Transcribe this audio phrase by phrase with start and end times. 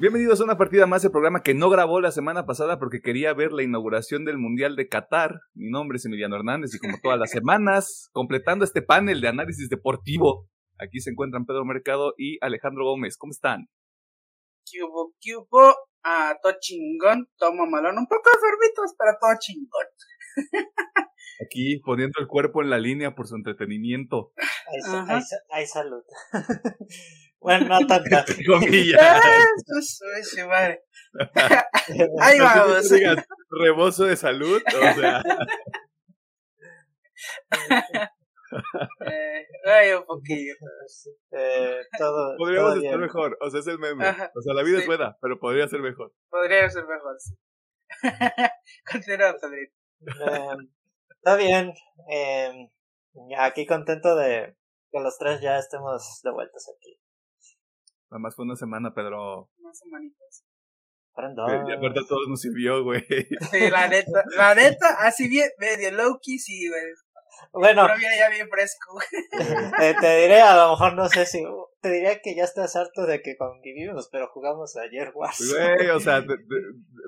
[0.00, 3.34] Bienvenidos a una partida más del programa que no grabó la semana pasada porque quería
[3.34, 5.40] ver la inauguración del Mundial de Qatar.
[5.52, 9.68] Mi nombre es Emiliano Hernández y como todas las semanas, completando este panel de análisis
[9.68, 13.18] deportivo, aquí se encuentran Pedro Mercado y Alejandro Gómez.
[13.18, 13.68] ¿Cómo están?
[14.64, 19.86] Cubo, cubo, a todo chingón, tomo malón, un poco enfermitos, pero todo chingón.
[21.44, 24.32] Aquí poniendo el cuerpo en la línea por su entretenimiento.
[25.50, 26.02] Hay, salud.
[27.40, 28.24] bueno, no tanta.
[30.48, 30.82] madre.
[32.20, 32.88] Ahí vamos.
[33.50, 35.22] rebozo de salud, o sea.
[39.06, 40.54] eh, ay, un poquillo.
[41.32, 44.08] Eh, todo, Podríamos estar mejor, o sea, es el meme.
[44.08, 46.12] o sea, la vida es buena, pero podría ser mejor.
[46.28, 47.34] Podría ser mejor, sí.
[48.90, 49.74] Continúa, Pedrito.
[50.06, 50.56] Eh,
[51.16, 51.72] está bien.
[52.10, 52.70] Eh,
[53.38, 54.56] aquí contento de
[54.90, 56.99] que los tres ya estemos de vueltas aquí.
[58.10, 59.50] Nada más fue una semana, Pedro.
[59.58, 60.44] Una semanitas.
[61.68, 63.04] Y aparte a todos nos sirvió, güey.
[63.50, 66.82] Sí, la neta, la neta, así bien, medio low-key, sí, güey.
[67.52, 67.82] Bueno.
[67.86, 68.98] Pero viene ya bien fresco.
[69.82, 71.42] Eh, te diré, a lo mejor no sé si.
[71.80, 75.74] Te diría que ya estás harto de que convivimos, pero jugamos ayer Warzone.
[75.76, 76.24] Güey, o sea,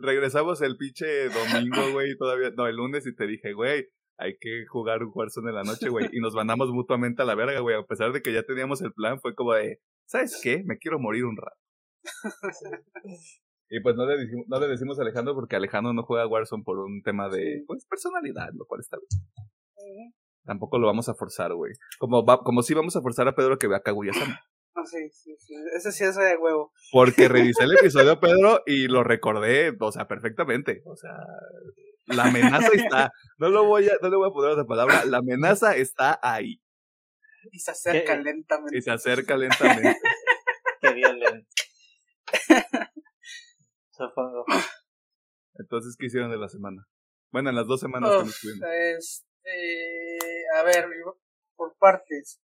[0.01, 2.51] regresamos el pinche domingo, güey, todavía.
[2.57, 5.89] No, el lunes y te dije, güey, hay que jugar un Warzone en la noche,
[5.91, 6.09] güey.
[6.13, 7.77] Y nos mandamos mutuamente a la verga, güey.
[7.77, 9.81] A pesar de que ya teníamos el plan, fue como de,
[10.13, 10.63] ¿sabes qué?
[10.65, 11.57] Me quiero morir un rato.
[13.75, 16.63] Y pues no le, decimos, no le decimos a Alejandro porque Alejandro no juega Warzone
[16.63, 20.13] por un tema de pues, personalidad, lo cual está bien.
[20.45, 21.73] Tampoco lo vamos a forzar, güey.
[21.99, 24.41] Como, va, como si vamos a forzar a Pedro que vea Kaguya-sama.
[24.75, 25.55] Ah, sí, sí, sí.
[25.77, 26.73] Ese sí es de huevo.
[26.93, 30.83] Porque revisé el episodio, Pedro, y lo recordé, o sea, perfectamente.
[30.87, 31.15] O sea,
[32.07, 33.13] la amenaza está.
[33.39, 35.05] No lo voy a, no le voy a poner otra palabra.
[35.05, 36.62] La amenaza está ahí.
[37.51, 38.77] Y se acerca lentamente.
[38.77, 40.01] Y se acerca lentamente.
[40.81, 41.49] Qué violento.
[43.91, 44.45] Supongo.
[45.55, 46.87] Entonces, ¿qué hicieron de la semana?
[47.31, 48.69] Bueno, en las dos semanas que nos tuvimos.
[48.69, 50.89] Este, a ver,
[51.57, 52.41] por partes.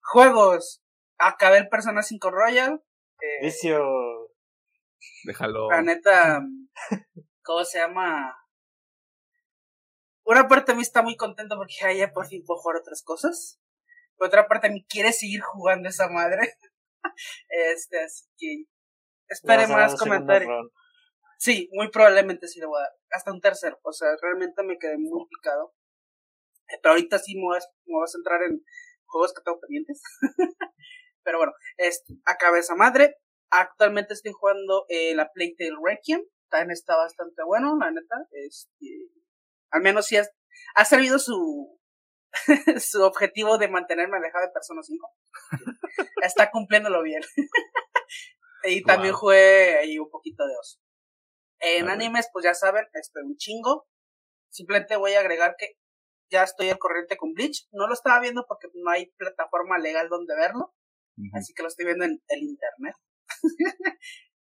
[0.00, 0.82] Juegos.
[1.18, 2.82] Acabé el Persona 5 Royal.
[3.20, 4.32] Eh, Vicio.
[5.24, 5.70] Déjalo.
[5.70, 6.42] La neta,
[7.42, 8.36] ¿cómo se llama?
[10.24, 13.60] Una parte de mí está muy contenta porque ya por fin puedo jugar otras cosas.
[14.16, 16.54] Por otra parte, me quiere seguir jugando esa madre.
[17.48, 18.64] este, así que
[19.28, 20.70] espere más comentarios.
[21.38, 22.92] Sí, muy probablemente sí le voy a dar.
[23.10, 23.78] Hasta un tercero.
[23.82, 25.74] O sea, realmente me quedé muy picado.
[26.82, 28.62] Pero ahorita sí me voy a, centrar en
[29.04, 30.02] juegos que tengo pendientes.
[31.22, 33.16] Pero bueno, este, acabé esa madre.
[33.50, 36.22] Actualmente estoy jugando eh, la Playtale Requiem.
[36.48, 38.16] También está bastante bueno, la neta.
[38.30, 39.10] Este,
[39.70, 41.75] al menos sí ha servido su,
[42.80, 45.08] su objetivo de mantenerme alejado de Persona 5.
[46.22, 47.22] está cumpliéndolo bien.
[48.64, 50.78] y también jugué ahí un poquito de oso.
[51.58, 53.86] En animes, pues ya saben, estoy un chingo.
[54.50, 55.76] Simplemente voy a agregar que
[56.30, 57.66] ya estoy al corriente con Bleach.
[57.72, 60.74] No lo estaba viendo porque no hay plataforma legal donde verlo.
[61.32, 62.94] Así que lo estoy viendo en el internet.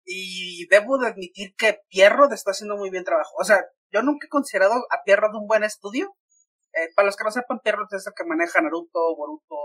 [0.03, 3.33] y debo de admitir que Pierrot está haciendo muy bien trabajo.
[3.39, 6.15] O sea, yo nunca he considerado a Pierrot un buen estudio.
[6.79, 9.55] Eh, para los que no sepan, Pierrot es el que maneja Naruto, Boruto,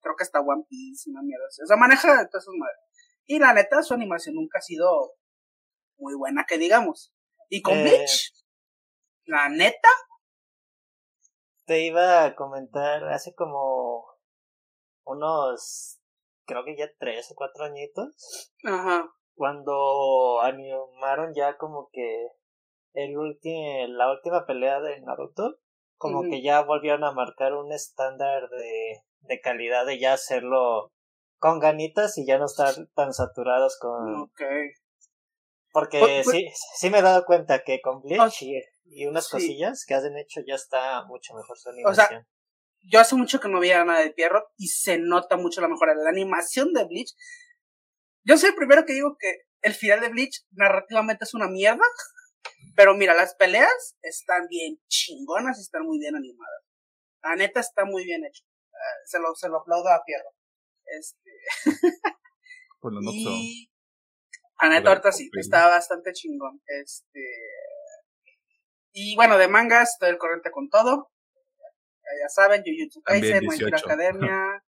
[0.00, 1.44] creo que hasta One Piece, una mierda.
[1.46, 2.78] O sea, maneja todas esas madres.
[3.26, 5.14] Y la neta, su animación nunca ha sido
[5.98, 7.12] muy buena que digamos.
[7.48, 8.32] Y con eh, Bleach,
[9.24, 9.88] la neta.
[11.66, 14.04] Te iba a comentar hace como
[15.04, 16.00] unos,
[16.46, 18.52] creo que ya tres o cuatro añitos.
[18.64, 19.12] Ajá.
[19.34, 22.28] Cuando animaron ya como que
[22.92, 25.58] el último, la última pelea de Naruto,
[26.00, 30.90] como que ya volvieron a marcar un estándar de, de calidad de ya hacerlo
[31.38, 34.70] con ganitas y ya no estar tan saturados con, okay.
[35.72, 39.84] Porque pues, pues sí, sí me he dado cuenta que con Bleach y, unas cosillas
[39.86, 42.06] que hacen hecho ya está mucho mejor su animación.
[42.06, 42.26] O sea,
[42.80, 45.94] yo hace mucho que no veía nada de Pierrot y se nota mucho la mejora.
[45.94, 47.14] La animación de Bleach.
[48.24, 51.84] Yo soy el primero que digo que el final de Bleach narrativamente es una mierda.
[52.74, 56.64] Pero mira, las peleas están bien chingonas y están muy bien animadas.
[57.22, 58.44] La neta está muy bien hecho.
[58.44, 60.34] Eh, se, lo, se lo aplaudo a Pierrot.
[60.84, 61.30] Este.
[62.82, 63.70] Pues no y...
[64.56, 66.62] Aneta ahorita sí, está bastante chingón.
[66.66, 67.20] Este.
[68.92, 71.10] Y bueno, de mangas, estoy el corriente con todo.
[72.20, 74.64] Ya, saben, Jujutsu Kaisen, My Academia,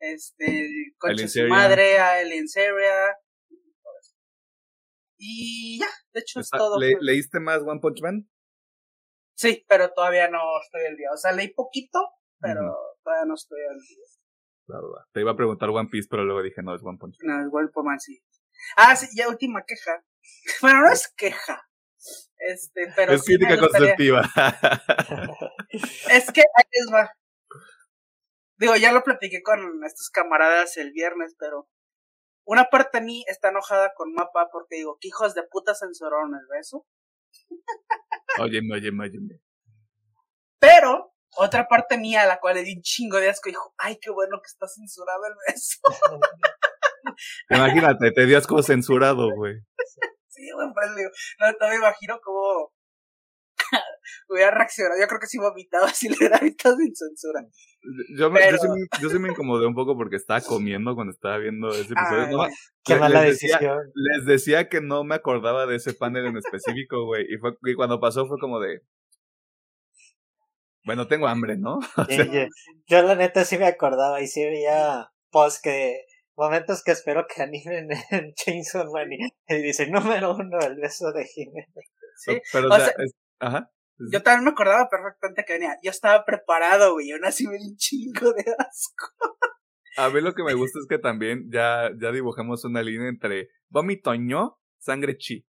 [0.00, 0.68] este,
[0.98, 3.16] Coche su madre, Alien Seria.
[5.22, 6.78] Y ya, de hecho es todo.
[6.78, 8.26] ¿Leíste más One Punch Man?
[9.34, 11.10] Sí, pero todavía no estoy al día.
[11.12, 11.98] O sea, leí poquito,
[12.40, 12.60] pero
[13.04, 15.00] todavía no estoy al día.
[15.12, 17.36] Te iba a preguntar One Piece, pero luego dije, no, es One Punch Man.
[17.36, 18.22] No, es One Punch Man, sí.
[18.76, 20.02] Ah, sí, ya última queja.
[20.62, 21.68] Bueno, no es queja.
[22.38, 24.22] Este, pero es crítica constructiva.
[26.10, 27.12] es que ahí les va.
[28.56, 31.68] Digo, ya lo platiqué con estos camaradas el viernes, pero
[32.50, 36.34] una parte de mí está enojada con Mapa porque digo, que hijos de puta censuraron
[36.34, 36.84] el beso.
[38.40, 39.40] Óyeme, óyeme, óyeme.
[40.58, 44.00] Pero otra parte mía, a la cual le di un chingo de asco, dijo, ay,
[44.00, 45.78] qué bueno que está censurado el beso.
[47.50, 49.60] Imagínate, te dio asco censurado, güey.
[50.26, 52.72] Sí, güey, pues digo, no, me imagino cómo
[54.28, 55.00] hubiera reaccionado.
[55.00, 57.44] Yo creo que sí vomitaba si le hubiera visto sin censura.
[58.16, 58.40] Yo, me,
[59.00, 62.46] yo, sí, me incomodé un poco porque estaba comiendo cuando estaba viendo ese episodio.
[62.84, 63.78] qué mala decisión.
[63.94, 67.24] les decía que no me acordaba de ese panel en específico, güey.
[67.28, 68.82] Y, fue, y cuando pasó fue como de,
[70.84, 71.78] bueno, tengo hambre, ¿no?
[72.88, 76.06] yo, la neta sí me acordaba y sí veía post que
[76.36, 81.24] momentos que espero que animen en Chainsaw Man y, dice número uno el beso de
[81.26, 81.68] Jiménez.
[82.16, 82.92] Sí, pero o, sea,
[83.40, 83.70] ajá.
[84.12, 85.76] Yo también me acordaba perfectamente que venía.
[85.82, 87.10] Yo estaba preparado, güey.
[87.12, 89.08] Aún así me di un chingo de asco.
[89.96, 93.48] A mí lo que me gusta es que también ya, ya dibujamos una línea entre
[93.68, 95.46] vomitoño, sangre chi.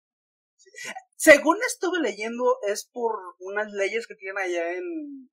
[1.16, 5.30] Según estuve leyendo, es por unas leyes que tienen allá en,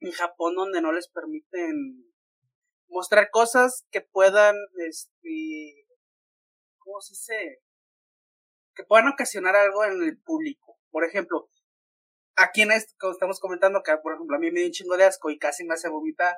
[0.00, 2.10] en Japón donde no les permiten
[2.88, 4.56] mostrar cosas que puedan,
[4.88, 5.86] este,
[6.78, 7.62] ¿cómo se dice?
[8.74, 10.78] Que puedan ocasionar algo en el público.
[10.90, 11.48] Por ejemplo,
[12.40, 15.04] aquí en esto estamos comentando que, por ejemplo, a mí me dio un chingo de
[15.04, 16.36] asco y casi me hace vomitar.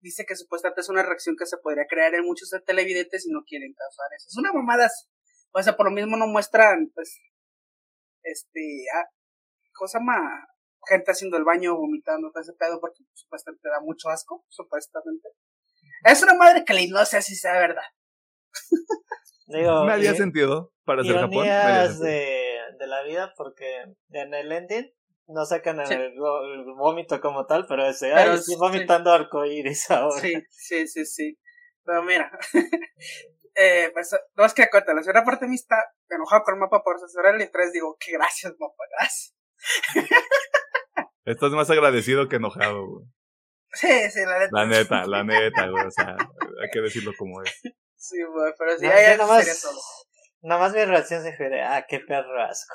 [0.00, 3.42] Dice que supuestamente es una reacción que se podría crear en muchos televidentes y no
[3.46, 4.26] quieren causar eso.
[4.28, 4.88] Es una mamada.
[5.52, 7.18] O sea, por lo mismo no muestran, pues,
[8.22, 9.08] este, ah,
[9.72, 10.20] cosa más
[10.88, 15.30] gente haciendo el baño, vomitando, todo ese pedo, porque supuestamente da mucho asco, supuestamente.
[16.04, 17.82] Es una madre que no sé si sea verdad.
[19.46, 21.44] Digo, me había sentido para ser Japón.
[21.46, 24.92] De, de la vida, porque en el ending
[25.28, 26.14] no sacan el,
[26.76, 29.16] vómito como tal, pero ese, pero, ay, estoy vomitando sí.
[29.16, 30.20] arcoíris ahora.
[30.20, 31.38] Sí, sí, sí, sí.
[31.84, 32.30] Pero mira,
[33.54, 35.76] eh, pues, no es que cuenta, la segunda parte de mí está
[36.08, 39.34] enojado con el mapa por censurarle y tres digo, que gracias, mapa, gracias.
[41.24, 43.06] Estás más agradecido que enojado, güey.
[43.72, 44.50] Sí, sí, la neta.
[44.52, 46.16] La neta, la neta, güey, o sea,
[46.62, 47.60] hay que decirlo como es.
[47.96, 49.80] Sí, güey, pero sí, no, ahí nada más, todo.
[50.42, 52.74] Nada más mi reacción se fue de, ah, qué perro asco.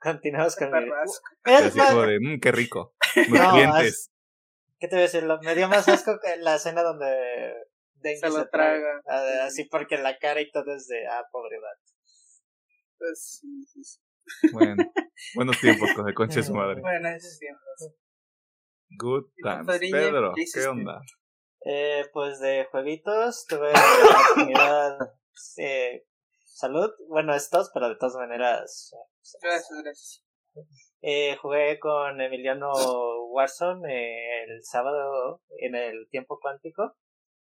[0.00, 1.24] Continuamos con perro asco.
[1.44, 2.06] Mi...
[2.06, 2.94] de, mmm, qué rico.
[3.28, 4.10] no, clientes.
[4.78, 5.24] ¿Qué te voy a decir?
[5.42, 7.54] Me dio más asco que la escena donde
[8.02, 9.00] se lo traga.
[9.44, 11.56] Así porque la cara y todo es de, ah, pobre.
[12.98, 14.00] Pues sí, sí, sí.
[14.52, 14.84] Bueno,
[15.34, 16.80] buenos tiempos con el conche de su madre.
[16.80, 17.94] Buenos tiempos.
[18.98, 19.92] Good times.
[19.92, 21.00] Pedro, ¿qué, onda?
[21.64, 24.98] Eh, pues de jueguitos tuve la oportunidad
[25.58, 26.06] eh,
[26.44, 28.92] salud, bueno estos, pero de todas maneras.
[29.42, 30.24] Gracias, gracias.
[31.02, 32.72] Eh, jugué con Emiliano
[33.30, 36.96] Warzone el sábado en el tiempo cuántico.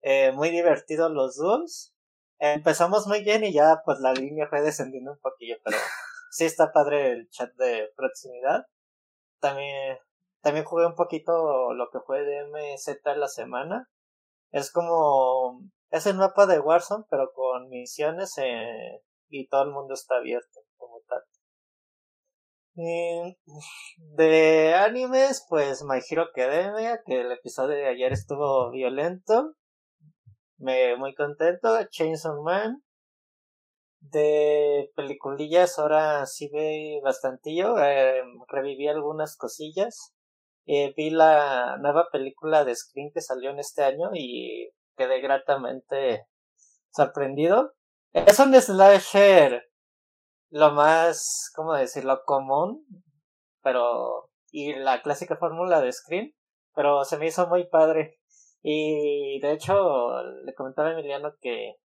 [0.01, 1.93] Eh, muy divertidos los dos.
[2.39, 5.77] Empezamos muy bien y ya pues la línea fue descendiendo un poquillo, pero
[6.31, 8.65] sí está padre el chat de proximidad.
[9.39, 9.97] También,
[10.41, 13.89] también jugué un poquito lo que fue de MZ la semana.
[14.51, 15.61] Es como,
[15.91, 20.61] es el mapa de Warzone, pero con misiones eh, y todo el mundo está abierto.
[24.15, 29.55] De animes, pues My Hero Academia, que el episodio de ayer estuvo violento
[30.59, 31.79] me muy contento.
[31.89, 32.83] Chainsaw Man.
[34.01, 37.77] De peliculillas ahora sí ve bastantillo.
[37.79, 40.13] Eh, reviví algunas cosillas.
[40.65, 46.25] Eh, vi la nueva película de Screen que salió en este año y quedé gratamente
[46.91, 47.73] sorprendido.
[48.13, 49.68] Es un slasher
[50.49, 52.21] lo más, ¿cómo decirlo?
[52.25, 52.85] Común,
[53.61, 56.33] pero y la clásica fórmula de Screen,
[56.73, 58.19] pero se me hizo muy padre.
[58.61, 61.75] Y de hecho, le comentaba a Emiliano que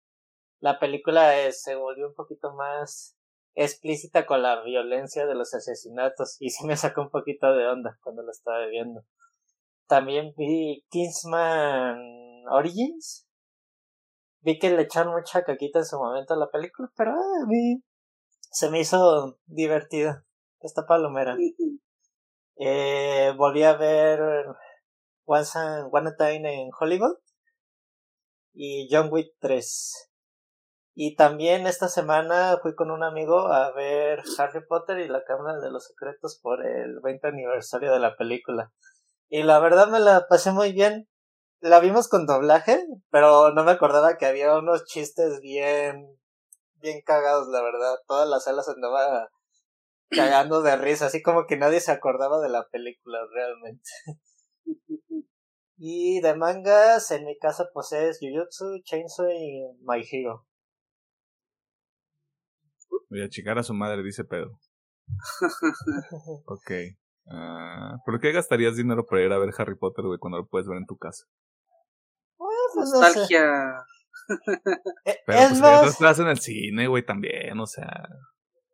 [0.60, 3.16] la película se volvió un poquito más
[3.54, 7.98] explícita con la violencia de los asesinatos y sí me sacó un poquito de onda
[8.02, 9.02] cuando lo estaba viendo.
[9.86, 11.98] También vi Kingsman
[12.50, 13.28] Origins.
[14.40, 17.82] Vi que le echaron mucha caquita en su momento a la película, pero a mí
[18.54, 20.24] se me hizo divertida.
[20.60, 21.36] Esta palomera.
[22.56, 24.20] Eh, volví a ver
[25.24, 25.58] Once
[25.90, 27.16] One Time en Hollywood
[28.52, 30.12] y John Wick 3.
[30.94, 35.58] Y también esta semana fui con un amigo a ver Harry Potter y la Cámara
[35.58, 38.72] de los Secretos por el 20 aniversario de la película.
[39.28, 41.08] Y la verdad me la pasé muy bien.
[41.58, 46.20] La vimos con doblaje, pero no me acordaba que había unos chistes bien
[46.84, 47.96] bien cagados, la verdad.
[48.06, 49.30] Todas las salas andaba
[50.10, 53.90] cagando de risa, así como que nadie se acordaba de la película realmente.
[55.76, 60.46] y de mangas, en mi caso, pues es Jujutsu, Chainsaw y My Hero.
[63.10, 64.60] Voy a chicar a su madre, dice Pedro.
[66.46, 66.70] ok.
[67.26, 70.68] Uh, ¿Por qué gastarías dinero para ir a ver Harry Potter, güey, cuando lo puedes
[70.68, 71.24] ver en tu casa?
[72.36, 73.86] Pues, Nostalgia.
[75.26, 75.86] Pero es pues más...
[75.86, 78.08] estás en el cine, güey, también, o sea.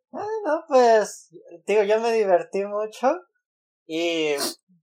[0.09, 1.29] Bueno, pues,
[1.65, 3.13] digo, yo me divertí mucho
[3.87, 4.35] y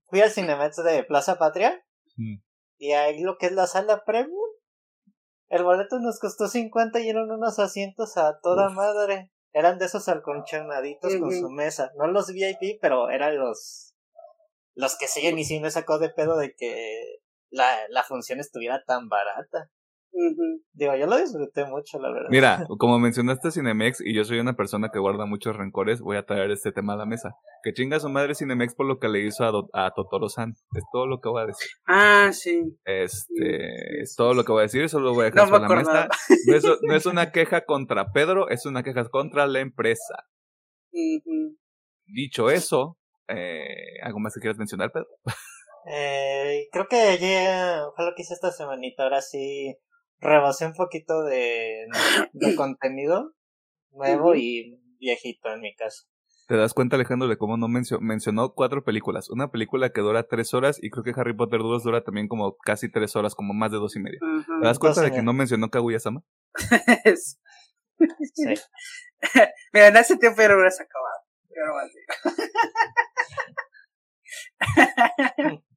[0.07, 1.79] fui al Cinemex de Plaza Patria
[2.19, 2.41] Mm.
[2.79, 4.35] y ahí lo que es la sala premium.
[5.47, 8.73] El boleto nos costó 50 y eran unos asientos a toda Uf.
[8.73, 9.31] madre.
[9.53, 11.91] Eran de esos alconchonaditos con su mesa.
[11.97, 13.95] No los VIP, pero eran los
[14.75, 18.83] los que siguen y sí me sacó de pedo de que la, la función estuviera
[18.85, 19.71] tan barata.
[20.73, 22.29] Digo, yo lo disfruté mucho, la verdad.
[22.29, 26.25] Mira, como mencionaste Cinemex y yo soy una persona que guarda muchos rencores, voy a
[26.25, 27.35] traer este tema a la mesa.
[27.63, 30.53] Que chinga su madre Cinemex por lo que le hizo a, Do- a Totoro-san.
[30.75, 31.67] Es todo lo que voy a decir.
[31.87, 32.77] Ah, sí.
[32.85, 35.67] Este, es todo lo que voy a decir, eso lo voy a dejar No me
[35.67, 36.07] sobre la mesa.
[36.47, 40.15] No es, no es una queja contra Pedro, es una queja contra la empresa.
[42.07, 42.97] Dicho eso,
[43.27, 45.07] eh, ¿algo más que quieras mencionar, Pedro?
[45.91, 49.03] Eh, creo que ya fue lo que hice esta semanita.
[49.03, 49.75] Ahora sí
[50.19, 51.85] rebasé un poquito de,
[52.33, 53.33] de contenido
[53.91, 56.05] nuevo y viejito en mi caso.
[56.47, 59.29] ¿Te das cuenta, Alejandro, de cómo no mencio- mencionó cuatro películas?
[59.29, 62.57] Una película que dura tres horas y creo que Harry Potter 2 dura también como
[62.57, 64.17] casi tres horas, como más de dos y media.
[64.59, 66.23] ¿Te das cuenta de que no mencionó Kaguya-sama?
[68.33, 68.53] Sí.
[69.73, 71.19] Mira, en ese tiempo ya lo hubieras acabado.
[71.49, 71.91] Pero vale.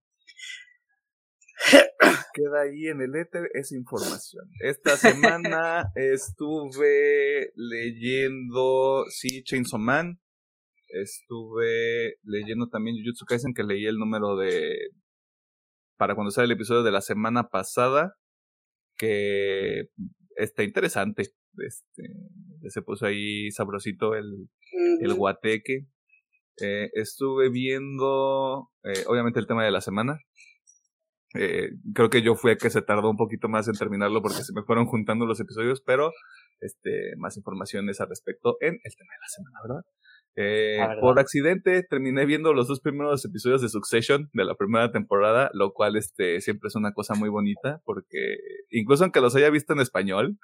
[2.35, 4.49] Queda ahí en el éter esa información.
[4.61, 10.21] Esta semana estuve leyendo, sí, Chainsaw Man.
[10.89, 14.91] Estuve leyendo también Jujutsu Kaisen, que leí el número de...
[15.97, 18.15] Para cuando sale el episodio de la semana pasada,
[18.97, 19.89] que
[20.37, 21.23] está interesante.
[21.59, 22.03] Este,
[22.69, 24.49] se puso ahí sabrosito el,
[25.01, 25.87] el guateque.
[26.61, 30.19] Eh, estuve viendo, eh, obviamente, el tema de la semana.
[31.35, 34.43] Eh, creo que yo fui a que se tardó un poquito más en terminarlo porque
[34.43, 36.13] se me fueron juntando los episodios, pero
[36.61, 39.83] este, más informaciones al respecto en el tema de la semana, ¿verdad?
[40.35, 41.01] Eh, verdad.
[41.01, 45.73] por accidente terminé viendo los dos primeros episodios de Succession de la primera temporada, lo
[45.73, 48.37] cual este, siempre es una cosa muy bonita porque
[48.71, 50.39] incluso aunque los haya visto en español,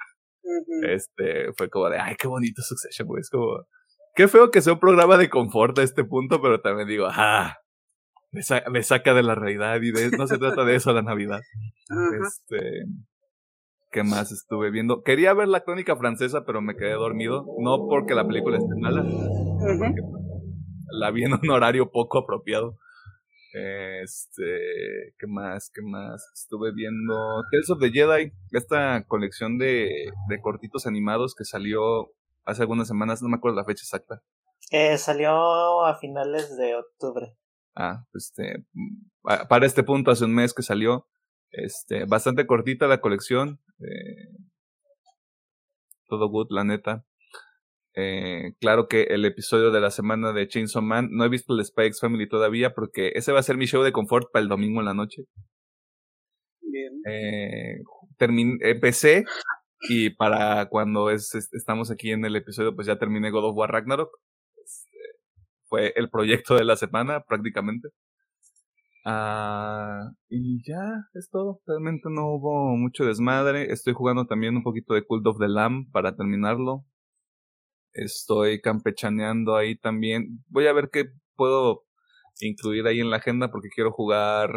[0.83, 3.21] este, fue como de, ay, qué bonito Succession, güey.
[3.21, 3.66] Es como,
[4.14, 7.57] qué feo que sea un programa de confort a este punto, pero también digo, ah,
[8.30, 11.02] me, sa- me saca de la realidad y de, no se trata de eso la
[11.02, 11.40] Navidad.
[11.90, 12.26] Ajá.
[12.26, 12.85] Este,
[13.90, 15.02] ¿qué más estuve viendo?
[15.02, 17.47] Quería ver la crónica francesa, pero me quedé dormido.
[17.58, 19.04] No porque la película esté mala,
[20.90, 22.76] la vi en un horario poco apropiado.
[23.54, 25.70] Este, ¿qué más?
[25.75, 26.23] ¿Qué más?
[26.35, 29.88] Estuve viendo Tales of the Jedi, esta colección de,
[30.28, 32.11] de cortitos animados que salió
[32.44, 34.23] hace algunas semanas, no me acuerdo la fecha exacta.
[34.70, 37.35] Eh, salió a finales de octubre.
[37.80, 38.64] Ah, este,
[39.23, 41.06] pa- para este punto, hace un mes que salió.
[41.52, 43.61] Este, bastante cortita la colección.
[43.80, 44.37] eh,
[46.08, 47.04] todo good, la neta.
[47.94, 51.61] Eh, claro que el episodio de la semana de Chainsaw Man, no he visto el
[51.61, 54.80] X Family todavía porque ese va a ser mi show de confort para el domingo
[54.80, 55.25] en la noche.
[56.61, 56.92] Bien.
[57.06, 57.82] Eh,
[58.62, 59.25] empecé
[59.88, 63.56] y para cuando es, es- estamos aquí en el episodio, pues ya terminé God of
[63.56, 64.11] War Ragnarok.
[65.68, 67.88] Fue el proyecto de la semana prácticamente.
[69.04, 71.60] Ah, y ya, es todo.
[71.66, 73.72] Realmente no hubo mucho desmadre.
[73.72, 76.84] Estoy jugando también un poquito de Cult of the Lamb para terminarlo.
[77.92, 80.44] Estoy campechaneando ahí también.
[80.48, 81.06] Voy a ver qué
[81.37, 81.84] puedo
[82.40, 84.50] incluir ahí en la agenda porque quiero jugar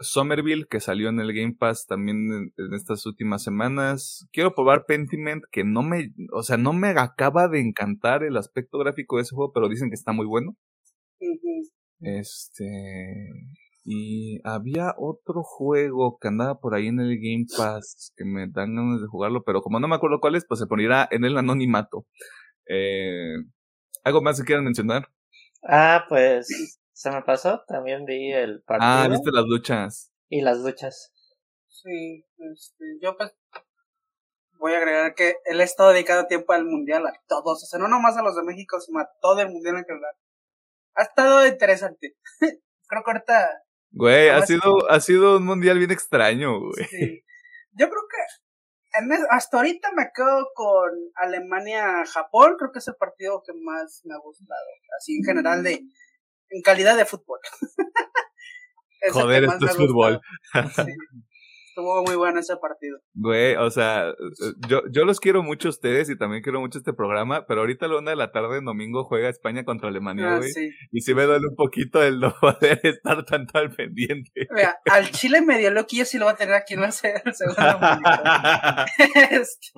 [0.00, 4.26] Somerville, que salió en el Game Pass también en, en estas últimas semanas.
[4.32, 8.78] Quiero probar Pentiment, que no me, o sea, no me acaba de encantar el aspecto
[8.78, 10.56] gráfico de ese juego, pero dicen que está muy bueno.
[12.00, 13.30] Este.
[13.86, 18.74] Y había otro juego que andaba por ahí en el Game Pass que me dan
[18.74, 21.36] ganas de jugarlo, pero como no me acuerdo cuál es, pues se pondrá en el
[21.36, 22.06] anonimato.
[22.66, 23.36] Eh,
[24.02, 25.08] ¿Algo más que quieran mencionar?
[25.62, 27.62] Ah, pues se me pasó.
[27.68, 30.12] También vi el partido Ah, viste las luchas.
[30.30, 31.12] y las luchas.
[31.68, 33.36] Sí, este, yo pues
[34.58, 37.78] voy a agregar que él ha estado dedicado tiempo al mundial, a todos, o sea,
[37.78, 40.14] no nomás a los de México, sino a todo el mundial en general.
[40.94, 42.16] Ha estado interesante.
[42.88, 43.50] Creo que ahorita,
[43.90, 46.84] Güey, ha sido, ha sido un mundial bien extraño, güey.
[46.88, 47.20] sí.
[47.76, 53.52] Yo creo que hasta ahorita me quedo con Alemania-Japón, creo que es el partido que
[53.52, 54.60] más me ha gustado,
[54.98, 55.82] así en general de,
[56.54, 57.40] en calidad de fútbol.
[59.12, 60.20] Joder, esto es fútbol.
[61.76, 63.00] Estuvo muy bueno ese partido.
[63.14, 64.14] Güey, o sea,
[64.68, 67.86] yo, yo los quiero mucho a ustedes y también quiero mucho este programa, pero ahorita
[67.86, 70.52] a la una de la tarde en domingo juega España contra Alemania, ah, güey.
[70.92, 74.46] Y sí me duele un poquito el no poder estar tanto al pendiente.
[74.50, 77.24] Mira, al Chile medio loquillo sí lo va a tener aquí en el segundo
[79.32, 79.72] este,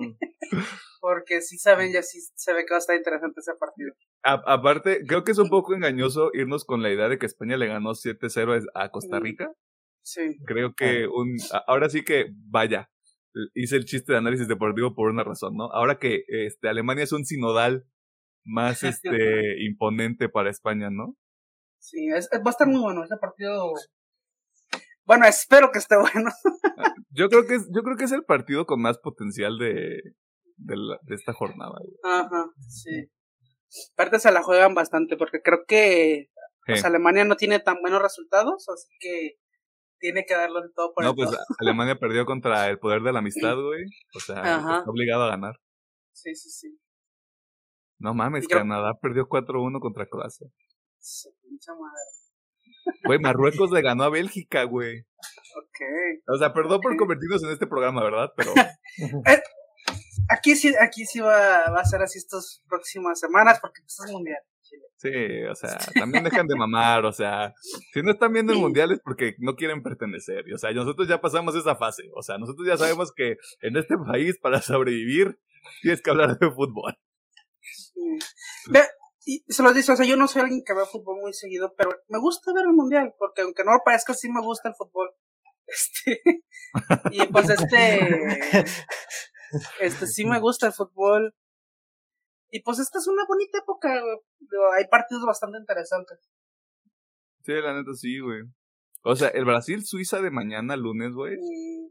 [1.01, 3.95] Porque sí saben, ya sí se ve que va a estar interesante ese partido.
[4.23, 7.67] Aparte, creo que es un poco engañoso irnos con la idea de que España le
[7.67, 9.23] ganó 7-0 a Costa mm.
[9.23, 9.51] Rica.
[10.45, 12.89] Creo que un, ahora sí que, vaya,
[13.53, 15.65] hice el chiste de análisis deportivo por una razón, ¿no?
[15.71, 17.85] Ahora que este, Alemania es un sinodal
[18.43, 19.09] más este,
[19.65, 21.15] imponente para España, ¿no?
[21.79, 23.73] Sí, es, va a estar muy bueno ese partido.
[25.05, 26.31] Bueno, espero que esté bueno.
[26.77, 30.01] Ah, yo creo que es, yo creo que es el partido con más potencial de,
[30.57, 31.75] de, esta jornada.
[32.03, 33.09] Ajá, sí.
[33.93, 36.29] Aparte se la juegan bastante porque creo que
[36.65, 39.37] pues, Alemania no tiene tan buenos resultados, así que
[39.99, 43.19] tiene que darlo en todo por No, pues Alemania perdió contra el poder de la
[43.19, 43.85] amistad, güey.
[44.15, 45.55] O sea, está obligado a ganar.
[46.13, 46.79] Sí, sí, sí.
[47.99, 50.47] No mames, Canadá perdió 4-1 contra Croacia.
[51.49, 52.27] Mucha madre.
[53.05, 54.99] Güey, Marruecos le ganó a Bélgica, güey.
[54.99, 55.79] Ok.
[56.27, 58.31] O sea, perdón por convertirnos en este programa, ¿verdad?
[58.35, 58.51] Pero.
[60.29, 64.11] Aquí sí, aquí sí va, va a ser así estas próximas semanas porque esto es
[64.11, 64.41] mundial.
[64.97, 67.53] Sí, o sea, también dejan de mamar, o sea,
[67.93, 71.07] si no están viendo el mundial es porque no quieren pertenecer, y, o sea, nosotros
[71.07, 75.39] ya pasamos esa fase, o sea, nosotros ya sabemos que en este país para sobrevivir
[75.83, 76.97] tienes que hablar de fútbol.
[78.69, 78.81] Ve,
[79.25, 81.75] y se lo dice, o sea, yo no soy alguien que ve fútbol muy seguido,
[81.77, 84.75] pero me gusta ver el mundial, porque aunque no lo parezca, sí me gusta el
[84.75, 85.09] fútbol.
[85.69, 86.21] Este,
[87.11, 88.63] y pues este,
[89.79, 91.33] este sí me gusta el fútbol.
[92.49, 94.17] Y pues esta es una bonita época, güey.
[94.77, 96.19] Hay partidos bastante interesantes.
[97.43, 98.43] Sí, la neta sí, güey.
[99.03, 101.37] O sea, el Brasil-Suiza de mañana, lunes, güey.
[101.37, 101.87] Mm,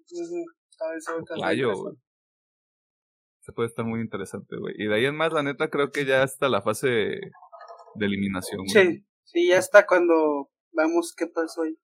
[3.40, 4.75] Se puede estar muy interesante, güey.
[4.79, 8.62] Y de ahí en más, la neta, creo que ya está la fase de eliminación,
[8.66, 8.69] güey.
[8.69, 11.79] Sí, sí, ya está cuando vamos qué pasó hoy.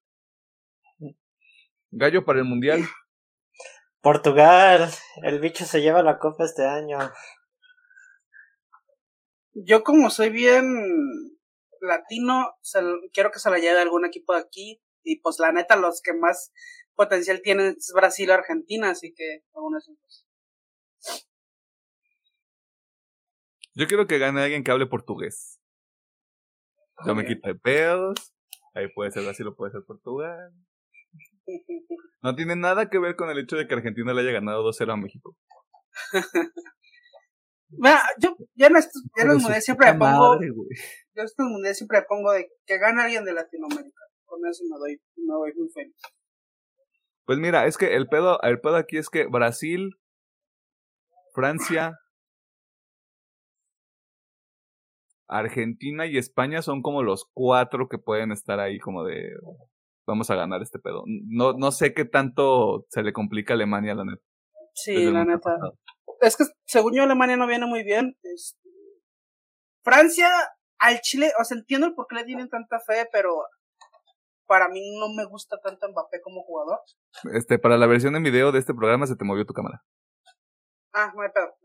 [1.90, 2.80] Gallo para el Mundial.
[4.02, 4.90] Portugal,
[5.22, 6.98] el bicho se lleva la copa este año
[9.54, 10.64] yo como soy bien
[11.80, 12.54] latino,
[13.12, 14.80] quiero que se la lleve algún equipo de aquí.
[15.04, 16.52] Y pues la neta, los que más
[16.94, 20.28] potencial tienen es Brasil o Argentina, así que aún esos dos.
[23.74, 25.60] Yo quiero que gane alguien que hable portugués.
[27.04, 28.32] Yo me quito de pedos.
[28.74, 30.52] Ahí puede ser Brasil o puede ser Portugal.
[32.22, 34.92] No tiene nada que ver con el hecho de que Argentina le haya ganado 2-0
[34.92, 35.36] a México.
[38.20, 40.38] yo ya en estos, ya los mundiales siempre me pongo.
[40.40, 44.02] yo estos mundiales siempre me pongo de que gane alguien de Latinoamérica.
[44.24, 45.96] Con eso me doy, me doy muy feliz.
[47.24, 49.96] Pues mira, es que el pedo, el pedo aquí es que Brasil,
[51.34, 51.98] Francia,
[55.28, 59.30] Argentina y España son como los cuatro que pueden estar ahí como de
[60.06, 61.04] vamos a ganar este pedo.
[61.06, 64.22] No, no sé qué tanto se le complica a Alemania, la neta.
[64.74, 65.58] Sí, la neta
[66.22, 68.16] es que según yo Alemania no viene muy bien.
[68.22, 68.70] Este,
[69.82, 70.30] Francia
[70.78, 73.44] al Chile, o sea, entiendo el por qué le tienen tanta fe, pero
[74.46, 76.80] para mí no me gusta tanto Mbappé como jugador.
[77.32, 79.82] Este, para la versión en video de este programa se te movió tu cámara.
[80.92, 81.56] Ah, no hay pedo,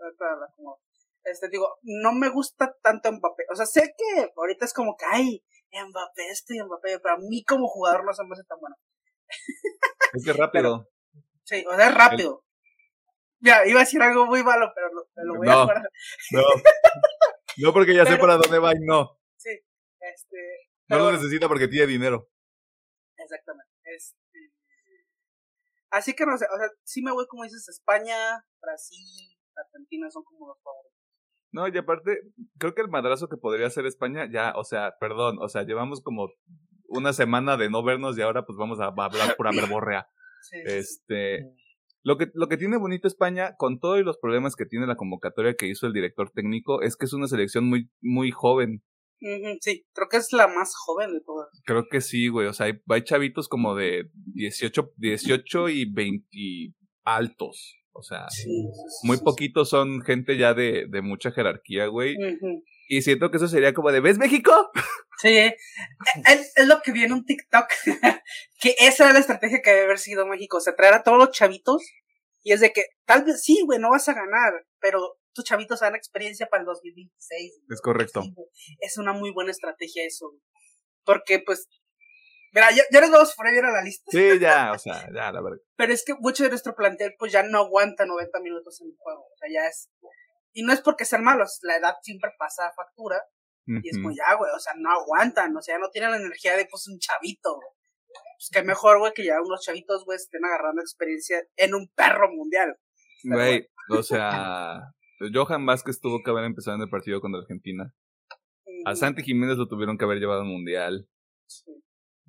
[0.57, 0.79] no
[1.23, 3.43] Este, digo, no me gusta tanto Mbappé.
[3.51, 7.17] O sea, sé que ahorita es como que, ay, Mbappé esto y Mbappé, pero a
[7.17, 8.75] mí como jugador no se me hace tan bueno.
[10.13, 10.89] Es que rápido.
[11.43, 12.45] sí, o sea, es rápido.
[13.39, 15.91] Ya, iba a decir algo muy malo, pero lo, lo voy a guardar.
[16.31, 16.41] No,
[17.57, 19.19] no porque ya sé para dónde va y no.
[19.35, 19.51] Sí,
[19.99, 20.69] este.
[20.87, 22.29] No lo necesita porque tiene dinero.
[23.17, 23.71] Exactamente.
[23.83, 24.53] Este,
[25.91, 30.23] así que no sé, o sea, sí me voy como dices, España, Brasil, Argentina son
[30.23, 30.96] como los favoritos.
[31.57, 32.19] No, y aparte,
[32.59, 36.01] creo que el madrazo que podría hacer España, ya, o sea, perdón, o sea, llevamos
[36.01, 36.29] como
[36.87, 40.07] una semana de no vernos y ahora pues vamos a hablar pura verborrea.
[40.39, 41.51] Sí, este,
[42.03, 45.55] lo que, lo que tiene bonito España, con todos los problemas que tiene la convocatoria
[45.55, 48.83] que hizo el director técnico, es que es una selección muy, muy joven.
[49.19, 51.49] Sí, creo que es la más joven de todas.
[51.65, 52.45] Creo que sí, güey.
[52.45, 56.27] O sea, hay, hay chavitos como de 18, 18 y 20
[57.03, 57.79] altos.
[57.97, 58.27] O sea,
[59.01, 62.15] muy poquitos son gente ya de, de mucha jerarquía, güey.
[62.87, 64.51] Y siento que eso sería como de, ¿ves México?
[65.19, 67.65] Sí, es, es lo que vi en un TikTok,
[68.59, 71.17] que esa era la estrategia que debe haber sido México, o sea, traer a todos
[71.17, 71.83] los chavitos
[72.43, 75.79] Y es de que, tal vez sí, güey, no vas a ganar, pero tus chavitos
[75.79, 77.61] dan experiencia para el 2026.
[77.67, 78.21] Es correcto.
[78.79, 80.31] es una muy buena estrategia eso,
[81.03, 81.67] Porque, pues,
[82.53, 84.05] mira, ya, ya nos vamos a poner a la lista.
[84.09, 85.57] Sí, ya, o sea, ya, la verdad.
[85.75, 88.95] Pero es que mucho de nuestro plantel, pues, ya no aguanta 90 minutos en el
[88.97, 89.21] juego.
[89.21, 89.89] O sea, ya es...
[90.53, 93.21] Y no es porque sean malos, la edad siempre pasa a factura.
[93.67, 96.17] Y es como, ya, güey, o sea, no aguantan, o sea, ya no tienen la
[96.17, 97.59] energía de, pues, un chavito,
[98.37, 102.29] Pues que mejor, güey, que ya unos chavitos, güey, estén agarrando experiencia en un perro
[102.31, 102.77] mundial.
[103.23, 104.93] Güey, o sea,
[105.33, 107.93] Johan Vázquez tuvo que haber empezado en el partido contra Argentina.
[108.85, 111.09] A Santi Jiménez lo tuvieron que haber llevado al mundial.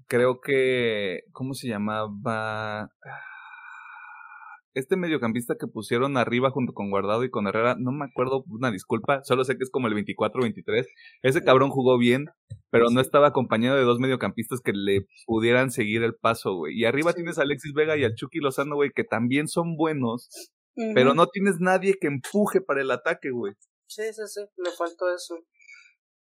[0.08, 1.20] Creo que.
[1.32, 2.90] ¿Cómo se llamaba?
[4.74, 8.70] Este mediocampista que pusieron arriba junto con Guardado y con Herrera, no me acuerdo, una
[8.70, 10.86] disculpa, solo sé que es como el 24-23.
[11.22, 12.26] Ese cabrón jugó bien,
[12.70, 16.78] pero no estaba acompañado de dos mediocampistas que le pudieran seguir el paso, güey.
[16.78, 20.28] Y arriba tienes a Alexis Vega y al Chucky Lozano, güey, que también son buenos,
[20.94, 23.54] pero no tienes nadie que empuje para el ataque, güey.
[23.88, 25.38] Sí, sí, sí, le faltó eso.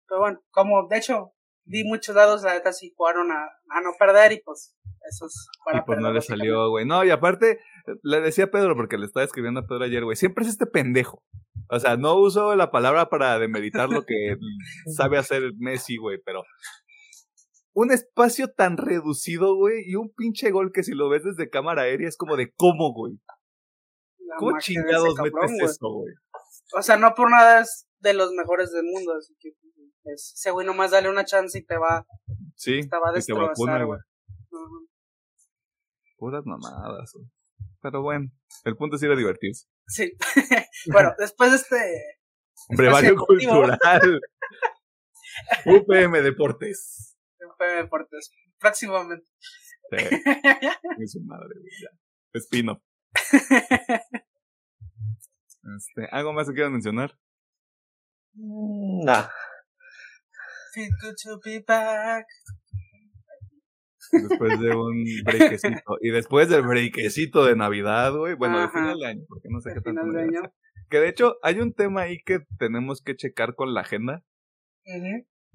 [0.08, 1.34] Pero bueno, como de hecho
[1.70, 4.76] di muchos dados, la neta sí jugaron a, a no perder y pues
[5.08, 6.86] eso es para Y pues no le salió, güey.
[6.86, 7.60] No, y aparte,
[8.04, 10.66] le decía a Pedro, porque le estaba escribiendo a Pedro ayer, güey, siempre es este
[10.66, 11.24] pendejo.
[11.70, 14.38] O sea, no uso la palabra para demeritar lo que
[14.98, 16.44] sabe hacer Messi, güey, pero
[17.74, 21.84] un espacio tan reducido, güey, y un pinche gol que si lo ves desde cámara
[21.84, 23.20] aérea es como de cómo, güey.
[24.38, 26.14] ¿Cómo chingados metes eso, güey?
[26.76, 29.50] O sea, no por nada es de los mejores del mundo, así que
[30.06, 32.06] es, ese güey nomás dale una chance y te va.
[32.56, 34.00] Sí, te va a destrozar, güey.
[36.18, 37.28] Puras mamadas, güey.
[37.82, 38.30] Pero bueno,
[38.66, 39.68] el punto es ir a divertirse.
[39.88, 40.12] Sí.
[40.92, 42.20] bueno, después de este.
[42.70, 43.80] Brevario cultural.
[45.66, 47.18] UPM Deportes.
[47.40, 48.32] UPM Deportes.
[48.60, 49.26] Próximamente.
[49.92, 49.98] Sí.
[51.00, 51.72] Es su madre, güey.
[52.34, 52.82] Espino.
[55.78, 57.18] Este, ¿Algo más que quieras mencionar?
[64.12, 65.98] Después de un brequecito.
[66.02, 68.36] y después del brequecito de Navidad, güey.
[68.36, 70.12] Bueno, de final de año, porque no sé qué tanto.
[70.12, 70.42] De año.
[70.90, 74.24] Que de hecho, hay un tema ahí que tenemos que checar con la agenda.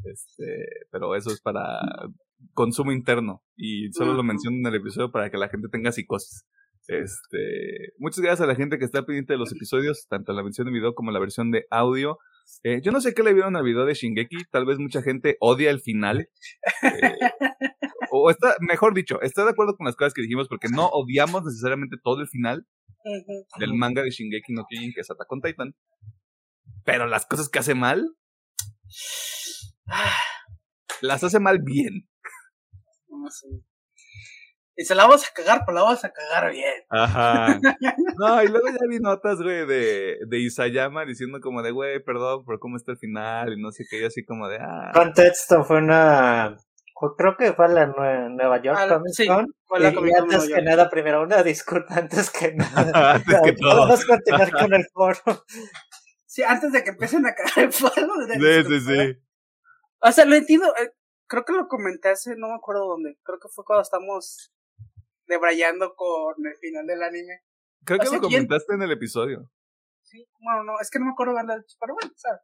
[0.04, 1.80] Este, pero eso es para
[2.52, 3.42] consumo interno.
[3.56, 6.44] Y solo lo menciono en el episodio para que la gente tenga psicosis.
[6.86, 10.66] Este, muchas gracias a la gente que está pendiente de los episodios, tanto la versión
[10.66, 12.18] de video como la versión de audio.
[12.62, 15.36] Eh, yo no sé qué le vieron al video de Shingeki, tal vez mucha gente
[15.40, 16.28] odia el final.
[16.82, 17.18] Eh,
[18.10, 21.44] o está, mejor dicho, está de acuerdo con las cosas que dijimos porque no odiamos
[21.44, 22.66] necesariamente todo el final
[23.58, 25.74] del manga de Shingeki no Kyojin que es Attack on Titan.
[26.84, 28.16] Pero las cosas que hace mal,
[31.00, 32.08] las hace mal bien.
[33.08, 33.48] No sé.
[34.76, 36.82] Y se la vamos a cagar, pero la vamos a cagar bien.
[36.90, 37.60] Ajá.
[38.18, 42.44] No, y luego ya vi notas, güey, de, de Isayama diciendo como de, güey, perdón
[42.44, 44.90] por cómo está el final y no sé qué, y así como de, ah.
[44.94, 46.56] Contexto, fue una...
[47.18, 49.54] Creo que fue la Nueva York ah, Comic Con.
[49.66, 53.14] fue la y, antes que nada, primero una disculpa, antes que nada.
[53.14, 53.80] antes que todo.
[53.80, 55.44] Vamos a continuar con el foro.
[56.24, 57.92] Sí, antes de que empiecen a cagar el foro.
[58.32, 59.18] Sí, sí, sí.
[60.00, 60.92] O sea, lo entiendo, eh,
[61.26, 64.52] creo que lo comenté hace, no me acuerdo dónde, creo que fue cuando estamos
[65.26, 67.40] debrayando con el final del anime.
[67.84, 69.50] Creo que lo comentaste en el episodio.
[70.02, 72.40] Sí, bueno, no, es que no me acuerdo dicho, pero bueno, ¿sabes?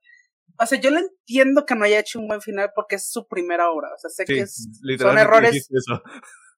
[0.59, 3.27] O sea, yo le entiendo que no haya hecho un buen final porque es su
[3.27, 3.88] primera obra.
[3.95, 5.69] O sea, sé que es, son errores.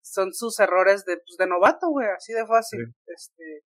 [0.05, 2.93] Son sus errores de, pues, de novato, güey, así de fácil.
[3.07, 3.65] Este,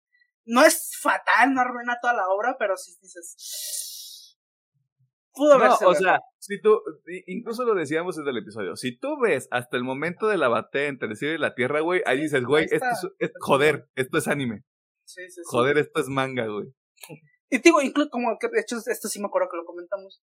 [0.45, 3.35] no es fatal, no arruina toda la obra, pero sí dices
[5.33, 6.79] Pudo no, o sea, si tú,
[7.25, 10.87] incluso lo decíamos desde el episodio, si tú ves hasta el momento de la batalla
[10.87, 14.27] entre el cielo y la tierra, güey, ahí dices, güey, esto es, joder, esto es
[14.27, 14.63] anime.
[15.05, 15.41] Sí, sí, sí.
[15.45, 16.67] Joder, esto es manga, güey.
[17.49, 20.21] Y digo, incluso como que, de hecho, esto sí me acuerdo que lo comentamos.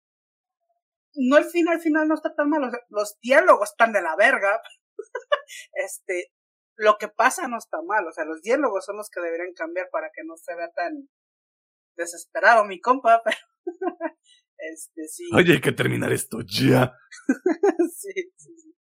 [1.15, 4.61] No, el final, al final no está tan mal, los diálogos están de la verga.
[5.73, 6.33] este,
[6.77, 9.89] lo que pasa no está mal, o sea, los diálogos son los que deberían cambiar
[9.91, 11.09] para que no se vea tan
[11.97, 13.37] desesperado mi compa, pero
[14.59, 15.25] este, sí.
[15.35, 16.97] Oye, hay que terminar esto ya.
[17.95, 18.75] sí, sí, sí.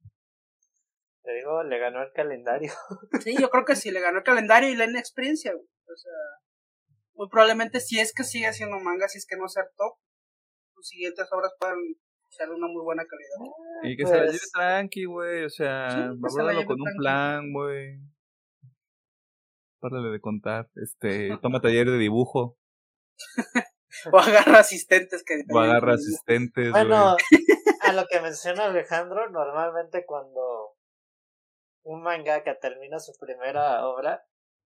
[1.22, 2.72] Te digo, le ganó el calendario.
[3.20, 6.12] sí, yo creo que sí, le ganó el calendario y la inexperiencia, O sea,
[7.14, 9.94] muy probablemente si es que sigue haciendo manga, si es que no ser top,
[10.74, 11.78] sus siguientes obras puedan
[12.28, 13.52] ser de una muy buena calidad.
[13.82, 17.98] Y que se la lleve pues tranqui, güey, o sea, sí, con un plan, güey.
[19.80, 22.58] Párale de contar, este, toma taller de dibujo.
[24.12, 25.44] o agarra asistentes que...
[25.52, 27.16] O agarra asistentes, Bueno,
[27.82, 30.76] a lo que menciona Alejandro, normalmente cuando
[31.84, 34.24] un mangaka termina su primera obra,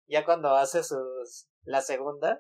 [0.08, 2.40] Ya cuando hace sus la segunda,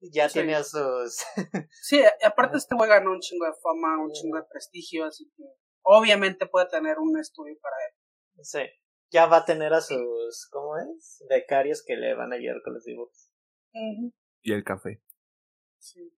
[0.00, 1.24] ya tiene sus
[1.82, 5.44] Sí, aparte este güey ganó un chingo de fama, un chingo de prestigio, así que
[5.82, 8.44] obviamente puede tener un estudio para él.
[8.44, 8.62] Sí.
[9.10, 11.24] Ya va a tener a sus, ¿cómo es?
[11.28, 13.30] Becarios que le van a ayudar con los dibujos.
[14.42, 15.02] Y el café.
[15.78, 16.12] Sí.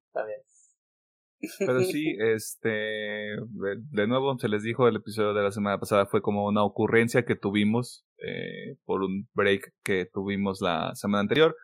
[1.58, 6.22] Pero sí, este, de, nuevo se les dijo el episodio de la semana pasada fue
[6.22, 11.56] como una ocurrencia que tuvimos eh, por un break que tuvimos la semana anterior.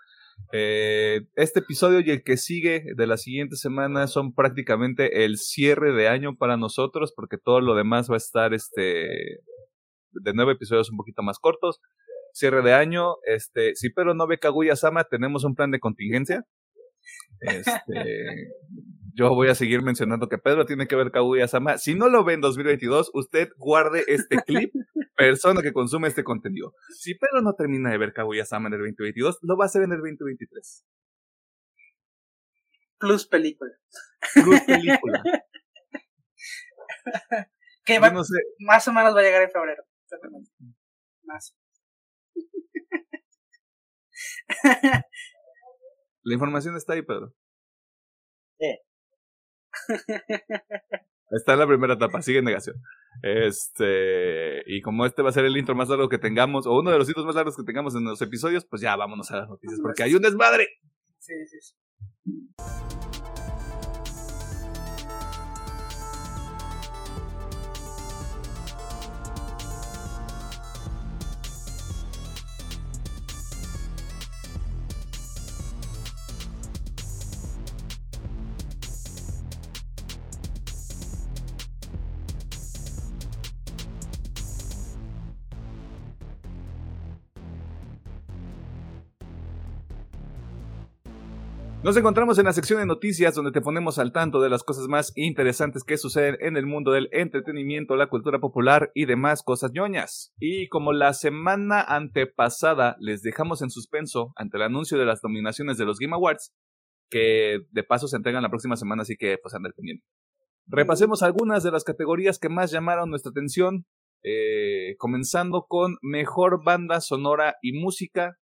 [0.52, 5.92] Eh, este episodio y el que sigue de la siguiente semana son prácticamente el cierre
[5.92, 9.42] de año para nosotros porque todo lo demás va a estar este
[10.12, 11.80] de nueve episodios un poquito más cortos.
[12.34, 16.46] Cierre de año, este, si pero no ve Kaguya Sama, tenemos un plan de contingencia.
[17.40, 18.52] Este,
[19.14, 21.78] yo voy a seguir mencionando que Pedro tiene que ver Kaguya Sama.
[21.78, 24.72] Si no lo ve en 2022, usted guarde este clip,
[25.16, 26.74] persona que consume este contenido.
[26.98, 29.82] Si Pedro no termina de ver Kaguya Sama en el 2022, lo va a hacer
[29.82, 30.84] en el 2023.
[32.98, 33.72] Plus película.
[34.34, 35.22] Plus película.
[37.84, 38.38] que va, no sé.
[38.60, 39.82] más o menos va a llegar en febrero.
[41.24, 41.56] Más.
[46.22, 47.32] La información está ahí, Pedro.
[48.58, 48.78] Sí.
[51.32, 52.76] Está en la primera etapa, sigue en negación.
[53.22, 56.90] Este, y como este va a ser el intro más largo que tengamos, o uno
[56.90, 59.48] de los intros más largos que tengamos en los episodios, pues ya vámonos a las
[59.48, 60.68] noticias, porque hay un desmadre.
[61.18, 61.74] Sí, sí, sí.
[91.84, 94.86] Nos encontramos en la sección de noticias donde te ponemos al tanto de las cosas
[94.86, 99.72] más interesantes que suceden en el mundo del entretenimiento, la cultura popular y demás cosas
[99.72, 100.32] ñoñas.
[100.38, 105.76] Y como la semana antepasada les dejamos en suspenso ante el anuncio de las nominaciones
[105.76, 106.52] de los Game Awards,
[107.10, 110.04] que de paso se entregan la próxima semana, así que pues anda pendiente.
[110.68, 113.86] Repasemos algunas de las categorías que más llamaron nuestra atención,
[114.22, 118.36] eh, comenzando con Mejor Banda Sonora y Música,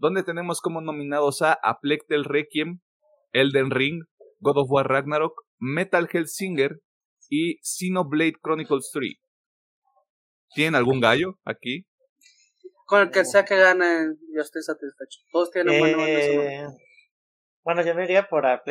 [0.00, 2.80] donde tenemos como nominados a A del Requiem,
[3.32, 4.02] Elden Ring,
[4.40, 6.80] God of War Ragnarok, Metal Singer
[7.28, 9.12] y Xenoblade Chronicles 3.
[10.54, 11.84] ¿Tienen algún gallo aquí?
[12.86, 15.20] Con el que sea que gane, yo estoy satisfecho.
[15.30, 16.66] Todos tienen eh,
[17.62, 18.64] Bueno, yo me iría por A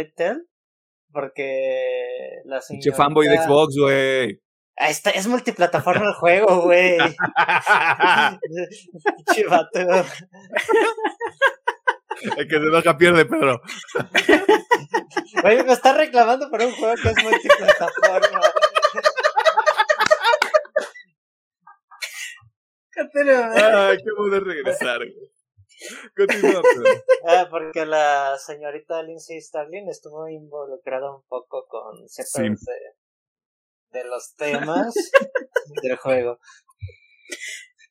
[1.11, 2.97] porque la señora.
[2.97, 4.41] fanboy de Xbox, güey.
[4.79, 6.97] Es multiplataforma el juego, güey.
[9.33, 9.79] Chivato.
[12.37, 13.61] El que se enoja pierde, Pedro.
[15.43, 18.41] Oye, me está reclamando por un juego que es multiplataforma.
[23.55, 25.01] Ay, qué bueno regresar.
[26.15, 27.03] Continúa, Pedro.
[27.27, 32.59] Ah, porque la señorita Lindsay Starling estuvo involucrada un poco con ciertos
[33.91, 34.93] de los temas
[35.83, 36.39] del juego.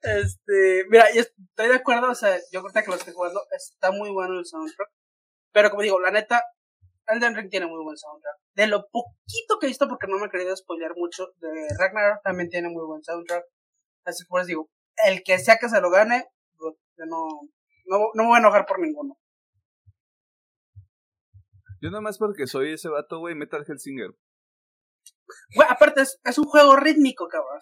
[0.02, 3.90] Este, mira, yo estoy de acuerdo, o sea, yo creo que lo estoy jugando, está
[3.90, 4.90] muy bueno el soundtrack.
[5.52, 6.42] Pero como digo, la neta,
[7.06, 8.37] Elden Ring tiene muy buen soundtrack.
[8.54, 12.20] De lo poquito que he visto, porque no me he querido spoilear mucho, de Ragnar
[12.22, 13.44] también tiene muy buen soundtrack.
[14.04, 14.70] Así que pues digo,
[15.06, 16.26] el que sea que se lo gane,
[16.61, 17.40] yo no,
[17.87, 19.18] no, no me voy a enojar por ninguno.
[21.80, 24.11] Yo nada más porque soy ese vato, güey, Metal Hellsinger.
[25.55, 27.59] Bueno, aparte es, un juego rítmico, cabrón.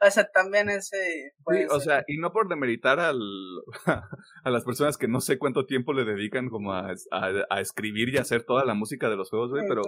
[0.00, 1.32] O sea, también ese.
[1.50, 3.18] Sí, o sea, y no por demeritar al,
[4.44, 8.18] a las personas que no sé cuánto tiempo le dedican como a, a, escribir y
[8.18, 9.82] hacer toda la música de los juegos, güey, pero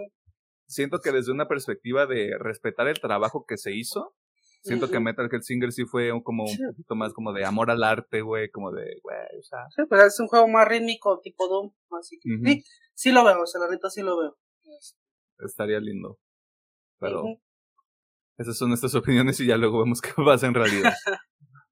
[0.66, 4.14] siento que desde una perspectiva de respetar el trabajo que se hizo,
[4.62, 7.82] siento que Metal Gear Singer sí fue como un poquito más como de amor al
[7.82, 9.60] arte, güey, como de, güey, o sea.
[9.74, 13.42] Sí, pues es un juego más rítmico, tipo Doom, así que sí, sí lo veo,
[13.42, 14.36] o sea, la neta sí lo veo.
[15.38, 16.18] Estaría lindo.
[16.98, 17.24] Pero
[18.38, 20.94] esas son nuestras opiniones y ya luego vemos qué pasa en realidad.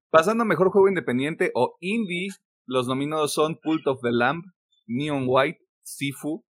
[0.09, 2.29] Pasando a mejor juego independiente o indie,
[2.65, 4.43] los nominados son Pult of the Lamb,
[4.85, 6.45] Neon White, Sifu,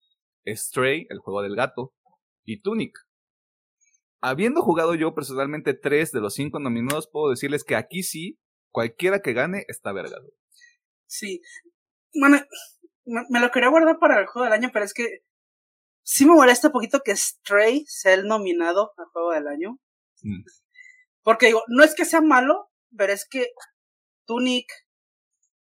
[0.47, 1.95] Stray, el juego del gato,
[2.45, 2.97] y Tunic.
[4.21, 8.39] Habiendo jugado yo personalmente tres de los cinco nominados, puedo decirles que aquí sí,
[8.71, 10.31] cualquiera que gane está vergado.
[11.07, 11.43] Sí.
[12.19, 12.39] Bueno,
[13.05, 15.21] me lo quería guardar para el juego del año, pero es que
[16.05, 19.81] sí me molesta un poquito que Stray sea el nominado al juego del año.
[20.23, 20.45] Mm.
[21.23, 23.49] Porque digo, no es que sea malo, pero es que
[24.27, 24.71] Tunic,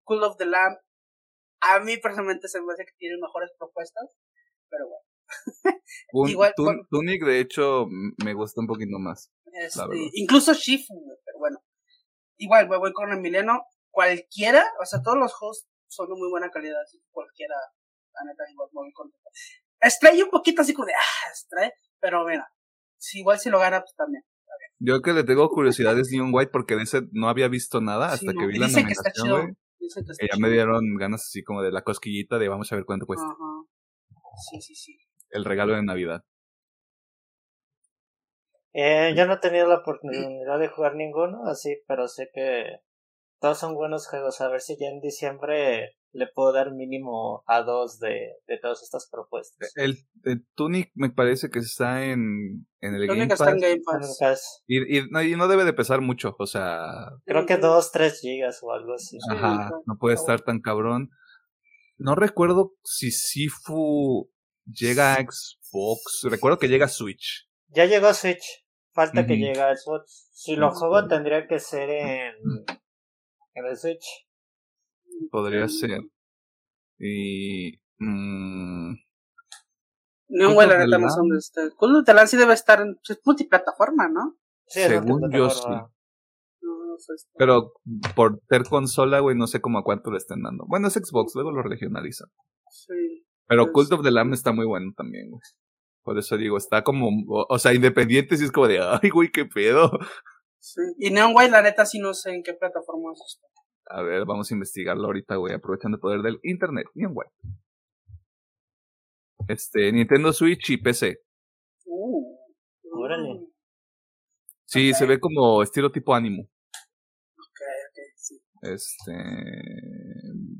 [0.04, 0.78] Cool of the Lamb
[1.62, 4.10] a mí personalmente se me hace que tiene mejores propuestas,
[4.70, 5.06] pero bueno.
[6.32, 6.54] Igual,
[6.89, 7.86] Tunic, de hecho,
[8.24, 9.32] me gusta un poquito más.
[9.54, 11.63] Este, incluso Shifu, pero bueno.
[12.38, 13.65] Igual, me voy con Emiliano.
[13.91, 17.56] Cualquiera, o sea, todos los juegos son de muy buena calidad, así cualquiera,
[18.13, 19.30] la neta, igual muy contento.
[19.84, 22.48] Stray un poquito así como de, ah, Stray, pero mira,
[22.98, 24.24] si igual si lo gana, pues también.
[24.80, 28.12] Yo que le tengo curiosidad es Neon White porque de ese no había visto nada
[28.12, 29.54] hasta que vi la nominación, güey.
[29.80, 33.06] Y ya me dieron ganas así como de la cosquillita de vamos a ver cuánto
[33.06, 33.28] cuesta.
[34.50, 34.98] Sí, sí, sí.
[35.30, 36.24] El regalo de Navidad.
[38.74, 42.78] Eh, yo no he tenido la oportunidad de jugar ninguno, así, pero sé que
[43.41, 44.39] todos son buenos juegos.
[44.39, 48.84] A ver si ya en diciembre le puedo dar mínimo a dos de, de todas
[48.84, 49.73] estas propuestas.
[49.75, 49.97] El,
[50.56, 53.39] Tunic me parece que está en, en el Game Pass.
[53.39, 53.82] Game
[54.19, 54.63] Pass.
[54.67, 56.86] Y, y, no, y, no, debe de pesar mucho, o sea...
[57.25, 59.17] Creo que dos, tres gigas o algo así.
[59.32, 61.10] Ajá, no puede estar tan cabrón.
[61.97, 64.30] No recuerdo si Sifu
[64.65, 66.27] llega a Xbox.
[66.30, 67.49] Recuerdo que llega a Switch.
[67.69, 68.65] Ya llegó a Switch.
[68.93, 70.30] Falta que llegue a Xbox.
[70.34, 72.34] Si lo juego tendría que ser en,
[73.54, 74.28] en el Switch.
[75.30, 76.02] Podría ser.
[77.00, 77.80] Y.
[78.00, 78.96] Mmm,
[80.34, 81.70] no, güey, la neta no sé dónde está.
[81.76, 82.98] Cult of the Land sí debe estar en.
[83.08, 84.38] Es multiplataforma, ¿no?
[84.66, 85.68] Sí, Según yo sí.
[87.38, 87.74] Pero
[88.16, 90.66] por ser consola, güey, no sé cómo a cuánto le estén dando.
[90.68, 92.30] Bueno, es Xbox, luego lo regionalizan.
[92.70, 93.26] Sí.
[93.48, 95.42] Pero pues Cult of the Lamb está muy bueno también, güey.
[96.04, 99.46] Por eso digo, está como, o, sea, independiente, sí es como de, ay, güey, qué
[99.46, 99.92] pedo.
[100.62, 100.82] Sí.
[101.00, 103.47] Y Neon White, la neta, sí no sé en qué plataforma está.
[103.88, 106.86] A ver, vamos a investigarlo ahorita, güey, aprovechando el poder del internet.
[106.93, 107.34] Neon White.
[109.47, 111.17] Este, Nintendo Switch y PC.
[111.86, 112.38] Uh,
[112.93, 113.47] órale.
[114.65, 116.43] Sí, se ve como estilo tipo ánimo.
[116.43, 118.39] Ok, ok, sí.
[118.62, 119.12] Este,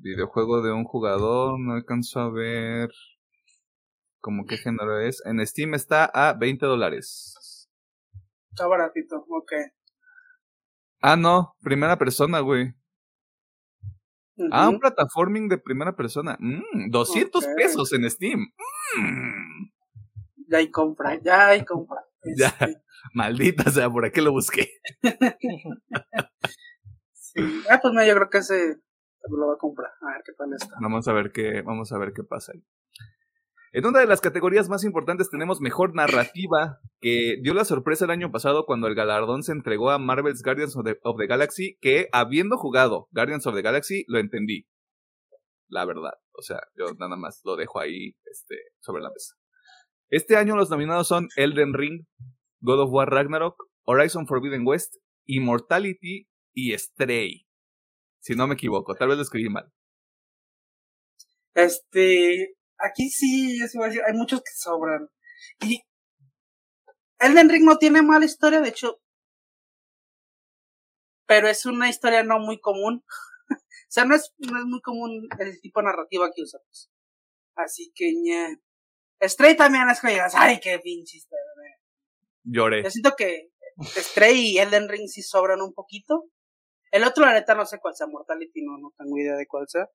[0.02, 2.90] videojuego de un jugador, no alcanzo a ver
[4.20, 5.22] como qué género es.
[5.26, 7.70] En Steam está a 20 dólares.
[8.52, 9.54] Está baratito, ok.
[11.02, 12.74] Ah, no, primera persona, güey.
[14.52, 16.38] Ah, un plataforming de primera persona.
[16.40, 18.40] Mm, 200 pesos en Steam.
[18.98, 19.72] Mm.
[20.48, 22.02] Ya hay compra, ya hay compra.
[22.38, 22.84] Ya, este.
[23.16, 24.70] maldita sea, por aquí lo busqué.
[27.14, 27.42] sí.
[27.68, 28.78] Ah, pues no, yo creo que ese
[29.28, 29.90] lo va a comprar.
[30.02, 30.76] A ver qué tal está.
[30.80, 32.64] Vamos a ver qué, vamos a ver qué pasa ahí.
[33.74, 38.12] En una de las categorías más importantes tenemos mejor narrativa, que dio la sorpresa el
[38.12, 42.58] año pasado cuando el galardón se entregó a Marvel's Guardians of the, Galaxy, que habiendo
[42.58, 44.68] jugado Guardians of the Galaxy, lo entendí.
[45.70, 46.16] La verdad.
[46.34, 49.36] O sea, yo nada más lo dejo ahí este, sobre la mesa.
[50.10, 52.06] Este año los nominados son Elden Ring,
[52.60, 53.56] God of War Ragnarok,
[53.86, 57.48] Horizon Forbidden West, Immortality y Stray.
[58.20, 59.72] Si no me equivoco, tal vez lo escribí mal.
[61.54, 65.10] Este, aquí sí, yo sí voy a decir, hay muchos que sobran.
[65.62, 65.82] Y
[67.20, 69.02] Elden Ring no tiene mala historia, de hecho,
[71.32, 73.06] pero es una historia no muy común.
[73.50, 76.92] o sea, no es, no es muy común el tipo de narrativa que usamos.
[77.56, 78.58] Así que, ñe.
[79.22, 81.46] Stray también es que digas, ay, qué pinche historia.
[82.44, 82.84] Lloré.
[82.84, 86.26] Yo siento que Stray y Elden Ring sí sobran un poquito.
[86.92, 88.08] El otro, la neta, no sé cuál sea.
[88.08, 89.88] Mortality, no, no tengo idea de cuál sea.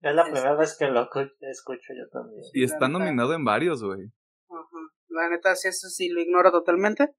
[0.00, 2.42] Es la primera vez que lo escucho yo también.
[2.52, 4.06] Y está nominado en varios, güey.
[4.48, 4.78] Ajá.
[5.08, 7.14] La neta, sí, eso sí lo ignoro totalmente.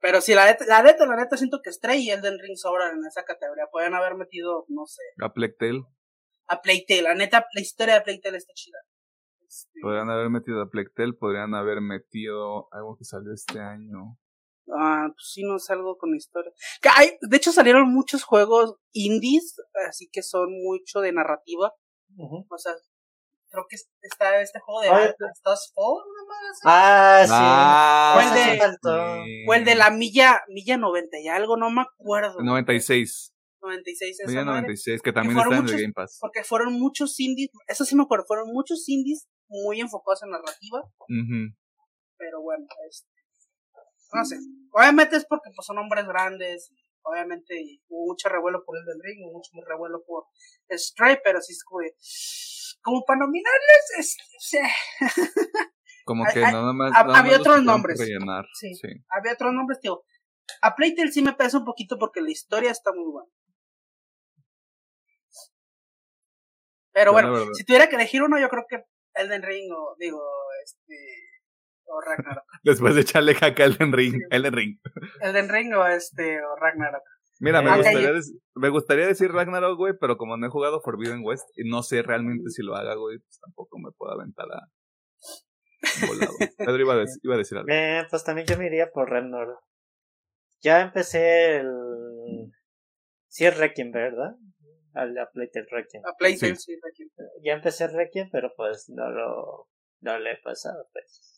[0.00, 2.98] Pero sí, la neta, la neta, la neta, siento que Stray y Elden Ring sobran
[2.98, 3.64] en esa categoría.
[3.72, 5.02] Podrían haber metido, no sé.
[5.22, 5.84] A Playtale.
[6.48, 7.02] A Playtale.
[7.02, 8.78] La neta, la historia de Playtale está chida.
[9.48, 9.80] Este...
[9.80, 14.18] Podrían haber metido a Playtale, podrían haber metido algo que salió este año.
[14.74, 16.52] Ah, pues sí, no salgo con historia.
[16.96, 19.56] Hay, de hecho, salieron muchos juegos indies,
[19.88, 21.72] así que son mucho de narrativa.
[22.18, 22.72] O sea,
[23.50, 25.72] creo que está este juego de ¿Estás
[26.64, 27.32] Ah, sí.
[27.32, 31.82] Ah, o, el de, o el de la milla, milla 90 y algo, no me
[31.82, 32.40] acuerdo.
[32.42, 33.32] 96.
[33.62, 36.18] 96 Milla 96, que también está en el Game Pass.
[36.20, 40.82] Porque fueron muchos indies, eso sí me acuerdo, fueron muchos indies muy enfocados en narrativa.
[42.18, 43.15] Pero bueno, este
[44.16, 44.36] no sé.
[44.72, 46.72] Obviamente es porque pues, son hombres grandes.
[47.02, 50.24] Obviamente hubo mucho revuelo por el del ring, hubo mucho revuelo por
[50.70, 51.94] Stray, pero sí es como de,
[52.82, 54.16] como para nominarles, es,
[56.04, 56.92] como que nada más.
[56.94, 58.00] había otros nombres.
[58.54, 60.02] Sí, sí, Había otros nombres, tío.
[60.62, 63.30] A Playtel sí me pesa un poquito porque la historia está muy buena.
[66.92, 70.22] Pero bueno, si tuviera que elegir uno, yo creo que Elden Ring o, digo,
[70.64, 70.94] este,
[71.86, 72.44] o Ragnarok.
[72.64, 74.22] Después de echarle caca a Elden Ring.
[74.30, 74.78] Elden Ring.
[75.20, 77.02] Elden Ring o este, o Ragnarok.
[77.38, 78.10] Mira, me gustaría,
[78.54, 82.02] me gustaría decir Ragnarok, güey, pero como no he jugado Forbidden West y no sé
[82.02, 84.70] realmente si lo haga, güey, pues tampoco me puedo aventar a.
[86.06, 86.32] Volado.
[86.58, 87.68] Pedro iba a, decir, iba a decir algo.
[87.70, 89.60] Eh, pues también yo me iría por Ragnarok.
[90.62, 92.52] Ya empecé el.
[93.28, 94.36] Sí, es Requiem, ¿verdad?
[94.94, 96.02] Al a Playtale Requiem.
[96.06, 96.74] A Playtale, sí.
[96.82, 97.10] Requiem.
[97.44, 99.68] Ya empecé Requiem, pero pues no lo.
[100.00, 101.35] No le he pasado, pues.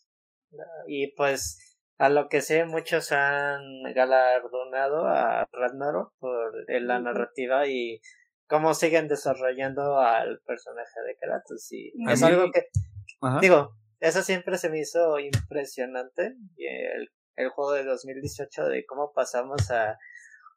[0.86, 8.00] Y pues a lo que sé, muchos han galardonado a Ragnarok por la narrativa y
[8.46, 11.70] cómo siguen desarrollando al personaje de Kratos.
[11.72, 12.68] Y es algo que,
[13.40, 16.36] digo, eso siempre se me hizo impresionante.
[16.56, 19.98] Y el, el juego de 2018 de cómo pasamos a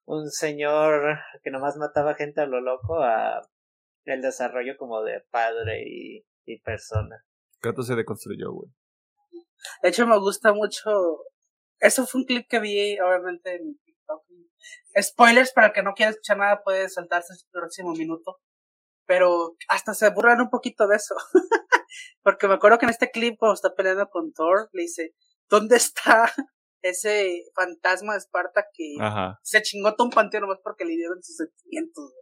[0.05, 3.41] un señor que nomás mataba gente a lo loco a
[4.05, 7.23] el desarrollo como de padre y, y persona.
[7.59, 8.71] Kratos se deconstruyó, güey.
[9.81, 11.25] De hecho, me gusta mucho
[11.81, 14.23] eso fue un clip que vi, obviamente, en TikTok.
[15.01, 18.39] Spoilers, para el que no quiera escuchar nada, puede saltarse el próximo minuto.
[19.07, 21.15] Pero hasta se burlan un poquito de eso.
[22.23, 25.15] Porque me acuerdo que en este clip, cuando está peleando con Thor, le dice,
[25.49, 26.31] ¿dónde está
[26.83, 28.95] ese fantasma de Esparta que
[29.41, 32.13] se chingó todo un panteón nomás porque le dieron sus sentimientos?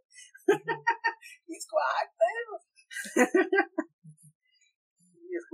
[1.47, 1.81] y es como,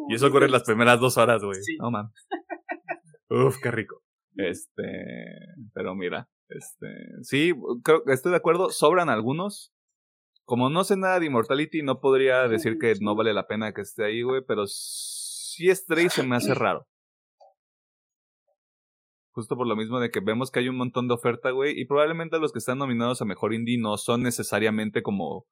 [0.10, 1.60] y, eso ocurre en las primeras dos horas, güey.
[1.80, 2.12] No man.
[3.30, 4.02] Uf, qué rico.
[4.36, 4.82] Este,
[5.74, 6.88] pero mira, este,
[7.22, 9.72] sí, creo que estoy de acuerdo, sobran algunos.
[10.44, 13.82] Como no sé nada de Immortality, no podría decir que no vale la pena que
[13.82, 16.86] esté ahí, güey, pero sí Stray se me hace raro.
[19.32, 21.86] Justo por lo mismo de que vemos que hay un montón de oferta, güey, y
[21.86, 25.46] probablemente los que están nominados a Mejor Indie no son necesariamente como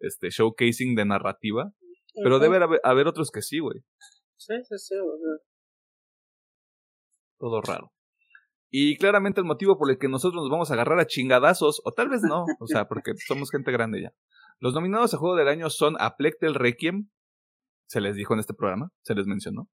[0.00, 1.70] este showcasing de narrativa,
[2.14, 3.80] pero debe haber, haber otros que sí, güey.
[4.36, 4.94] Sí, sí, sí
[7.42, 7.92] todo raro.
[8.70, 11.92] Y claramente el motivo por el que nosotros nos vamos a agarrar a chingadazos, o
[11.92, 14.14] tal vez no, o sea, porque somos gente grande ya.
[14.60, 17.10] Los nominados a Juego del Año son Aplectel Requiem,
[17.88, 19.68] se les dijo en este programa, se les mencionó.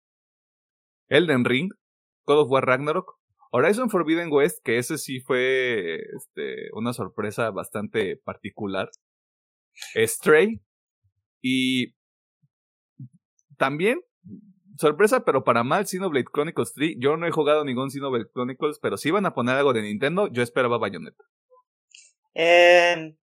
[1.08, 1.70] Elden Ring,
[2.26, 3.18] God of War Ragnarok,
[3.50, 8.90] Horizon Forbidden West, que ese sí fue este, una sorpresa bastante particular.
[9.96, 10.60] Stray.
[11.40, 11.94] Y
[13.56, 14.00] también
[14.76, 16.96] sorpresa, pero para mal, Xenoblade Chronicles 3.
[16.98, 20.28] Yo no he jugado ningún Xenoblade Chronicles, pero si iban a poner algo de Nintendo,
[20.28, 21.24] yo esperaba Bayonetta.
[22.34, 23.16] Eh,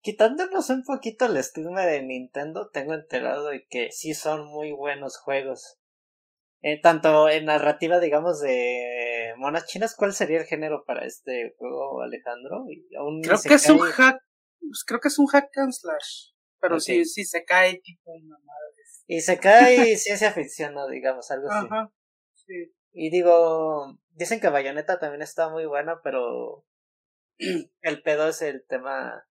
[0.00, 5.16] quitándonos un poquito el estigma de Nintendo, tengo enterado de que sí son muy buenos
[5.18, 5.78] juegos.
[6.60, 12.02] Eh, tanto en narrativa, digamos, de monas chinas, ¿cuál sería el género para este juego,
[12.02, 12.64] Alejandro?
[13.22, 14.18] creo que es un hack,
[14.58, 16.32] pues, creo que es un hack and slash.
[16.60, 18.67] Pero sí, sí se cae tipo una madre.
[19.08, 20.86] Y se cae ciencia ficción, ¿no?
[20.86, 21.66] Digamos, algo así.
[21.66, 21.90] Ajá,
[22.34, 22.74] sí.
[22.92, 26.66] Y digo, dicen que Bayonetta también está muy buena, pero
[27.82, 29.26] el pedo es el tema.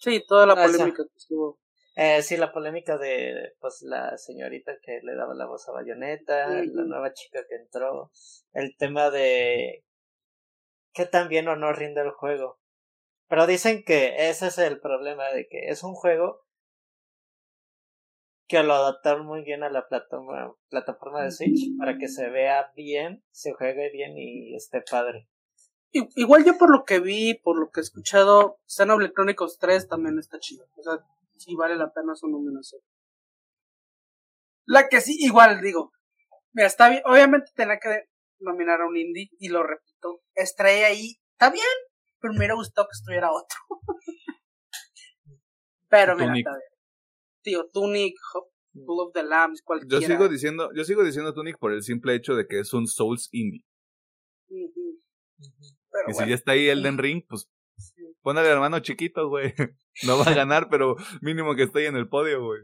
[0.00, 1.58] Sí, toda la polémica que estuvo.
[1.94, 6.48] Eh, sí, la polémica de pues la señorita que le daba la voz a Bayonetta,
[6.48, 8.10] la nueva chica que entró,
[8.52, 9.82] el tema de
[10.92, 12.60] qué tan bien o no rinde el juego.
[13.28, 16.45] Pero dicen que ese es el problema de que es un juego
[18.48, 22.72] que lo adaptaron muy bien a la plataforma, plataforma de Switch para que se vea
[22.76, 25.28] bien, se juegue bien y esté padre.
[25.92, 30.18] Igual yo por lo que vi, por lo que he escuchado, Xenoblade Chronicles 3 también
[30.18, 30.68] está chido.
[30.76, 30.98] O sea,
[31.36, 32.82] sí vale la pena su nominación.
[34.66, 35.92] La que sí, igual digo.
[36.52, 37.02] Mira, está bien.
[37.06, 38.08] Obviamente tenía que
[38.40, 40.20] nominar a un indie, y lo repito.
[40.34, 41.64] Estrella ahí, está bien,
[42.20, 43.58] pero me hubiera gustado que estuviera otro.
[45.88, 46.75] pero mira, está bien
[47.46, 48.16] tío, Tunic,
[48.84, 50.00] Full of the Lambs, cualquiera.
[50.00, 52.86] Yo sigo diciendo, yo sigo diciendo Tunic por el simple hecho de que es un
[52.86, 53.64] Souls indie.
[54.48, 57.48] y si ya está ahí Elden Ring, pues
[58.22, 59.54] pon al hermano chiquito, güey.
[60.06, 62.60] No va a ganar, pero mínimo que esté ahí en el podio, güey.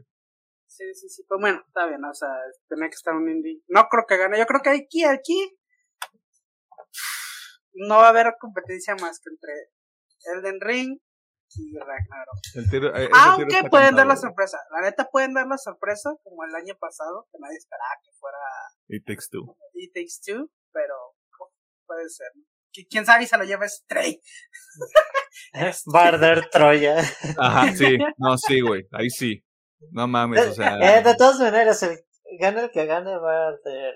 [0.67, 1.23] Sí, sí, sí.
[1.27, 2.29] Pues bueno, está bien, o sea,
[2.69, 3.63] tenía que estar un indie.
[3.67, 4.37] No creo que gane.
[4.37, 5.57] Yo creo que aquí, aquí.
[7.73, 9.53] No va a haber competencia más que entre
[10.35, 10.99] Elden Ring
[11.57, 12.97] y Ragnarok.
[12.97, 14.57] Eh, Aunque pueden dar la sorpresa.
[14.71, 18.37] La neta pueden dar la sorpresa, como el año pasado, que nadie esperaba que fuera.
[18.87, 19.57] It Takes Two.
[19.73, 20.95] It Takes Two, pero
[21.85, 22.27] puede ser.
[22.89, 24.19] Quién sabe si se lo lleva Stray.
[25.85, 26.97] Barder Troya.
[27.37, 27.97] Ajá, sí.
[28.17, 28.87] No, sí, güey.
[28.91, 29.43] Ahí sí.
[29.91, 30.77] No mames, o sea.
[30.81, 31.99] Eh, de todas maneras, el,
[32.39, 33.93] gana el que gane Barder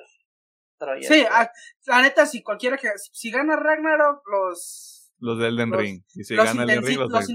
[0.77, 1.07] Troya.
[1.07, 1.51] Sí, ah,
[1.87, 2.89] la neta, si cualquiera que.
[3.11, 6.03] Si gana Ragnarok, los los de Elden Ring.
[6.13, 7.29] Y si gana Elden Ring, los, los,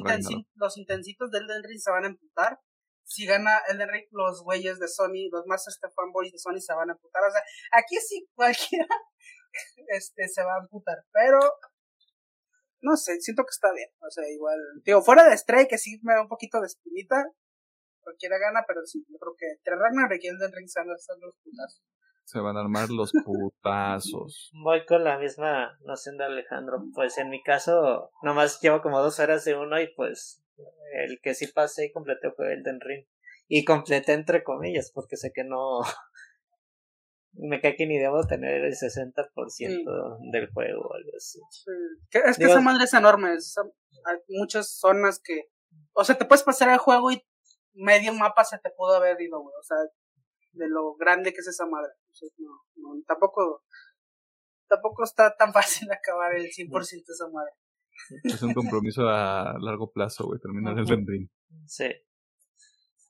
[0.55, 2.61] los intensitos de Elden Ring se van a emputar.
[3.05, 6.75] Si gana Elden Ring, los güeyes de Sony, los más este fanboys de Sony se
[6.75, 7.23] van a emputar.
[7.25, 8.87] O sea, aquí sí cualquiera
[9.89, 11.05] este, se va a emputar.
[11.13, 11.41] Pero
[12.81, 13.89] no sé, siento que está bien.
[14.01, 17.25] O sea, igual, digo, fuera de Stray, que sí me da un poquito de espinita,
[18.01, 21.07] cualquiera gana, pero sí, yo creo que entre Ragnarok y Elden Ring se los
[21.43, 21.83] putazos.
[22.25, 24.51] Se van a armar los putazos.
[24.65, 26.85] Voy con la misma noción de Alejandro.
[26.95, 30.43] Pues en mi caso, nomás llevo como dos horas de uno y pues
[30.93, 33.07] el que sí pasé y completé fue Elden Ring.
[33.49, 35.81] Y completé entre comillas, porque sé que no.
[37.33, 41.41] me cae que ni debo tener el 60% del juego o algo así.
[42.13, 43.31] Es que esa madre es enorme.
[43.31, 45.51] hay muchas zonas que.
[45.93, 47.23] O sea, te puedes pasar el juego y
[47.75, 49.55] medio mapa se te pudo haber ido, güey.
[49.59, 49.77] O sea,
[50.53, 51.93] de lo grande que es esa madre.
[52.77, 53.65] No, tampoco,
[54.69, 57.53] tampoco está tan fácil acabar el 100% de esa madre.
[58.25, 61.31] Es un compromiso a largo plazo, güey, terminar el rendering.
[61.67, 61.87] Sí.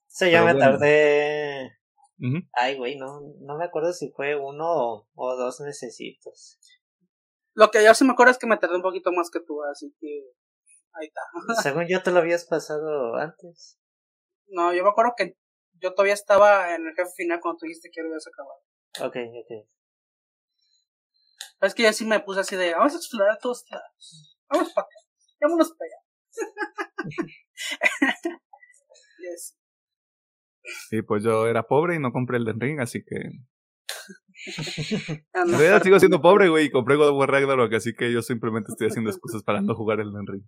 [0.07, 1.79] Sí, ya me tardé.
[2.53, 6.59] Ay, güey, no, no me acuerdo si fue uno o, dos necesitos.
[7.55, 9.63] Lo que yo sí me acuerdo es que me tardé un poquito más que tú,
[9.65, 10.31] así que
[10.93, 11.23] ahí está.
[11.63, 13.79] Según yo te lo habías pasado antes.
[14.47, 15.37] No, yo me acuerdo que
[15.81, 18.61] yo todavía estaba en el jefe final cuando tú dijiste que ya lo habías acabado.
[19.01, 19.69] Ok, ok.
[21.63, 24.37] Es que yo sí me puse así de, vamos a explorar todos lados.
[24.51, 24.97] Vamos para acá.
[25.41, 26.03] Vámonos para allá.
[29.19, 29.57] yes.
[30.91, 33.17] Sí, pues yo era pobre y no compré el Ring, así que...
[35.35, 38.23] en realidad sigo siendo pobre, güey, y compré God of War Ragnarok, así que yo
[38.23, 40.45] simplemente estoy haciendo excusas para no jugar el Ring.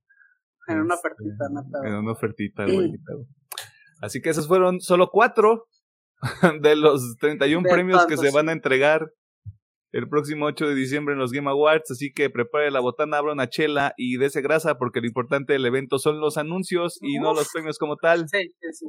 [0.67, 2.93] En una ofertita, no En una ofertita, güey.
[4.01, 5.69] Así que esos fueron solo cuatro
[6.61, 9.11] de los 31 premios que se van a entregar
[9.95, 11.93] el próximo 8 de diciembre en los Game Awards.
[11.93, 15.65] Así que prepare la botana, abra una chela y dese grasa porque lo importante del
[15.67, 18.29] evento son los anuncios y no los premios como tal.
[18.29, 18.87] Sí, sí, sí.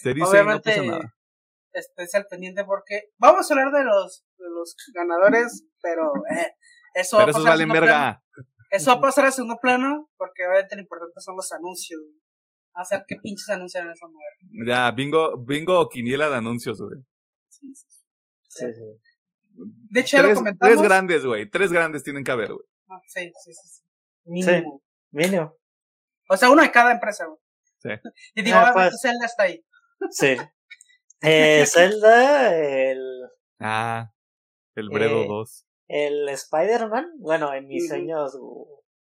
[0.00, 1.14] Se dice Obviamente, no pasa nada.
[1.74, 6.52] Estés al pendiente porque vamos a hablar de los, de los ganadores, pero eh,
[6.94, 8.22] eso, pero eso vale verga.
[8.70, 12.00] Eso va a pasar a segundo plano porque obviamente lo importante son los anuncios.
[12.84, 14.66] Sea, ¿qué pinches anuncian en esa madre?
[14.66, 17.00] Ya, bingo, bingo o quiniela de anuncios, güey.
[17.48, 17.86] Sí, sí.
[18.48, 18.66] sí.
[18.72, 19.12] sí.
[19.54, 20.74] De hecho, ya lo comentamos.
[20.74, 21.48] Tres grandes, güey.
[21.50, 22.66] Tres grandes tienen que haber, güey.
[22.88, 23.82] Ah, sí, sí, sí.
[24.24, 24.82] Mínimo.
[25.10, 25.56] mínimo.
[26.28, 27.38] O sea, uno de cada empresa, güey.
[27.78, 27.88] Sí.
[28.34, 29.64] Y digo, ah, pues, Zelda está ahí.
[30.10, 30.36] Sí.
[31.20, 33.28] Eh, Zelda, el.
[33.60, 34.12] Ah,
[34.74, 35.66] el Bredo 2.
[35.88, 38.36] Eh, el Spider-Man, bueno, en mis años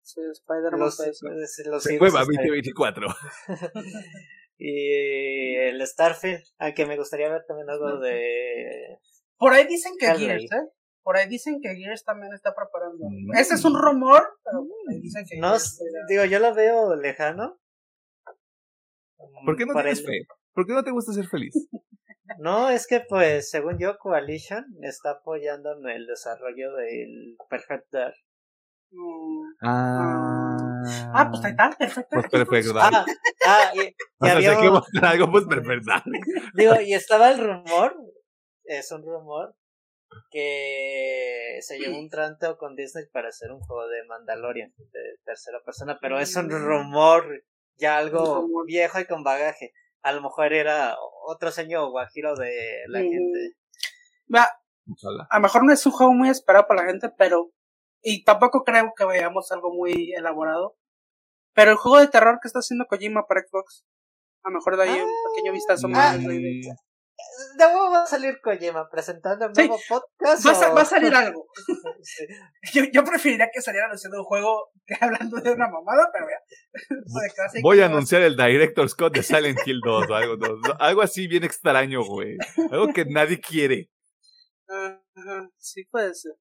[0.08, 0.80] Sí, Spider-Man.
[0.80, 3.08] Los, los, 2024.
[4.58, 9.00] y el Starfield, que me gustaría ver también algo de.
[9.38, 10.70] Por ahí dicen que Gears, ¿eh?
[11.04, 13.06] Por ahí dicen que Gears también está preparando.
[13.10, 13.36] Mm.
[13.38, 14.66] Ese es un rumor, pero
[15.02, 15.40] dicen que.
[15.40, 15.56] No,
[16.08, 17.60] digo, yo lo veo lejano.
[19.46, 20.26] ¿Por qué no tienes fe?
[20.54, 21.54] ¿Por qué no te gusta ser feliz?
[22.40, 28.16] No, es que pues según yo Coalition está apoyando en el desarrollo del Perfect Dark.
[29.62, 30.58] Ah,
[31.14, 32.10] ah, pues ahí está, perfecto.
[32.12, 32.74] Pues perfecto.
[32.80, 33.06] Ah,
[33.46, 33.80] ah, y,
[34.26, 34.58] y había...
[34.58, 34.68] que
[35.02, 35.92] algo, pues perfecto.
[36.54, 37.96] Digo, y estaba el rumor,
[38.64, 39.56] es un rumor,
[40.32, 45.60] que se llevó un tranteo con Disney para hacer un juego de Mandalorian de tercera
[45.66, 47.44] persona, pero es un rumor
[47.78, 49.74] ya algo viejo y con bagaje.
[50.02, 53.56] A lo mejor era otro señor guajiro de la gente.
[54.34, 54.48] Va,
[55.30, 57.52] a lo mejor no es un juego muy esperado para la gente, pero
[58.02, 60.76] y tampoco creo que veamos algo muy elaborado.
[61.54, 63.86] Pero el juego de terror que está haciendo Kojima para Xbox,
[64.44, 66.20] a lo mejor de ahí un pequeño vistazo más.
[67.58, 70.46] De nuevo va a salir Kojima presentando un nuevo podcast.
[70.46, 71.48] Va, a, salir algo.
[72.74, 77.62] yo, yo, preferiría que saliera anunciando un juego que hablando de una mamada, pero ya.
[77.64, 80.38] Voy a anunciar el Director Scott de Silent Hill 2 o algo,
[80.80, 82.38] algo así bien extraño, güey.
[82.72, 83.90] Algo que nadie quiere.
[85.58, 86.34] sí, puede ser.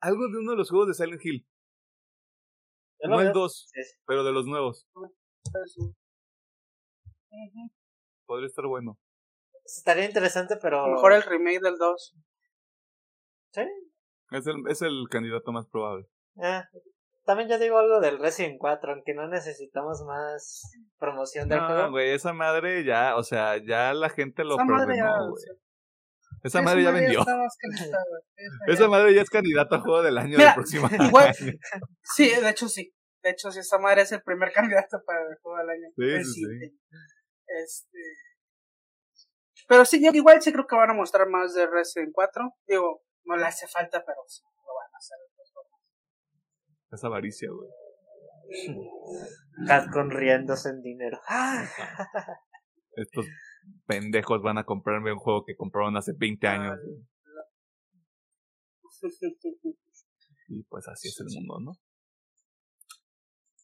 [0.00, 1.46] Algo de uno de los juegos de Silent Hill.
[3.02, 3.72] No el 2,
[4.06, 4.86] pero de los nuevos.
[8.26, 8.98] Podría estar bueno.
[9.64, 10.86] Estaría interesante, pero.
[10.86, 12.14] mejor el remake del 2.
[13.52, 13.62] Sí.
[14.32, 16.06] Es el, es el candidato más probable.
[16.36, 16.68] Ah,
[17.24, 20.62] también yo digo algo del Resident 4, aunque no necesitamos más
[20.98, 21.82] promoción del juego.
[21.82, 25.44] No, güey, esa madre ya, o sea, ya la gente lo perdonó, güey.
[26.42, 27.20] Esa madre ya vendió.
[28.66, 31.34] esa madre ya es candidata a juego del año del próximo igual,
[32.02, 32.92] Sí, de hecho sí.
[33.22, 35.88] De hecho, sí, esa madre es el primer candidato para el juego del año.
[35.94, 36.80] Sí, sí, sí.
[37.46, 37.98] Este.
[39.68, 42.54] Pero sí, yo igual sí creo que van a mostrar más de Resident 4.
[42.66, 45.18] Digo, no le hace falta, pero sí lo van a hacer.
[46.92, 47.70] Es avaricia, güey.
[49.92, 51.20] con riéndose en dinero.
[52.96, 53.26] Estos
[53.86, 56.78] pendejos van a comprarme un juego que compraron hace 20 años.
[60.48, 61.72] Y pues así es el mundo, ¿no?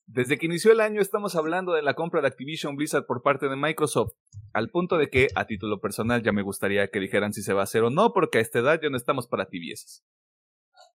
[0.06, 3.48] Desde que inició el año estamos hablando de la compra de Activision Blizzard por parte
[3.48, 4.12] de Microsoft,
[4.52, 7.62] al punto de que, a título personal, ya me gustaría que dijeran si se va
[7.62, 10.04] a hacer o no, porque a esta edad ya no estamos para tibiezas.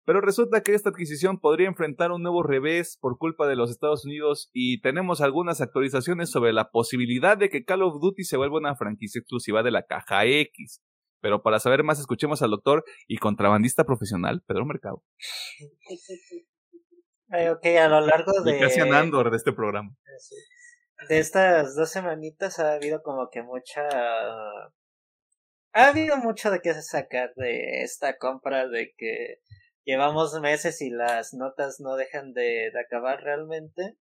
[0.04, 4.04] Pero resulta que esta adquisición podría enfrentar un nuevo revés por culpa de los Estados
[4.04, 8.58] Unidos y tenemos algunas actualizaciones sobre la posibilidad de que Call of Duty se vuelva
[8.58, 10.80] una franquicia exclusiva de la caja X.
[11.20, 15.04] Pero para saber más, escuchemos al doctor y contrabandista profesional, Pedro Mercado.
[17.28, 18.58] ok, a lo largo de...
[18.58, 19.94] Casi Andor de este programa.
[21.08, 23.86] De estas dos semanitas ha habido como que mucha...
[25.72, 29.40] Ha habido mucho de qué sacar de esta compra, de que
[29.90, 33.96] llevamos meses y las notas no dejan de, de acabar realmente.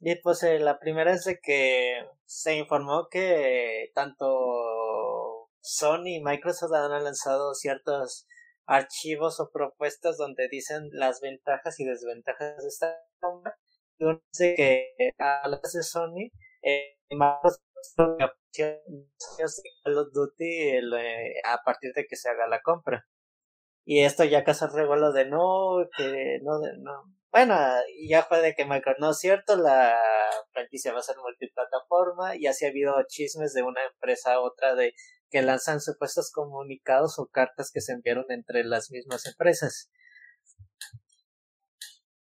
[0.00, 7.02] Y pues eh, la primera es que se informó que tanto Sony y Microsoft han
[7.02, 8.26] lanzado ciertos
[8.66, 13.56] archivos o propuestas donde dicen las ventajas y desventajas de esta compra.
[13.98, 16.30] Y uno dice que a la de Sony,
[16.62, 17.62] eh, Microsoft
[18.56, 23.06] Call of Duty eh, a partir de que se haga la compra.
[23.88, 27.14] Y esto ya casi revuelo de no, que no, no.
[27.30, 27.56] Bueno,
[28.08, 29.96] ya fue de que Microsoft no es cierto, la
[30.52, 34.74] franquicia va a ser multiplataforma y así ha habido chismes de una empresa a otra
[34.74, 34.94] de
[35.30, 39.88] que lanzan supuestos comunicados o cartas que se enviaron entre las mismas empresas.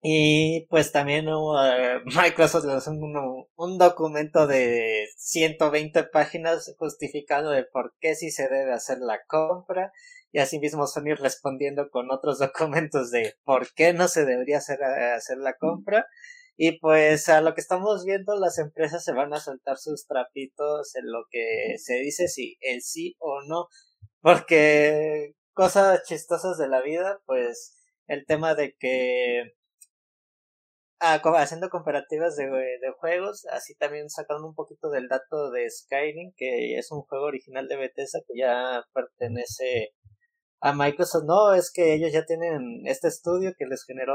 [0.00, 7.94] Y pues también eh, Microsoft lanzó un, un, documento de 120 páginas justificando de por
[8.00, 9.92] qué sí se debe hacer la compra
[10.32, 15.12] y asimismo Sony respondiendo con otros documentos de por qué no se debería hacer, eh,
[15.12, 16.06] hacer la compra
[16.56, 20.94] y pues a lo que estamos viendo, las empresas se van a soltar sus trapitos
[20.96, 23.68] en lo que se dice si el sí o no.
[24.20, 27.74] Porque cosas chistosas de la vida, pues
[28.06, 29.54] el tema de que
[31.00, 36.32] ah, haciendo comparativas de, de, juegos, así también sacaron un poquito del dato de Skyrim,
[36.36, 39.94] que es un juego original de Bethesda que ya pertenece
[40.62, 41.24] a Microsoft.
[41.26, 44.14] No, es que ellos ya tienen este estudio que les generó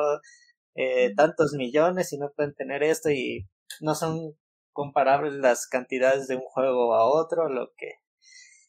[0.76, 3.48] eh, tantos millones y no pueden tener esto y
[3.82, 4.36] no son
[4.72, 7.96] comparables las cantidades de un juego a otro, lo que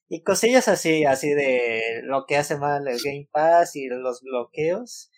[0.09, 5.11] y cosillas así, así de lo que hace mal el Game Pass y los bloqueos.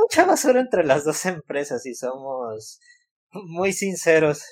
[0.00, 2.80] mucha basura entre las dos empresas y somos
[3.32, 4.42] muy sinceros.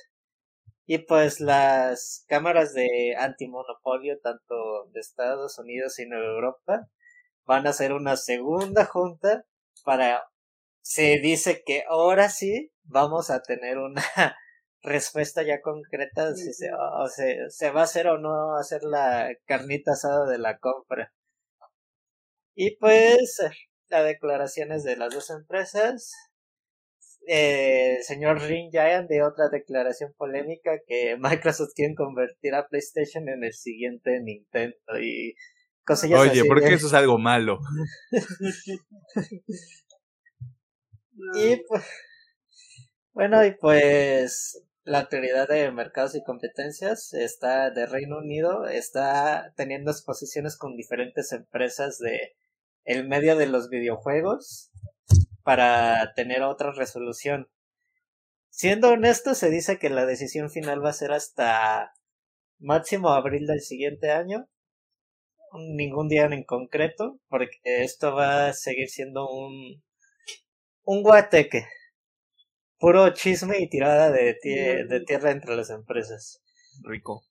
[0.86, 6.88] Y pues las cámaras de antimonopolio, tanto de Estados Unidos y en Europa,
[7.44, 9.44] van a hacer una segunda junta
[9.84, 10.22] para
[10.82, 14.02] se dice que ahora sí vamos a tener una
[14.82, 19.30] respuesta ya concreta si se, o se, se va a hacer o no hacer la
[19.46, 21.12] carnita asada de la compra.
[22.56, 23.40] Y pues
[23.88, 26.12] las declaraciones de las dos empresas.
[27.28, 33.28] Eh, el señor Ring Giant de otra declaración polémica que Microsoft quiere convertir a PlayStation
[33.28, 35.34] en el siguiente Nintendo y
[35.84, 37.58] cosillas Oye, ¿por qué eso es algo malo?
[41.34, 41.82] Y pues,
[43.14, 49.90] bueno, y pues la autoridad de mercados y competencias está de Reino Unido está teniendo
[49.90, 52.36] exposiciones con diferentes empresas de
[52.84, 54.70] el medio de los videojuegos
[55.46, 57.48] para tener otra resolución.
[58.50, 61.92] Siendo honesto, se dice que la decisión final va a ser hasta
[62.58, 64.48] máximo abril del siguiente año.
[65.52, 69.84] Ningún día en concreto, porque esto va a seguir siendo un
[70.82, 71.68] un guateque.
[72.80, 76.42] Puro chisme y tirada de, de tierra entre las empresas.
[76.82, 77.22] Rico.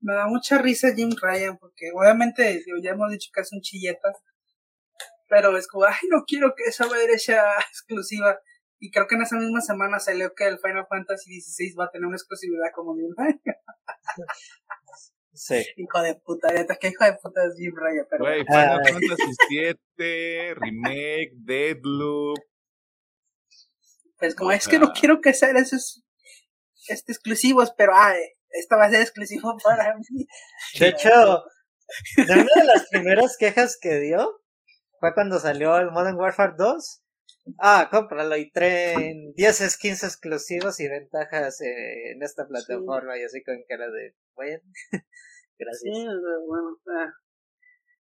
[0.00, 4.16] Me da mucha risa Jim Ryan, porque obviamente ya hemos dicho que es un chilletas,
[5.32, 8.38] pero es como, ay, no quiero que esa madre sea exclusiva.
[8.78, 11.90] Y creo que en esa misma semana salió que el Final Fantasy XVI va a
[11.90, 13.40] tener una exclusividad como Jim Ryan.
[15.32, 15.64] Sí.
[15.76, 18.24] Hijo de puta, que hijo de puta es Jim Ryan, pero.
[18.24, 22.38] Güey, Final Fantasy VII, Remake, Deadloop.
[24.18, 26.04] Pues como es que no quiero que sean esos
[26.88, 28.14] este, exclusivos, pero ah,
[28.50, 30.26] esta va a ser exclusivo para mí.
[30.78, 31.44] De hecho,
[32.18, 34.41] de una de las primeras quejas que dio
[35.02, 37.02] fue cuando salió el Modern Warfare 2.
[37.58, 43.56] Ah, cómpralo y traen 10 skins exclusivos y ventajas en esta plataforma y así con
[43.68, 44.62] cara de, bueno,
[45.58, 45.92] gracias.
[45.92, 46.06] Sí,
[46.46, 46.78] bueno,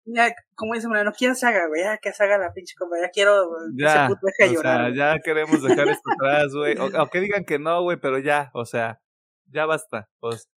[0.03, 3.47] ya, como dice, no quiero saga, güey, ya que saga la pinche compa, ya quiero
[3.73, 8.01] ya, o Sea, ya queremos dejar esto atrás, güey, o, que digan que no, güey,
[8.01, 8.99] pero ya, o sea,
[9.45, 10.49] ya basta, pues,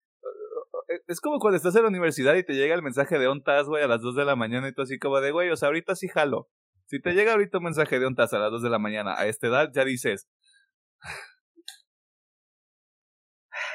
[1.07, 3.83] es como cuando estás en la universidad y te llega el mensaje de ONTAS, güey,
[3.83, 5.95] a las 2 de la mañana y tú así como de, güey, o sea, ahorita
[5.95, 6.49] sí jalo,
[6.85, 9.15] Si te llega ahorita un mensaje de un taza a las 2 de la mañana
[9.17, 10.27] a esta edad, ya dices.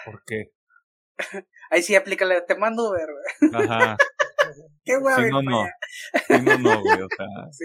[0.04, 0.52] ¿Por qué?
[1.70, 3.08] Ahí sí aplícale, te mando ver,
[3.54, 3.96] Ajá.
[4.84, 5.14] Qué güey.
[5.16, 5.66] Si no, no.
[6.26, 7.26] Si no, no, güey, o sea.
[7.52, 7.64] Sí.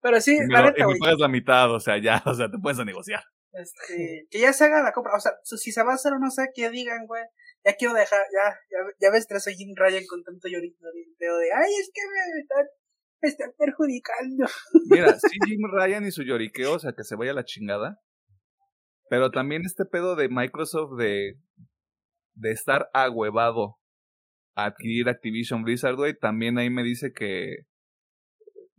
[0.00, 2.50] Pero sí, y la neta, y me pagas la mitad, o sea, ya, o sea,
[2.50, 3.22] te puedes negociar.
[3.52, 6.18] Este, que ya se haga la compra, o sea, si se va a hacer o
[6.18, 7.22] no sé, que digan, güey,
[7.64, 11.52] ya quiero dejar, ya, ya, ya ves, tres a Jim Ryan con tanto llorito de,
[11.52, 12.66] ay, es que me están,
[13.22, 14.46] me están perjudicando.
[14.90, 18.00] Mira, sí, Jim Ryan y su lloriqueo, o sea, que se vaya a la chingada.
[19.08, 21.38] Pero también este pedo de Microsoft de,
[22.34, 23.76] de estar ahuevado
[24.54, 27.66] a adquirir Activision Blizzard, güey, también ahí me dice que.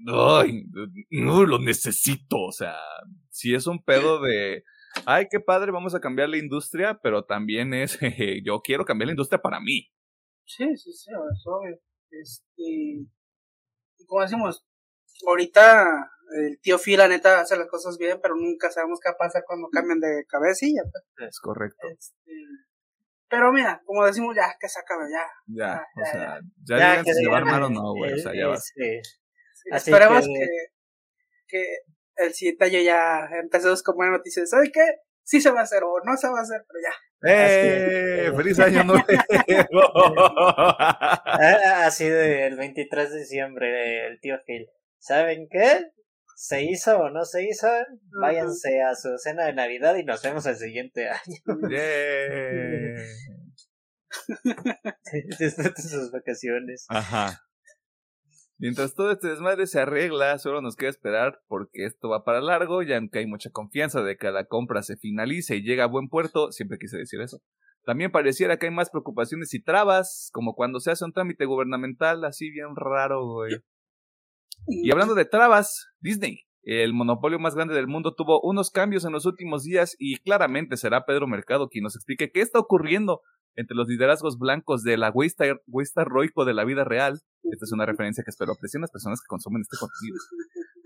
[0.07, 0.65] Ay,
[1.11, 2.37] no lo necesito.
[2.37, 2.75] O sea,
[3.29, 4.63] si es un pedo de.
[5.05, 7.97] Ay, qué padre, vamos a cambiar la industria, pero también es.
[8.43, 9.91] yo quiero cambiar la industria para mí.
[10.45, 11.79] Sí, sí, sí, es obvio.
[12.09, 12.45] Este.
[12.57, 14.65] Y como decimos,
[15.27, 19.43] ahorita el tío Phil, la neta, hace las cosas bien, pero nunca sabemos qué pasa
[19.45, 20.81] cuando cambian de cabecilla.
[20.91, 21.29] Pues.
[21.29, 21.87] Es correcto.
[21.87, 22.31] Este,
[23.29, 25.25] pero mira, como decimos, ya, que se acabe, ya.
[25.47, 28.17] Ya, o sea, ya, ya, ya que se va a armar o no, güey, o
[28.17, 28.57] sea, ya va.
[28.57, 29.01] Sí.
[29.71, 30.47] esperemos que...
[31.47, 31.65] que,
[32.17, 34.49] el siguiente año ya empecemos con buenas noticias.
[34.49, 34.81] ¿Sabe qué?
[35.23, 36.93] Sí se va a hacer o no se va a hacer, pero ya.
[37.25, 38.29] ¡Eh!
[38.35, 39.05] ¡Feliz año nuevo!
[41.85, 44.67] Así del 23 de diciembre, el tío Phil.
[44.99, 45.91] ¿Saben qué?
[46.35, 47.69] ¿Se hizo o no se hizo?
[48.19, 51.69] Váyanse a su cena de Navidad y nos vemos el siguiente año.
[51.69, 53.05] Yeah.
[55.39, 56.85] Disfruten sus vacaciones.
[56.89, 57.41] Ajá.
[58.63, 62.81] Mientras todo este desmadre se arregla, solo nos queda esperar porque esto va para largo
[62.81, 66.07] y aunque hay mucha confianza de que la compra se finalice y llegue a buen
[66.07, 67.41] puerto, siempre quise decir eso.
[67.83, 72.23] También pareciera que hay más preocupaciones y trabas, como cuando se hace un trámite gubernamental
[72.23, 73.51] así bien raro, güey.
[74.67, 79.11] Y hablando de trabas, Disney, el monopolio más grande del mundo, tuvo unos cambios en
[79.11, 83.19] los últimos días y claramente será Pedro Mercado quien nos explique qué está ocurriendo
[83.55, 87.21] entre los liderazgos blancos de la huesta roico de la vida real.
[87.43, 90.17] Esta es una referencia que espero aprecien las personas que consumen este contenido.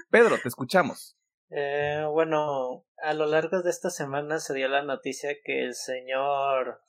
[0.09, 1.17] Pedro, te escuchamos.
[1.49, 6.81] Eh, bueno, a lo largo de esta semana se dio la noticia que el señor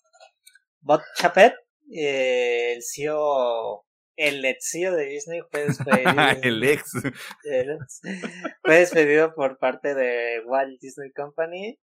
[0.80, 1.54] Bob Chapet,
[1.92, 3.84] eh, el CEO
[4.18, 6.10] el ex CEO de Disney fue despedido.
[6.42, 6.90] el ex.
[8.62, 11.78] Fue despedido por parte de Walt Disney Company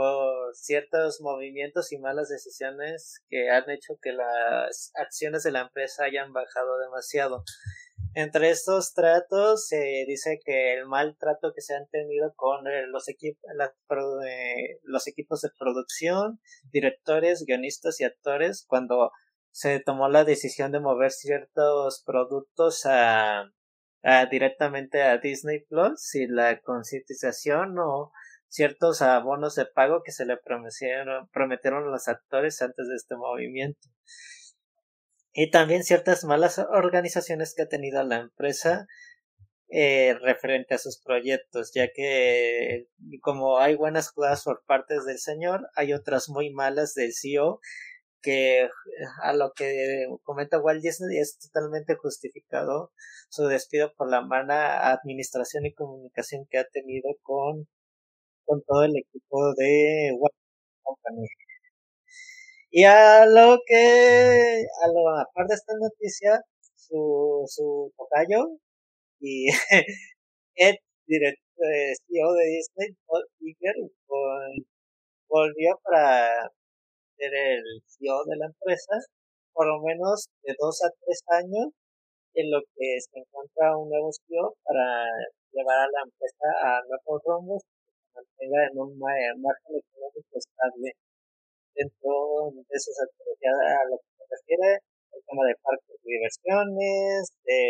[0.00, 6.04] por ciertos movimientos y malas decisiones que han hecho que las acciones de la empresa
[6.04, 7.44] hayan bajado demasiado.
[8.14, 12.86] Entre estos tratos se dice que el mal trato que se han tenido con eh,
[12.86, 13.42] los, equipos
[14.26, 16.40] eh, los equipos de producción,
[16.72, 19.10] directores, guionistas y actores cuando
[19.50, 23.52] se tomó la decisión de mover ciertos productos a,
[24.30, 28.12] directamente a Disney Plus y la concientización o
[28.50, 33.16] ciertos abonos de pago que se le prometieron, prometieron a los actores antes de este
[33.16, 33.88] movimiento.
[35.32, 38.86] Y también ciertas malas organizaciones que ha tenido la empresa
[39.68, 42.88] eh, referente a sus proyectos, ya que
[43.22, 47.60] como hay buenas cosas por parte del señor, hay otras muy malas del CEO
[48.20, 48.68] que
[49.22, 52.92] a lo que comenta Walt Disney es totalmente justificado
[53.28, 57.68] su despido por la mala administración y comunicación que ha tenido con,
[58.50, 60.10] con todo el equipo de
[60.82, 61.26] Company.
[62.72, 66.42] Y a lo que, a lo, aparte de esta noticia,
[66.76, 68.48] su, su tocayo
[69.20, 69.46] y
[70.56, 70.76] Ed,
[71.06, 73.76] director, eh, CEO de Disney, Paul Iger,
[75.28, 76.50] volvió para
[77.18, 78.94] el CEO de la empresa,
[79.52, 81.68] por lo menos de dos a tres años,
[82.34, 85.06] en lo que se encuentra un nuevo CEO para
[85.52, 87.62] llevar a la empresa a nuevos rumbos
[88.14, 90.92] mantenga en un margen económico estable
[91.74, 92.12] dentro
[92.54, 94.68] de sus actividades a lo que se refiere
[95.12, 97.60] el tema de parques de diversiones, de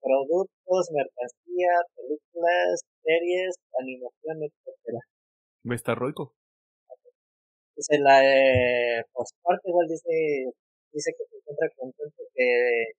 [0.00, 5.00] productos, mercancía, películas, series, animación, etcétera.
[5.72, 6.34] ¿Está roico?
[7.74, 9.02] Pues en la eh,
[9.42, 10.52] parte igual dice,
[10.92, 12.92] dice que se encuentra contento que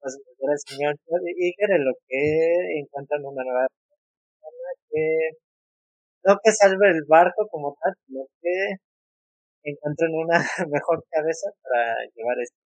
[0.00, 0.94] pues, el señor
[1.36, 5.30] Iger en lo que encuentran una nueva persona que
[6.24, 8.76] no que salve el barco como tal, sino que
[9.64, 10.38] encuentren una
[10.70, 12.60] mejor cabeza para llevar este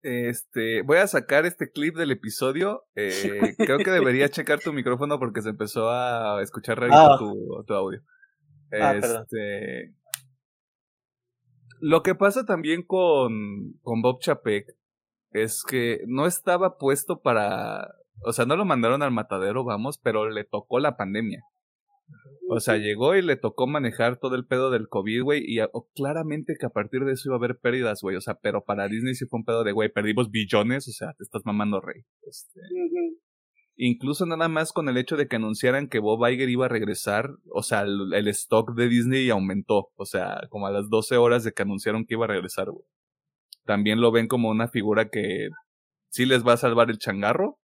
[0.00, 2.84] Este, voy a sacar este clip del episodio.
[2.94, 3.10] Eh,
[3.58, 7.64] creo que debería checar tu micrófono porque se empezó a escuchar rarito ah.
[7.66, 8.00] tu, audio.
[8.72, 9.92] Ah, este,
[11.80, 14.66] lo que pasa también con, con Bob Chapek
[15.30, 20.28] es que no estaba puesto para, o sea, no lo mandaron al matadero, vamos, pero
[20.30, 21.42] le tocó la pandemia.
[22.50, 25.58] O sea, llegó y le tocó manejar todo el pedo del COVID, güey, y
[25.94, 28.16] claramente que a partir de eso iba a haber pérdidas, güey.
[28.16, 31.12] O sea, pero para Disney sí fue un pedo de, güey, perdimos billones, o sea,
[31.12, 32.04] te estás mamando rey.
[32.22, 32.60] Este,
[33.80, 37.30] Incluso nada más con el hecho de que anunciaran que Bob Iger iba a regresar,
[37.52, 41.52] o sea, el, stock de Disney aumentó, o sea, como a las 12 horas de
[41.52, 42.84] que anunciaron que iba a regresar, güey.
[43.68, 45.50] También lo ven como una figura que
[46.08, 47.60] sí les va a salvar el changarro,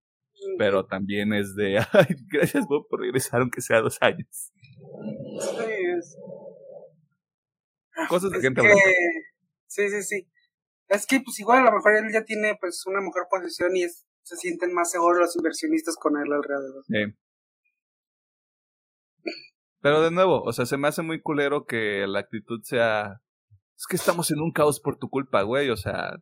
[0.58, 4.52] pero también es de, ay, gracias Bob por regresar aunque sea dos años.
[8.10, 8.62] Cosas de gente
[9.68, 10.28] Sí, sí, sí.
[10.90, 13.84] Es que pues igual a lo mejor él ya tiene pues una mejor posición y
[13.84, 16.84] es, se sienten más seguros los inversionistas con él alrededor.
[16.86, 17.16] Sí.
[19.80, 23.22] Pero de nuevo, o sea, se me hace muy culero que la actitud sea,
[23.78, 26.16] es que estamos en un caos por tu culpa, güey, o sea,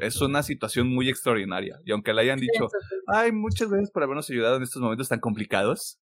[0.00, 1.78] es una situación muy extraordinaria.
[1.84, 2.68] Y aunque le hayan dicho,
[3.06, 5.98] ay, muchas gracias por habernos ayudado en estos momentos tan complicados,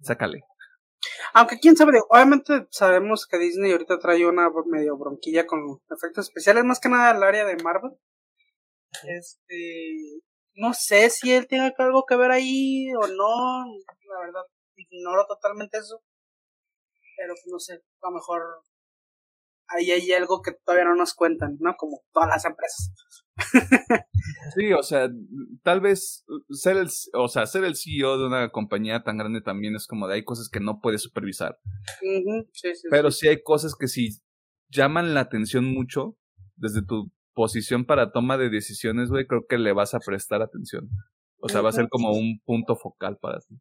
[0.00, 0.42] sácale.
[1.34, 6.64] Aunque quién sabe, obviamente sabemos que Disney ahorita trae una medio bronquilla con efectos especiales,
[6.64, 7.92] más que nada al área de Marvel.
[9.04, 10.22] Este,
[10.54, 13.64] no sé si él tenga algo que ver ahí o no,
[14.08, 14.42] la verdad,
[14.76, 16.02] ignoro totalmente eso.
[17.16, 18.42] Pero pues, no sé, a lo mejor
[19.68, 21.74] ahí hay algo que todavía no nos cuentan, ¿no?
[21.76, 22.92] Como todas las empresas.
[24.56, 25.08] sí, o sea,
[25.62, 29.74] tal vez ser el, o sea, ser el CEO de una compañía tan grande también
[29.76, 31.58] es como de hay cosas que no puedes supervisar.
[32.90, 33.28] Pero sí.
[33.28, 34.20] hay cosas que sí
[34.68, 36.16] llaman la atención mucho
[36.56, 40.88] desde tu posición para toma de decisiones, güey, creo que le vas a prestar atención.
[41.38, 43.56] O sea, va a ser como un punto focal para ti.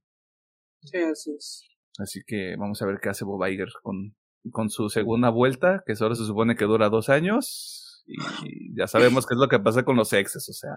[0.82, 1.68] Sí, así es.
[2.00, 4.16] Así que vamos a ver qué hace Bob Iger con
[4.52, 8.04] con su segunda vuelta, que solo se supone que dura dos años.
[8.06, 10.76] Y ya sabemos qué es lo que pasa con los exes, o sea.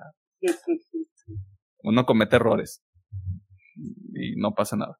[1.83, 2.83] Uno comete errores.
[4.14, 4.99] Y no pasa nada.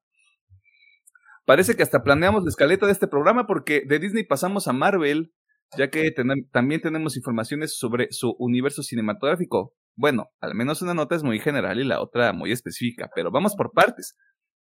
[1.45, 5.33] Parece que hasta planeamos la escaleta de este programa porque de Disney pasamos a Marvel,
[5.77, 6.11] ya que
[6.51, 9.73] también tenemos informaciones sobre su universo cinematográfico.
[9.95, 13.55] Bueno, al menos una nota es muy general y la otra muy específica, pero vamos
[13.55, 14.15] por partes,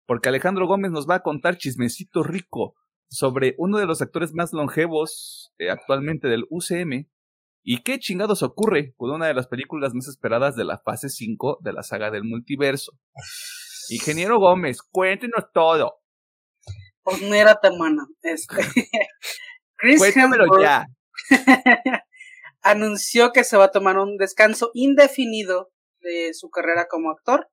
[0.07, 2.75] porque Alejandro Gómez nos va a contar chismecito rico
[3.09, 7.09] sobre uno de los actores más longevos eh, actualmente del UCM
[7.63, 11.59] y qué chingados ocurre con una de las películas más esperadas de la fase 5
[11.63, 12.93] de la saga del multiverso.
[13.91, 16.01] Ingeniero Gómez, cuéntenos todo.
[17.03, 18.07] Pues mira, mano.
[18.23, 18.57] Este,
[19.77, 20.87] Chris Cuéntamelo ya.
[22.63, 27.49] anunció que se va a tomar un descanso indefinido de su carrera como actor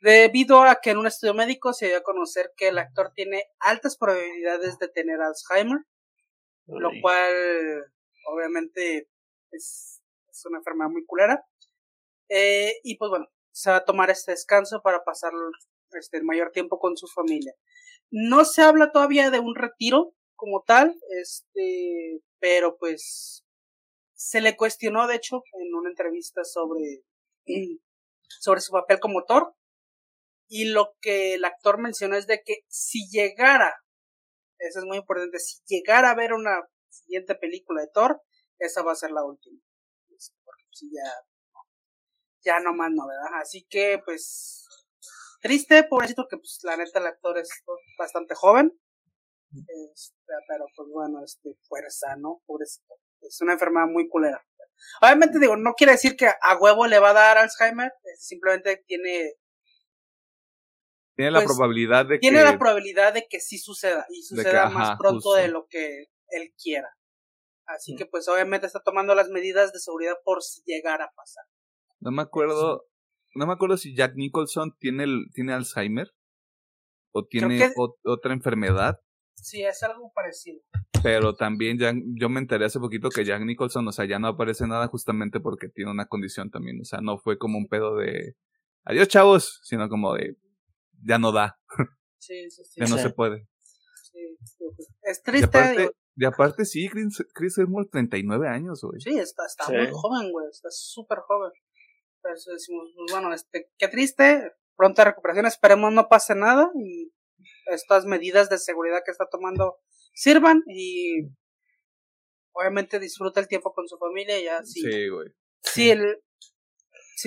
[0.00, 3.44] debido a que en un estudio médico se dio a conocer que el actor tiene
[3.58, 5.80] altas probabilidades de tener Alzheimer,
[6.66, 7.84] lo cual
[8.26, 9.08] obviamente
[9.50, 10.02] es,
[10.46, 11.46] una enfermedad muy culera.
[12.28, 15.32] Eh, y pues bueno, se va a tomar este descanso para pasar
[15.92, 17.54] este, el mayor tiempo con su familia.
[18.10, 23.44] No se habla todavía de un retiro como tal, este, pero pues
[24.14, 27.02] se le cuestionó de hecho en una entrevista sobre,
[28.40, 29.54] sobre su papel como Thor
[30.48, 33.74] y lo que el actor mencionó es de que si llegara,
[34.58, 38.22] eso es muy importante, si llegara a ver una siguiente película de Thor,
[38.58, 39.60] esa va a ser la última.
[40.44, 41.10] Porque si ya,
[42.44, 43.40] ya no más no, ¿verdad?
[43.40, 44.66] Así que, pues,
[45.40, 47.48] triste, pobrecito, que pues la neta el actor es
[47.98, 48.72] bastante joven.
[49.94, 52.42] Este, pero pues bueno, este, fuerza, ¿no?
[52.46, 52.94] Pobrecito.
[53.20, 54.44] Es una enfermedad muy culera.
[55.00, 59.34] Obviamente digo, no quiere decir que a huevo le va a dar Alzheimer, simplemente tiene
[61.16, 62.20] tiene la pues, probabilidad de que.
[62.20, 64.06] Tiene la probabilidad de que sí suceda.
[64.10, 66.88] Y suceda más pronto de lo que él quiera.
[67.66, 67.96] Así mm.
[67.96, 71.44] que, pues, obviamente está tomando las medidas de seguridad por si llegara a pasar.
[72.00, 72.86] No me acuerdo.
[73.34, 76.12] No me acuerdo si Jack Nicholson tiene, el, tiene Alzheimer.
[77.12, 77.72] O tiene
[78.04, 79.00] otra enfermedad.
[79.36, 80.60] Sí, es algo parecido.
[81.02, 84.28] Pero también ya, yo me enteré hace poquito que Jack Nicholson, o sea, ya no
[84.28, 86.80] aparece nada justamente porque tiene una condición también.
[86.80, 88.34] O sea, no fue como un pedo de
[88.84, 90.36] adiós chavos, sino como de
[91.06, 91.58] ya no da.
[92.18, 92.80] Sí, sí, sí.
[92.80, 93.46] Ya no se puede.
[94.02, 94.38] Sí,
[95.02, 95.90] es triste.
[96.16, 99.00] Y aparte, sí, Chris, Chris Hemsworth, 39 años, güey.
[99.00, 100.46] Sí, está, está muy joven, güey.
[100.50, 101.50] Está súper joven.
[102.22, 104.52] Pero eso decimos, pues, bueno, este, qué triste.
[104.76, 105.46] Pronta recuperación.
[105.46, 106.70] Esperemos no pase nada.
[106.74, 107.12] Y
[107.66, 109.78] estas medidas de seguridad que está tomando
[110.14, 110.62] sirvan.
[110.68, 111.30] Y
[112.52, 114.40] obviamente disfruta el tiempo con su familia.
[114.40, 115.28] Ya, sí, sí, güey.
[115.62, 116.22] Sí, el,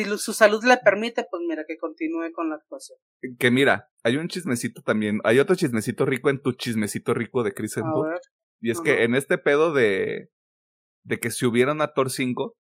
[0.04, 3.00] si su salud le permite, pues mira, que continúe con la actuación.
[3.40, 7.54] Que mira, hay un chismecito también, hay otro chismecito rico en tu chismecito rico de
[7.54, 8.22] Chris Hemsworth.
[8.62, 10.30] Y es que en este pedo de,
[11.04, 12.56] de que si hubiera una Thor 5,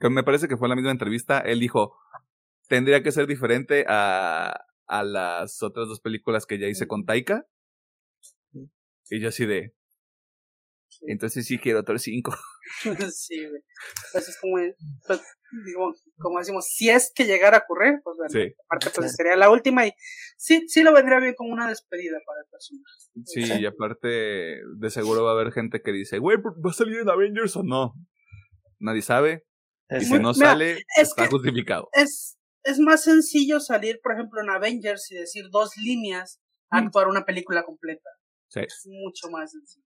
[0.00, 1.94] que me parece que fue en la misma entrevista, él dijo,
[2.68, 7.44] tendría que ser diferente a, a las otras dos películas que ya hice con Taika.
[9.10, 9.74] Y yo así de,
[11.02, 12.34] entonces sí quiero Thor 5.
[13.12, 13.62] sí, güey.
[14.12, 14.56] Pues es como,
[15.06, 15.20] pues,
[15.64, 19.50] digo, como decimos, si es que llegara a ocurrir, pues bueno, aparte pues sería la
[19.50, 19.92] última y
[20.36, 22.94] sí, sí lo vendría bien como una despedida para el personaje.
[23.26, 26.98] Sí, y aparte de seguro va a haber gente que dice, güey, ¿va a salir
[26.98, 27.94] en Avengers o no?
[28.78, 29.44] Nadie sabe.
[29.90, 31.88] Y si no sale, está justificado.
[31.92, 36.40] Es, es más sencillo salir, por ejemplo, en Avengers y decir dos líneas
[36.70, 36.86] a mm.
[36.86, 38.10] actuar una película completa.
[38.48, 38.60] Sí.
[38.60, 39.83] Es mucho más sencillo.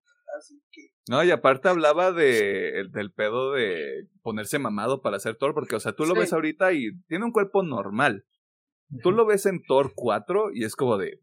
[1.08, 5.80] No, y aparte hablaba de, del pedo de ponerse mamado para hacer Thor, porque, o
[5.80, 8.26] sea, tú lo ves ahorita y tiene un cuerpo normal.
[9.02, 11.20] Tú lo ves en Thor 4 y es como de.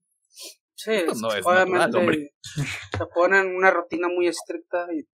[0.75, 0.91] Sí,
[1.21, 2.33] no es natural, hombre.
[2.41, 5.05] Se ponen una rutina muy estricta y.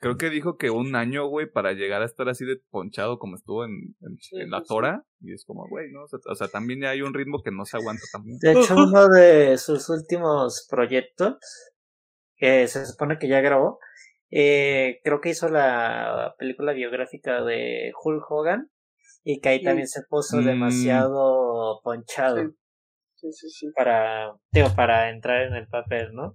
[0.00, 3.36] Creo que dijo que un año, güey, para llegar a estar así de ponchado como
[3.36, 3.94] estuvo en,
[4.32, 5.04] en, la Tora.
[5.20, 6.00] Y es como, güey, ¿no?
[6.02, 8.36] O sea, también hay un ritmo que no se aguanta también.
[8.40, 11.36] De hecho, uno de sus últimos proyectos
[12.42, 13.78] que se supone que ya grabó.
[14.32, 18.68] Eh, creo que hizo la película biográfica de Hulk Hogan
[19.22, 20.44] y que ahí también se puso mm.
[20.44, 23.30] demasiado ponchado sí.
[23.30, 26.34] Sí, sí, para digo para entrar en el papel no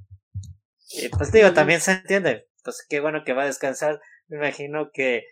[0.91, 4.91] y pues digo también se entiende pues qué bueno que va a descansar me imagino
[4.93, 5.23] que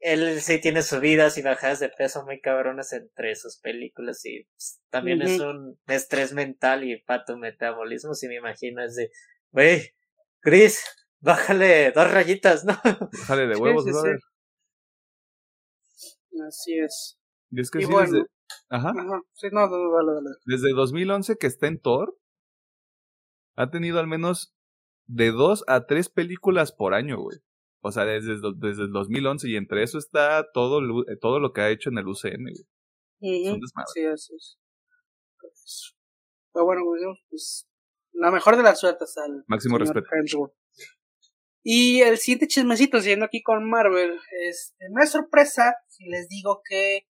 [0.00, 4.80] él sí tiene subidas y bajadas de peso muy cabronas entre sus películas y pues,
[4.90, 9.10] también es un estrés mental y para tu metabolismo si me imagino es de
[9.52, 9.82] Wey,
[10.40, 10.84] Chris,
[11.20, 12.74] bájale dos rayitas, ¿no?
[13.20, 13.90] Bájale de huevos, sí,
[16.46, 17.18] Así es.
[17.50, 18.24] Y es que sí, desde...
[18.68, 18.92] Ajá.
[19.32, 20.30] Sí, no, no, vale, vale.
[20.44, 22.16] Desde 2011 que está en Thor,
[23.56, 24.54] ha tenido al menos
[25.06, 27.38] de dos a tres películas por año, güey.
[27.80, 30.80] O sea, desde, desde el 2011 y entre eso está todo,
[31.20, 32.66] todo lo que ha hecho en el UCM, güey.
[33.20, 34.58] Sí, así es.
[35.40, 35.96] Pues,
[36.52, 36.82] pero bueno,
[37.30, 37.68] pues
[38.12, 40.54] la mejor de las suertes al máximo respeto.
[41.62, 46.62] Y el siguiente chismecito, siguiendo aquí con Marvel, este, no es sorpresa si les digo
[46.68, 47.06] que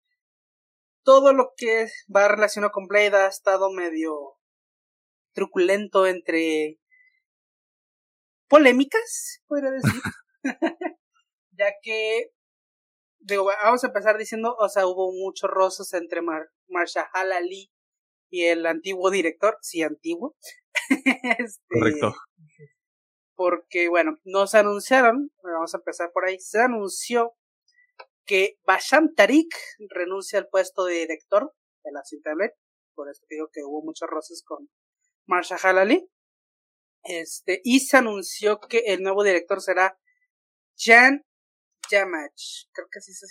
[1.05, 4.37] todo lo que va relacionado con Blade ha estado medio
[5.33, 6.79] truculento entre
[8.49, 10.01] polémicas, podría decir.
[11.53, 12.31] ya que,
[13.21, 17.71] digo, vamos a empezar diciendo, o sea, hubo muchos rozos entre Mar Marshall Ali
[18.31, 20.37] y el antiguo director, sí, antiguo,
[21.39, 22.15] este, Correcto.
[23.35, 27.35] Porque, bueno, nos anunciaron, vamos a empezar por ahí, se anunció
[28.27, 29.55] que Basham Tariq
[29.91, 31.53] renuncia al puesto de director
[31.85, 32.31] de la cinta
[32.99, 34.69] por eso digo que hubo muchos roces con
[35.27, 36.11] Marsha Halali.
[37.05, 39.97] Este, y se anunció que el nuevo director será
[40.77, 41.25] Jan
[41.89, 42.33] Yamach.
[42.73, 43.27] Creo que así se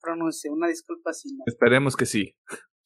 [0.00, 1.42] pronuncia, una disculpa si no.
[1.46, 2.36] Esperemos que sí.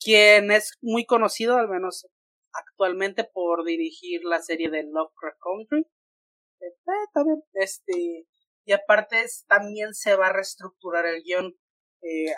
[0.00, 2.06] Quien es muy conocido, al menos
[2.52, 5.86] actualmente por dirigir la serie de Lovecraft Country.
[6.60, 6.74] Eh,
[7.12, 8.26] también, este,
[8.64, 11.54] y aparte también se va a reestructurar el guion.
[12.02, 12.34] Eh,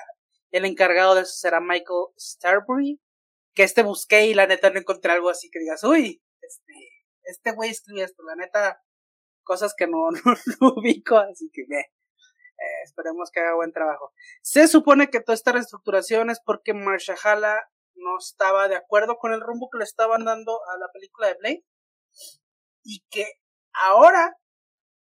[0.51, 3.01] el encargado de eso será Michael Starbury.
[3.55, 6.73] Que este busqué y la neta no encontré algo así que digas, uy, este,
[7.23, 8.83] este güey escribe esto, la neta,
[9.45, 10.11] cosas que no,
[10.61, 14.13] no, ubico, así que eh, esperemos que haga buen trabajo.
[14.43, 17.63] Se supone que toda esta reestructuración es porque Marshala
[17.97, 21.35] no estaba de acuerdo con el rumbo que le estaban dando a la película de
[21.35, 21.65] Blade
[22.83, 23.27] y que
[23.73, 24.37] ahora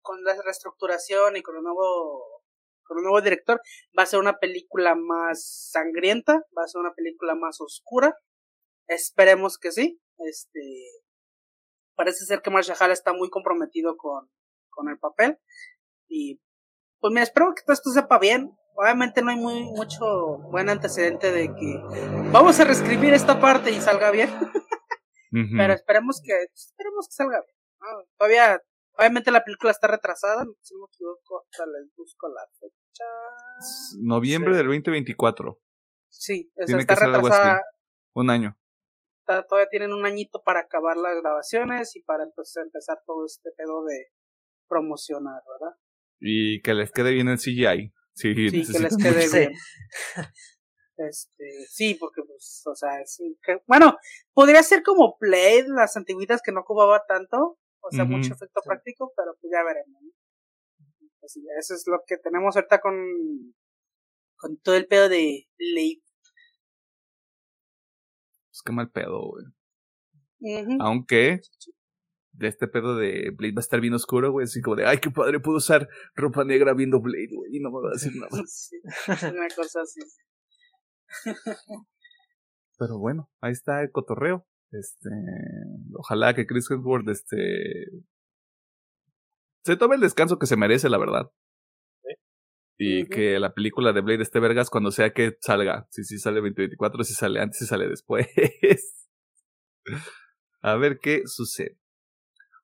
[0.03, 2.43] con la reestructuración y con el nuevo
[2.85, 3.61] con el nuevo director
[3.97, 8.17] va a ser una película más sangrienta, va a ser una película más oscura.
[8.89, 10.01] Esperemos que sí.
[10.19, 10.61] Este
[11.95, 14.29] parece ser que Marshall está muy comprometido con,
[14.71, 15.39] con el papel
[16.09, 16.41] y
[16.99, 21.31] pues me espero que todo esto sepa bien obviamente no hay muy mucho buen antecedente
[21.31, 21.83] de que
[22.33, 24.31] vamos a reescribir esta parte y salga bien.
[25.31, 28.07] Pero esperemos que esperemos que salga bien.
[28.17, 28.61] Todavía
[28.97, 33.05] obviamente la película está retrasada, si no me equivoco, hasta les busco la fecha.
[34.01, 35.61] Noviembre del 2024.
[36.09, 37.63] Sí, está retrasada.
[38.15, 38.57] Un año.
[39.27, 43.85] todavía tienen un añito para acabar las grabaciones y para entonces empezar todo este pedo
[43.85, 44.07] de
[44.69, 45.77] promocionar, ¿verdad?
[46.19, 47.93] Y que les quede bien el CGI.
[48.21, 49.53] Sí, que les quede bien.
[51.09, 52.91] Este, sí, porque pues, o sea,
[53.67, 53.97] bueno,
[54.35, 59.11] podría ser como Play, las antiguitas que no ocupaba tanto, o sea, mucho efecto práctico,
[59.17, 60.03] pero pues ya veremos.
[61.19, 62.95] Pues, eso es lo que tenemos ahorita con,
[64.37, 66.03] con todo el pedo de Leif.
[68.53, 69.47] Es que mal pedo, güey.
[70.81, 71.41] Aunque
[72.41, 74.45] de este pedo de Blade va a estar bien oscuro, güey.
[74.45, 77.57] Así como de, ay, qué padre, puedo usar ropa negra viendo Blade, güey.
[77.57, 78.31] Y no me va a decir nada.
[79.35, 80.01] una cosa así.
[82.79, 84.47] Pero bueno, ahí está el cotorreo.
[84.73, 85.11] Este,
[85.95, 87.91] ojalá que Chris Hemsworth, este,
[89.65, 91.31] se tome el descanso que se merece, la verdad.
[92.79, 95.87] Y que la película de Blade esté vergas cuando sea que salga.
[95.91, 98.27] Si sí, sale 2024, si sale antes, si sale después.
[100.63, 101.80] A ver qué sucede.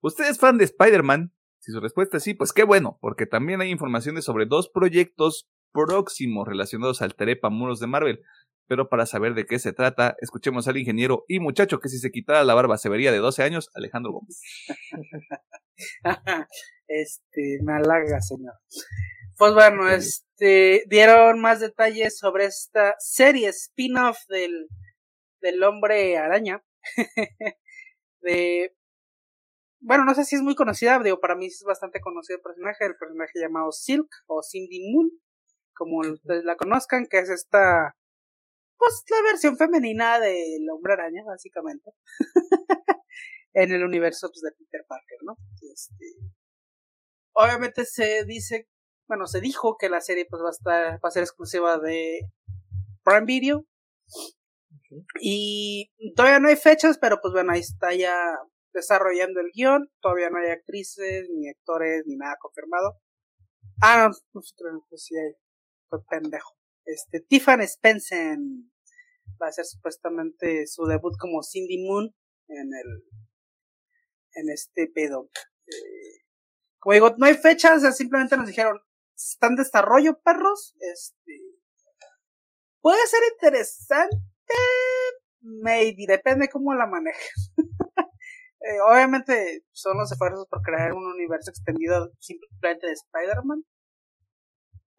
[0.07, 1.35] ¿Usted es fan de Spider-Man?
[1.59, 5.49] Si su respuesta es sí, pues qué bueno, porque también hay informaciones sobre dos proyectos
[5.73, 8.23] próximos relacionados al Terepa Muros de Marvel.
[8.69, 12.13] Pero para saber de qué se trata, escuchemos al ingeniero y muchacho que si se
[12.13, 14.41] quitara la barba se vería de 12 años, Alejandro Gómez.
[16.87, 18.55] este, me halaga, señor.
[19.37, 24.69] Pues bueno, este, dieron más detalles sobre esta serie spin-off del,
[25.41, 26.63] del hombre araña.
[28.21, 28.73] de,
[29.87, 32.87] bueno, no sé si es muy conocida, digo, para mí es bastante conocido el personaje,
[32.87, 35.11] el personaje llamado Silk o Cindy Moon,
[35.75, 37.95] como ustedes la conozcan, que es esta
[38.79, 41.93] pues la versión femenina del hombre araña, básicamente.
[43.55, 45.37] en el universo pues, de Peter Parker, ¿no?
[45.73, 46.05] Este,
[47.33, 48.69] obviamente se dice,
[49.09, 52.21] bueno, se dijo que la serie pues va a estar, va a ser exclusiva de
[53.05, 53.67] Prime Video.
[55.21, 58.15] Y todavía no hay fechas, pero pues bueno, ahí está ya
[58.77, 59.91] desarrollando el guion.
[60.01, 63.01] Todavía no hay actrices, ni actores, ni nada confirmado.
[63.83, 64.55] Ah, no, pues,
[64.89, 65.33] pues sí hay.
[65.89, 66.55] Fue pendejo.
[66.85, 68.39] Este, Tiffany Spencer
[69.43, 72.15] va a ser supuestamente su debut como Cindy Moon
[72.49, 73.05] en el
[74.35, 75.31] en este pedo.
[75.67, 76.25] Eh,
[76.79, 78.79] como digo, no hay fechas, simplemente nos dijeron,
[79.17, 80.77] están en desarrollo, perros.
[80.79, 81.41] Este
[82.87, 84.17] puede ser interesante,
[85.41, 87.53] maybe, depende cómo la manejes.
[88.69, 93.65] eh, obviamente son los esfuerzos por crear un universo extendido simplemente de Spider-Man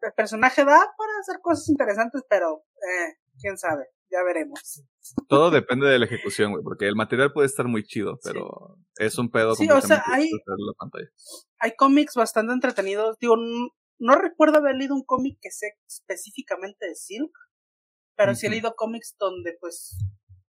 [0.02, 4.84] el personaje da para hacer cosas interesantes, pero eh, quién sabe, ya veremos.
[5.28, 9.18] Todo depende de la ejecución, güey, porque el material puede estar muy chido, pero es
[9.18, 9.54] un pedo.
[9.54, 10.30] Sí, o sea, hay,
[11.58, 13.18] hay cómics bastante entretenidos.
[13.18, 17.32] Digo, no, recuerdo haber leído un cómic que sea específicamente de Silk,
[18.16, 19.98] pero sí he leído cómics donde, pues,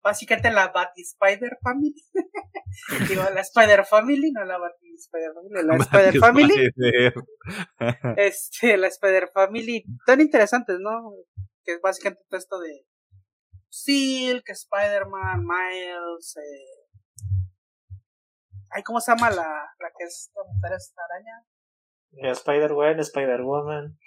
[0.02, 1.94] básicamente la Batty Spider Family.
[3.08, 6.72] Digo, la Spider Family, no la Batty Spider Family, la Spider Family.
[8.16, 11.12] este, la Spider Family, tan interesantes, ¿no?
[11.64, 12.86] Que es básicamente todo esto de
[13.68, 16.86] Silk, Spider-Man, Miles, eh...
[18.72, 22.32] Ay, ¿cómo se llama la, la que es la mujer esta araña?
[22.32, 23.98] Spider-Man, Spider-Woman.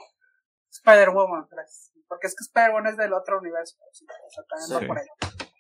[0.70, 1.48] Spider-Woman,
[2.08, 5.06] porque es que Spider-Woman es del otro universo, sí, o sea, por ahí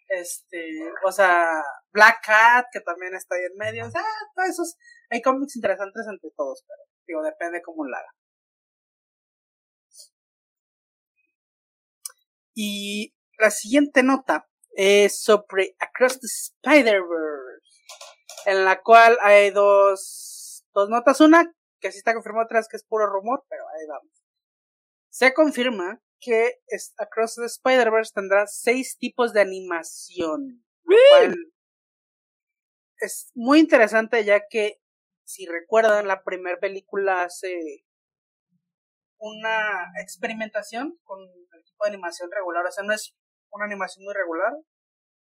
[0.10, 4.04] este, o sea, Black Cat, que también está ahí en medio, o sea,
[4.36, 4.78] todos esos,
[5.10, 8.10] hay cómics interesantes entre todos, pero, digo, depende cómo la haga.
[12.55, 17.82] Y la siguiente nota es sobre Across the Spider-Verse,
[18.46, 22.86] en la cual hay dos, dos notas, una que sí está confirmada, otra que es
[22.86, 24.24] puro rumor, pero ahí vamos.
[25.09, 26.62] Se confirma que
[26.97, 30.63] Across the Spider-Verse tendrá seis tipos de animación.
[32.97, 34.82] es muy interesante ya que,
[35.25, 37.86] si recuerdan, la primera película hace
[39.17, 42.66] una experimentación con el tipo de animación regular.
[42.66, 43.16] O sea, no es
[43.51, 44.54] una animación muy regular.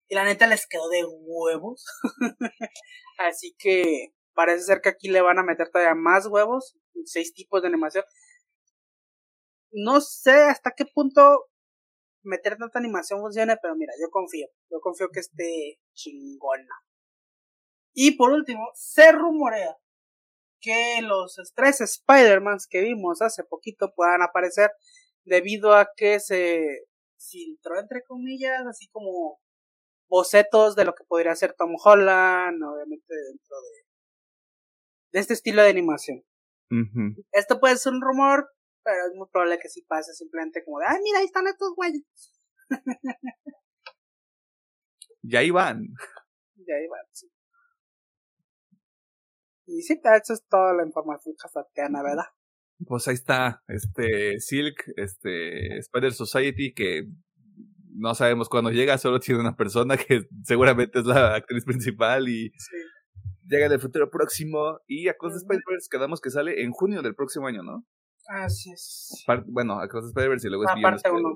[0.08, 1.86] Y la neta les quedó de huevos.
[3.18, 6.78] Así que parece ser que aquí le van a meter todavía más huevos.
[7.06, 8.04] Seis tipos de animación
[9.72, 11.48] no sé hasta qué punto
[12.24, 14.48] meter tanta animación funcione, pero mira, yo confío.
[14.70, 16.76] Yo confío que esté chingona.
[17.94, 19.76] Y por último, se rumorea
[20.62, 24.72] que los tres Spider-Mans que vimos hace poquito puedan aparecer
[25.26, 26.86] debido a que se
[27.18, 29.40] filtró, entre comillas, así como
[30.08, 33.86] bocetos de lo que podría ser Tom Holland, obviamente dentro de,
[35.14, 36.24] de este estilo de animación.
[37.34, 38.50] Esto puede ser un rumor,
[38.84, 41.74] pero es muy probable que sí pase simplemente como de, ay, mira, ahí están estos
[41.76, 42.04] güeyes.
[45.22, 45.88] y ahí van.
[46.56, 47.32] Y ahí van, sí.
[49.68, 52.26] Y sí, eso es toda la información casateana, ¿verdad?
[52.86, 57.08] Pues ahí está, este, Silk, este, Spider Society, que
[57.94, 62.52] no sabemos cuándo llega, solo tiene una persona que seguramente es la actriz principal y
[63.48, 64.80] llega en el futuro próximo.
[64.88, 67.86] Y a cosas de Spider-Verse quedamos que sale en junio del próximo año, ¿no?
[68.32, 69.26] Así es.
[69.48, 71.36] bueno, Across the Spider-Verse y luego es Aparte uno.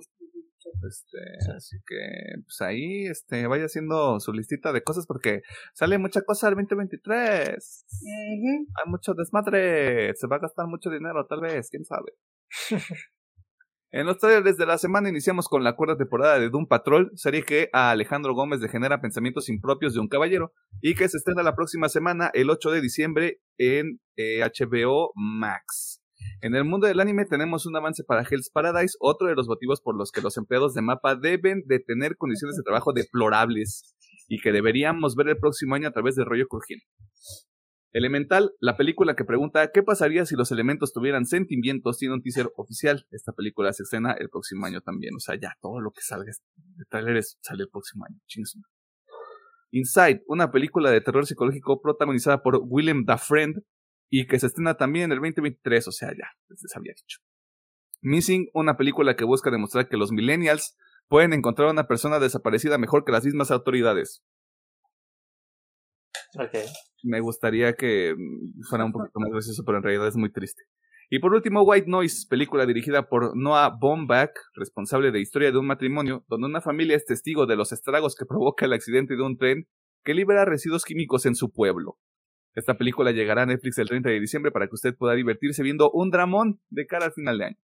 [0.87, 5.41] Este, Así que, pues ahí, este, vaya haciendo su listita de cosas porque
[5.73, 7.85] sale mucha cosa el 2023.
[8.03, 10.13] Hay mucho desmadre.
[10.15, 12.13] Se va a gastar mucho dinero, tal vez, quién sabe.
[13.91, 17.43] En los trailers de la semana iniciamos con la cuarta temporada de Doom Patrol, serie
[17.43, 20.51] que a Alejandro Gómez le genera pensamientos impropios de un caballero
[20.81, 26.01] y que se estrena la próxima semana, el 8 de diciembre, en HBO eh, Max.
[26.41, 29.81] En el mundo del anime tenemos un avance para Hell's Paradise, otro de los motivos
[29.81, 33.95] por los que los empleados de mapa deben de tener condiciones de trabajo deplorables
[34.27, 36.85] y que deberíamos ver el próximo año a través de Rollo Crujiente.
[37.95, 42.51] Elemental, la película que pregunta qué pasaría si los elementos tuvieran sentimientos, tiene un teaser
[42.57, 43.07] oficial.
[43.09, 45.15] Esta película se estrena el próximo año también.
[45.15, 48.19] O sea, ya todo lo que salga de trailers sale el próximo año.
[49.71, 53.61] Inside, una película de terror psicológico protagonizada por William Dufresne
[54.09, 55.87] y que se estrena también en el 2023.
[55.87, 57.19] O sea, ya, les había dicho.
[58.01, 60.77] Missing, una película que busca demostrar que los millennials
[61.07, 64.23] pueden encontrar a una persona desaparecida mejor que las mismas autoridades.
[66.35, 66.65] Okay
[67.05, 68.15] me gustaría que
[68.67, 70.63] fuera un poquito más gracioso, pero en realidad es muy triste.
[71.09, 75.67] Y por último, White Noise, película dirigida por Noah Baumbach, responsable de Historia de un
[75.67, 79.37] matrimonio, donde una familia es testigo de los estragos que provoca el accidente de un
[79.37, 79.67] tren
[80.03, 81.99] que libera residuos químicos en su pueblo.
[82.55, 85.91] Esta película llegará a Netflix el 30 de diciembre para que usted pueda divertirse viendo
[85.91, 87.57] un dramón de cara al final de año.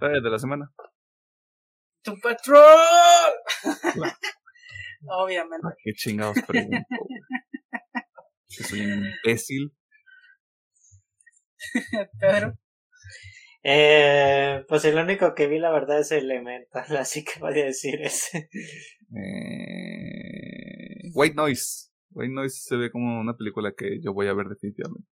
[0.00, 0.72] de la semana.
[2.02, 2.62] ¡Tu patrón!
[5.08, 5.66] Obviamente.
[5.82, 6.78] ¿Qué chingados pregunto?
[8.48, 9.72] soy un imbécil.
[12.20, 12.54] Pero.
[13.64, 18.00] Eh, pues el único que vi la verdad es Elemental, así que voy a decir
[18.00, 18.48] ese.
[19.14, 21.87] Eh, White Noise.
[22.10, 25.08] White Noise se ve como una película que yo voy a ver definitivamente.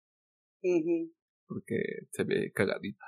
[1.47, 1.77] Porque
[2.11, 3.05] se ve cagadita.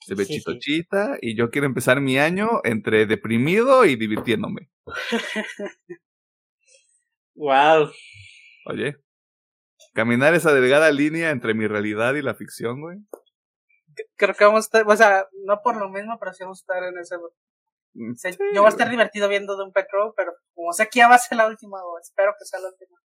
[0.00, 4.70] Se ve chitochita y yo quiero empezar mi año entre deprimido y divirtiéndome.
[7.34, 7.90] wow.
[8.66, 8.96] Oye,
[9.94, 12.98] caminar esa delgada línea entre mi realidad y la ficción, güey.
[14.16, 16.62] Creo que vamos a estar, o sea, no por lo mismo, pero sí vamos a
[16.62, 17.16] estar en ese.
[17.96, 18.12] Mm,
[18.54, 21.18] yo voy a estar divertido viendo un Patrol, pero como sé que ya va a
[21.18, 22.96] ser la última, espero que sea la última.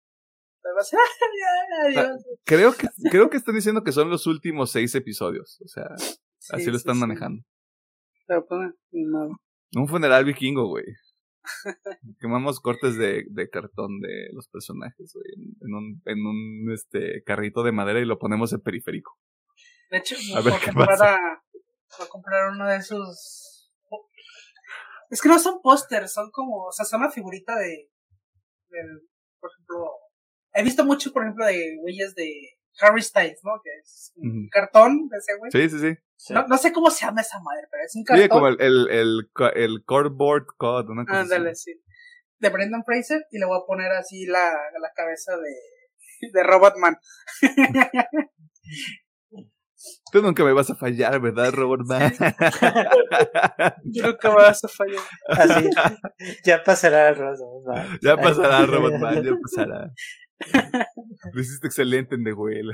[2.45, 5.87] creo que creo que están diciendo que son los últimos seis episodios, o sea,
[6.51, 7.43] así lo están manejando.
[8.27, 10.85] Pero pues, Un funeral vikingo, güey.
[12.19, 17.71] Quemamos cortes de, de, cartón de los personajes en, un, en un este carrito de
[17.71, 19.17] madera y lo ponemos en periférico.
[19.89, 23.60] De hecho, a voy, a comprar a, a comprar uno de esos.
[25.11, 27.89] Es que no son pósters, son como, o sea, son una figurita de,
[28.69, 28.79] de,
[29.39, 29.91] por ejemplo,
[30.53, 32.31] he visto mucho, por ejemplo, de güeyes de
[32.79, 33.61] Harry Styles, ¿no?
[33.61, 35.51] Que es un cartón de ese güey.
[35.51, 36.33] Sí, sí, sí.
[36.33, 38.23] No, no, sé cómo se llama esa madre, pero es un cartón.
[38.23, 41.73] Sí, como el, el, el, el cardboard code, una cosa Ándale, sí.
[42.39, 46.97] De Brendan Fraser y le voy a poner así la, la cabeza de, de Robotman.
[50.11, 52.11] Tú nunca me vas a fallar, ¿verdad, Robotman?
[53.85, 55.01] Yo nunca me vas a fallar.
[55.27, 55.69] Así,
[56.43, 57.99] ya pasará Robotman.
[58.01, 59.91] Ya pasará Robotman, ya pasará.
[61.33, 62.73] Lo hiciste excelente en The Whale.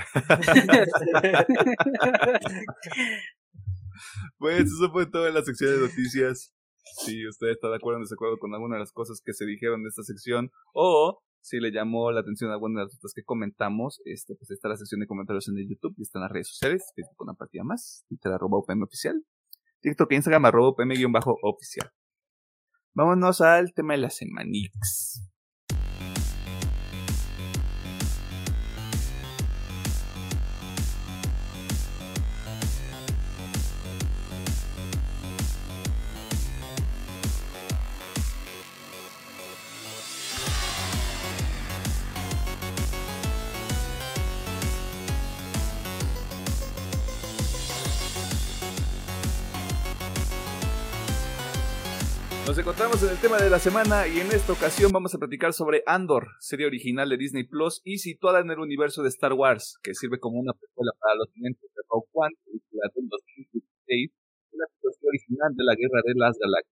[4.38, 6.54] pues eso fue todo en la sección de noticias.
[7.06, 9.84] Si usted está de acuerdo o desacuerdo con alguna de las cosas que se dijeron
[9.84, 14.02] de esta sección, o si le llamó la atención alguna de las otras que comentamos,
[14.04, 16.50] este, pues está la sección de comentarios en el YouTube y está en las redes
[16.50, 19.24] sociales, Facebook una partida más, Twitter arroba UPM oficial,
[19.82, 21.92] TikTok e Instagram arroba UPM-oficial.
[22.94, 25.22] Vámonos al tema de la semanix.
[52.48, 55.52] Nos encontramos en el tema de la semana y en esta ocasión vamos a platicar
[55.52, 59.78] sobre Andor, serie original de Disney Plus y situada en el universo de Star Wars,
[59.84, 64.12] que sirve como una precuela para los clientes de Rogue One, película del 2016,
[64.54, 66.78] la trilogía original de la Guerra de las Galaxias.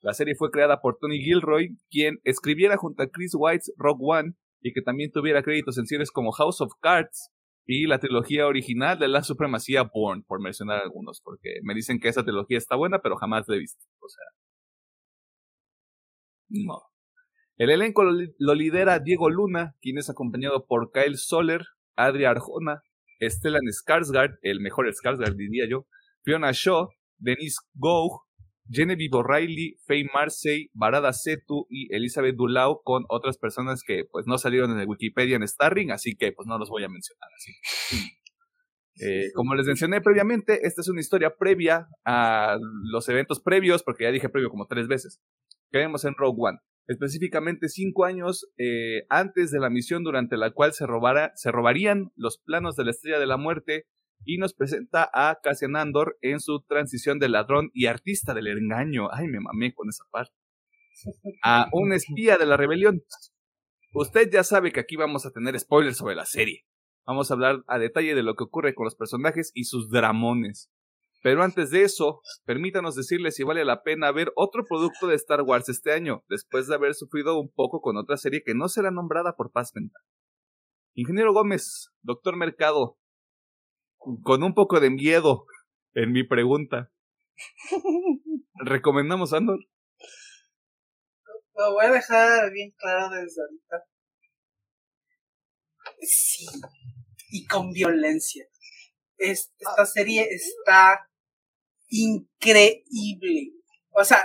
[0.00, 4.32] La serie fue creada por Tony Gilroy, quien escribiera junto a Chris White's Rogue One
[4.62, 7.28] y que también tuviera créditos en series como House of Cards
[7.66, 12.08] y la trilogía original de la supremacía Born, por mencionar algunos, porque me dicen que
[12.08, 13.84] esa trilogía está buena, pero jamás la he visto.
[14.00, 14.24] O sea,
[16.50, 16.82] no.
[17.56, 21.62] El elenco lo, lidera Diego Luna, quien es acompañado por Kyle Soler,
[21.94, 22.82] Adria Arjona,
[23.20, 25.86] Stellan Skarsgård, el mejor Skarsgård diría yo,
[26.22, 28.22] Fiona Shaw, Denise Gough,
[28.70, 34.38] Genevieve O'Reilly, Faye Marseille, Barada Setu y Elizabeth Dulau con otras personas que pues no
[34.38, 37.52] salieron en el Wikipedia en Starring, así que pues no los voy a mencionar así.
[39.02, 42.58] Eh, como les mencioné previamente, esta es una historia previa a
[42.90, 45.22] los eventos previos, porque ya dije previo como tres veces,
[45.70, 46.58] que vemos en Rogue One.
[46.86, 52.10] Específicamente cinco años eh, antes de la misión durante la cual se, robara, se robarían
[52.16, 53.86] los planos de la Estrella de la Muerte
[54.24, 59.08] y nos presenta a Cassian Andor en su transición de ladrón y artista del engaño.
[59.12, 60.34] Ay, me mamé con esa parte.
[61.42, 63.02] A un espía de la rebelión.
[63.94, 66.66] Usted ya sabe que aquí vamos a tener spoilers sobre la serie.
[67.06, 70.70] Vamos a hablar a detalle de lo que ocurre con los personajes y sus dramones.
[71.22, 75.42] Pero antes de eso, permítanos decirles si vale la pena ver otro producto de Star
[75.42, 78.90] Wars este año, después de haber sufrido un poco con otra serie que no será
[78.90, 80.02] nombrada por paz mental.
[80.94, 82.98] Ingeniero Gómez, Doctor Mercado,
[84.22, 85.44] con un poco de miedo
[85.92, 86.90] en mi pregunta.
[88.64, 89.60] ¿Recomendamos Andor?
[91.54, 93.84] Lo voy a dejar bien claro desde ahorita.
[96.00, 96.46] Sí.
[97.30, 98.46] Y con violencia.
[99.18, 101.09] esta serie está
[101.90, 103.52] increíble.
[103.90, 104.24] O sea,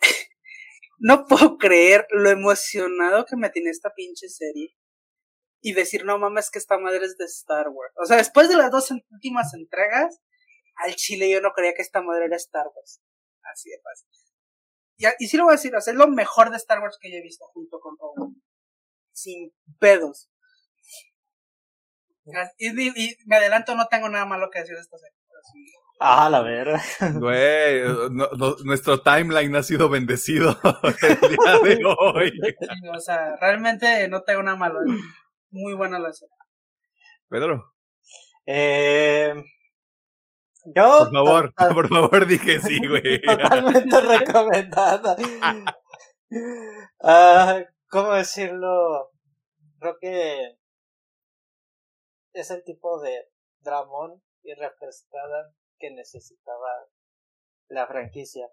[0.98, 4.76] no puedo creer lo emocionado que me tiene esta pinche serie
[5.60, 7.94] y decir, no mames, que esta madre es de Star Wars.
[7.96, 10.20] O sea, después de las dos últimas entregas,
[10.76, 13.00] al chile yo no creía que esta madre era Star Wars.
[13.52, 14.08] Así de fácil.
[14.96, 16.98] Y, y sí lo voy a decir, o sea, es lo mejor de Star Wars
[17.00, 18.34] que yo he visto junto con Rogue
[19.12, 20.28] Sin pedos.
[22.58, 22.72] Y,
[23.26, 25.16] me adelanto, no tengo nada malo que decir de esta serie.
[26.00, 26.80] Ah, la verdad.
[27.20, 27.82] Güey,
[28.64, 30.56] nuestro timeline ha sido bendecido
[31.02, 32.32] el día de hoy.
[32.94, 34.80] o sea, realmente no tengo nada malo
[35.50, 36.34] muy buena la serie.
[37.28, 37.72] Pedro.
[38.46, 39.34] Eh,
[40.74, 40.98] yo.
[40.98, 43.20] Por favor, por favor, dije sí, güey.
[43.22, 45.16] Totalmente recomendada.
[47.02, 49.10] Ah, ¿Cómo decirlo?
[49.78, 50.56] Creo que
[52.32, 53.28] es el tipo de
[53.60, 55.54] dramón y refrescada
[55.84, 56.88] que necesitaba
[57.68, 58.50] la franquicia.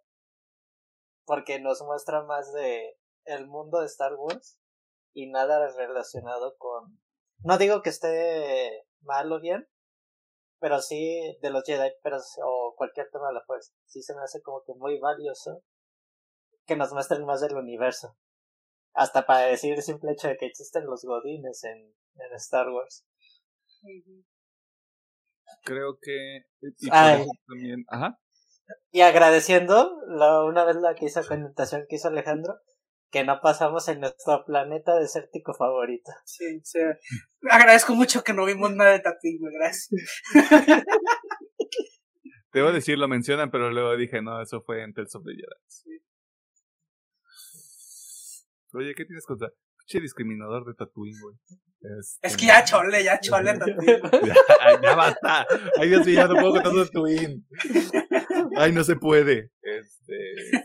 [1.26, 4.60] Porque nos muestra más de el mundo de Star Wars
[5.14, 7.00] y nada relacionado con...
[7.40, 9.68] No digo que esté mal o bien,
[10.60, 13.74] pero sí de los Jedi pero, o cualquier tema de la fuerza.
[13.86, 15.64] Sí se me hace como que muy valioso
[16.66, 18.18] que nos muestren más del universo.
[18.94, 23.06] Hasta para decir el simple hecho de que existen los godines en, en Star Wars.
[25.64, 26.42] Creo que...
[26.80, 27.86] Y también...
[27.88, 28.20] Ajá.
[28.92, 32.60] Y agradeciendo la, una vez la que hizo connotación que hizo Alejandro,
[33.10, 36.12] que no pasamos en nuestro planeta desértico favorito.
[36.26, 36.80] Sí, sí.
[37.50, 39.90] Agradezco mucho que no vimos nada de Tatooine, gracias.
[42.54, 45.46] Debo decir, lo mencionan, pero luego dije, no, eso fue en Tales of the Jedi.
[45.68, 45.90] Sí.
[48.74, 49.50] Oye, ¿qué tienes contra?
[49.92, 51.36] Che discriminador de Tatooine, güey.
[52.00, 52.28] Este...
[52.28, 54.02] Es que ya chole, ya chole Tatooine.
[54.26, 55.46] ya, ya basta.
[55.78, 57.44] Ay, Dios mío, ya no puedo contar Tatooine.
[58.56, 59.52] Ay, no se puede.
[59.62, 60.62] Este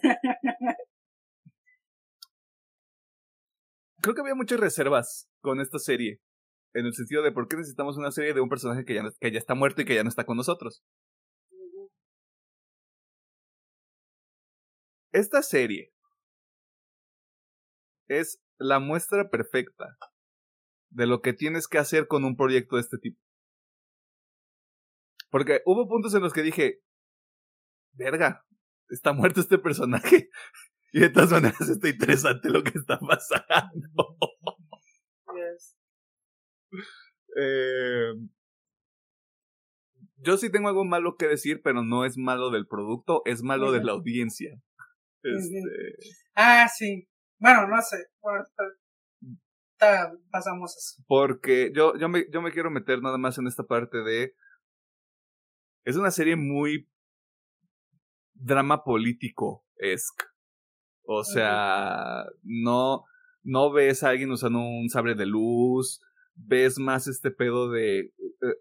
[4.07, 6.21] creo que había muchas reservas con esta serie.
[6.75, 9.33] En el sentido de por qué necesitamos una serie de un personaje que ya, que
[9.33, 10.85] ya está muerto y que ya no está con nosotros.
[15.13, 15.93] Esta serie
[18.09, 19.97] es la muestra perfecta
[20.91, 23.21] de lo que tienes que hacer con un proyecto de este tipo.
[25.31, 26.81] Porque hubo puntos en los que dije,
[27.93, 28.45] verga,
[28.89, 30.31] está muerto este personaje.
[30.93, 34.17] Y de todas maneras está interesante lo que está pasando.
[37.39, 38.15] Eh,
[40.17, 43.73] yo sí tengo algo malo que decir, pero no es malo del producto, es malo
[43.73, 44.59] de la audiencia.
[45.23, 45.61] Este...
[46.35, 47.09] Ah, sí.
[47.39, 47.97] Bueno, no sé.
[50.31, 51.05] pasamos eso.
[51.07, 54.35] Porque yo, yo, me, yo me quiero meter nada más en esta parte de...
[55.85, 56.89] Es una serie muy
[58.35, 60.25] drama político-esque.
[61.05, 63.05] O sea, no,
[63.43, 66.01] no ves a alguien usando un sabre de luz,
[66.35, 68.01] ves más este pedo de...
[68.01, 68.55] Eh, eh,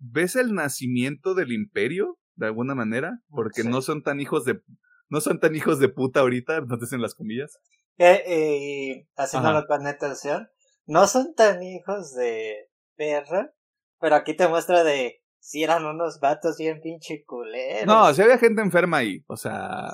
[0.00, 3.20] ¿Ves el nacimiento del imperio, de alguna manera?
[3.28, 4.60] Porque no son tan hijos de...
[5.08, 7.58] No son tan hijos de puta ahorita, no te hacen las comillas.
[7.98, 10.48] Eh, eh, haciéndolo con atención,
[10.86, 13.52] no son tan hijos de perra,
[14.00, 17.86] pero aquí te muestra de si eran unos vatos bien pinche culeros.
[17.86, 19.24] No, si había gente enferma ahí.
[19.28, 19.88] O sea,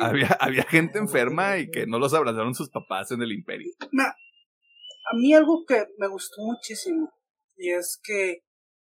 [0.00, 3.72] había, había gente enferma y que no los abrazaron sus papás en el imperio.
[3.80, 7.12] a mí algo que me gustó muchísimo.
[7.56, 8.44] Y es que,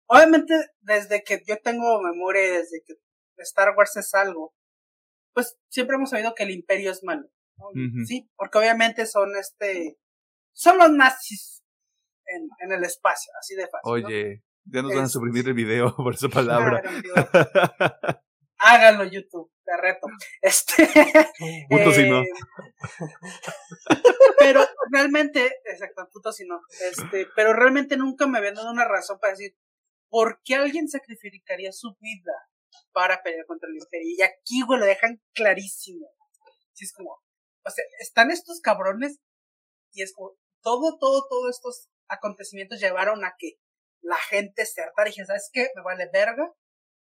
[0.06, 2.94] obviamente, desde que yo tengo memoria y desde que
[3.38, 4.55] Star Wars es algo,
[5.36, 7.28] pues siempre hemos sabido que el imperio es malo.
[8.06, 9.98] Sí, porque obviamente son este,
[10.54, 11.62] son los nazis
[12.24, 13.82] en, en el espacio, así de fácil.
[13.84, 16.82] Oye, ya nos van a suprimir el video por esa palabra.
[18.58, 20.06] Háganlo YouTube, te reto.
[20.40, 20.88] Este,
[21.68, 22.22] punto si no.
[22.22, 22.28] Eh,
[24.38, 26.62] pero realmente, exacto, punto si no.
[26.90, 29.54] Este, pero realmente nunca me habían dado una razón para decir
[30.08, 32.32] por qué alguien sacrificaría su vida
[32.92, 34.14] para pelear contra el imperio.
[34.16, 36.08] Y aquí, güey, lo dejan clarísimo.
[36.72, 39.18] Sí, es como, o sea, están estos cabrones
[39.92, 43.54] y es como, todo, todo, todos estos acontecimientos llevaron a que
[44.02, 45.68] la gente se hartara y dije, ¿sabes qué?
[45.74, 46.52] Me vale verga.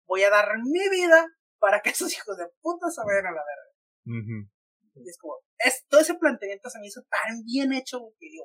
[0.07, 1.27] Voy a dar mi vida
[1.59, 4.51] para que esos hijos de puta se vayan a la verga.
[4.95, 8.45] Y es como, es, todo ese planteamiento se me hizo tan bien hecho que digo,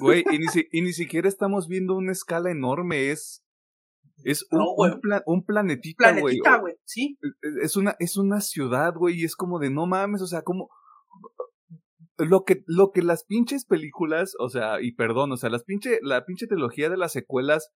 [0.00, 3.44] Güey, y ni, y ni siquiera estamos viendo una escala enorme, es
[4.26, 4.60] es un,
[5.24, 6.40] un, planetita, güey.
[6.40, 7.16] Planetita, güey, sí.
[7.62, 10.68] Es una, es una ciudad, güey, y es como de no mames, o sea, como.
[12.18, 16.00] Lo que, lo que las pinches películas, o sea, y perdón, o sea, las pinche,
[16.02, 17.72] la pinche trilogía de las secuelas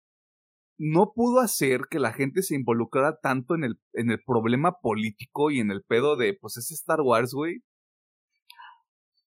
[0.78, 5.50] no pudo hacer que la gente se involucrara tanto en el, en el problema político
[5.50, 7.62] y en el pedo de, pues, es Star Wars, güey.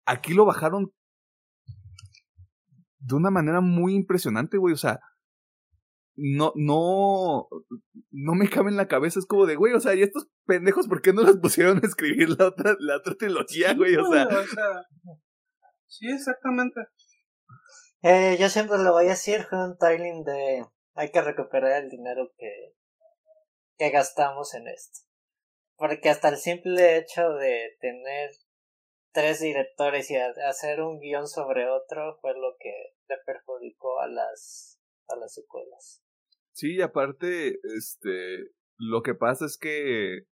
[0.05, 0.91] Aquí lo bajaron
[2.97, 4.73] de una manera muy impresionante, güey.
[4.73, 4.99] O sea,
[6.15, 7.47] no, no,
[8.11, 9.19] no me cabe en la cabeza.
[9.19, 11.87] Es como de, güey, o sea, ¿y estos pendejos por qué no los pusieron a
[11.87, 13.95] escribir la otra, la otra trilogía, güey?
[13.95, 14.27] O sea.
[15.87, 16.81] sí, exactamente.
[18.01, 20.65] Eh, yo siempre lo voy a decir con un tiling de
[20.95, 22.73] hay que recuperar el dinero que,
[23.77, 24.99] que gastamos en esto.
[25.75, 28.29] Porque hasta el simple hecho de tener
[29.11, 34.79] tres directores y hacer un guion sobre otro fue lo que le perjudicó a las
[35.07, 36.02] a las secuelas.
[36.53, 40.27] Sí, aparte, este, lo que pasa es que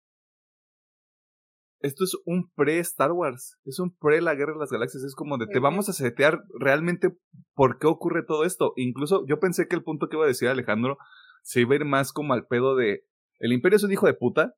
[1.81, 5.47] esto es un pre-Star Wars, es un pre-La Guerra de las Galaxias, es como de
[5.47, 7.15] te vamos a setear realmente
[7.53, 8.73] por qué ocurre todo esto.
[8.75, 10.97] Incluso yo pensé que el punto que iba a decir Alejandro
[11.41, 13.05] se iba a ir más como al pedo de
[13.39, 14.55] el imperio es un hijo de puta,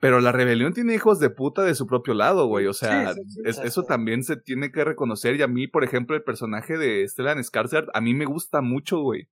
[0.00, 2.66] pero la rebelión tiene hijos de puta de su propio lado, güey.
[2.66, 3.14] O sea,
[3.44, 5.36] eso también se tiene que reconocer.
[5.36, 9.00] Y a mí, por ejemplo, el personaje de Stellan Skarsgård, a mí me gusta mucho,
[9.00, 9.28] güey.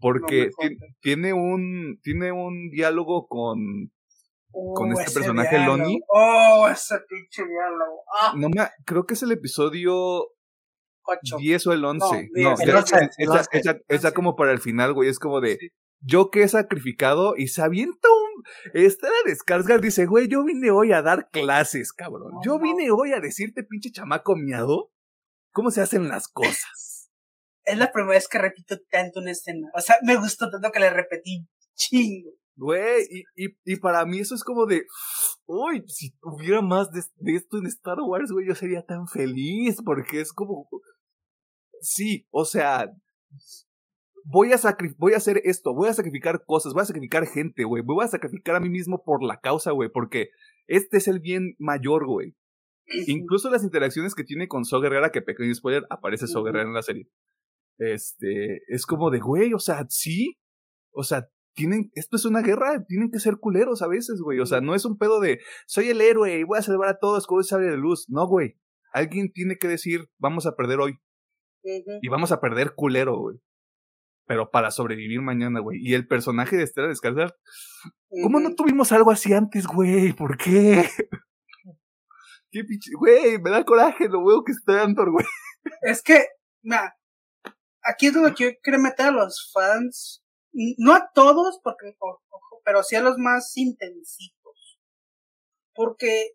[0.00, 0.50] Porque
[1.00, 3.90] tiene un tiene un diálogo con
[4.50, 6.00] con oh, este personaje Lonnie.
[6.08, 8.02] Oh, ese pinche diálogo.
[8.20, 8.32] Ah.
[8.36, 10.28] No me, creo que es el episodio
[11.38, 12.28] 10 o el 11.
[12.34, 12.54] No,
[13.88, 15.08] esa, como para el final, güey.
[15.08, 15.58] Es como de
[16.00, 18.27] yo que he sacrificado y se avienta un.
[18.74, 22.32] Esta descarga dice, güey, yo vine hoy a dar clases, cabrón.
[22.44, 24.92] yo vine hoy a decirte, pinche chamaco miado,
[25.52, 27.10] cómo se hacen las cosas.
[27.64, 29.68] Es la primera vez que repito tanto una escena.
[29.74, 32.30] O sea, me gustó tanto que le repetí chingo.
[32.56, 34.84] Güey, y, y, y para mí eso es como de.
[35.46, 39.76] Uy, si hubiera más de, de esto en Star Wars, güey, yo sería tan feliz,
[39.84, 40.68] porque es como.
[41.80, 42.90] Sí, o sea,
[44.24, 44.58] voy a,
[44.98, 48.08] voy a hacer esto, voy a sacrificar cosas, voy a sacrificar gente, güey, voy a
[48.08, 50.30] sacrificar a mí mismo por la causa, güey, porque
[50.66, 52.34] este es el bien mayor, güey.
[53.06, 56.72] Incluso las interacciones que tiene con So Guerrera, que pequeño spoiler, aparece So Guerrera en
[56.72, 57.08] la serie.
[57.78, 60.38] Este, es como de, güey, o sea, sí,
[60.90, 64.46] o sea, tienen, esto es una guerra, tienen que ser culeros a veces, güey, o
[64.46, 67.26] sea, no es un pedo de, soy el héroe y voy a salvar a todos
[67.26, 68.56] con ese sable de luz, no, güey,
[68.92, 70.98] alguien tiene que decir, vamos a perder hoy.
[72.00, 73.40] Y vamos a perder culero, güey
[74.28, 75.78] pero para sobrevivir mañana, güey.
[75.80, 77.34] Y el personaje de Estela Descalzar,
[78.22, 80.12] ¿cómo no tuvimos algo así antes, güey?
[80.12, 80.86] ¿Por qué?
[82.50, 85.24] qué pinche, güey, me da coraje lo veo que está dando, güey.
[85.80, 86.26] Es que,
[86.62, 86.94] mira,
[87.82, 90.22] aquí es donde quiero meter a los fans,
[90.52, 92.22] no a todos, porque, ojo,
[92.64, 94.78] pero sí a los más intensitos.
[95.74, 96.32] Porque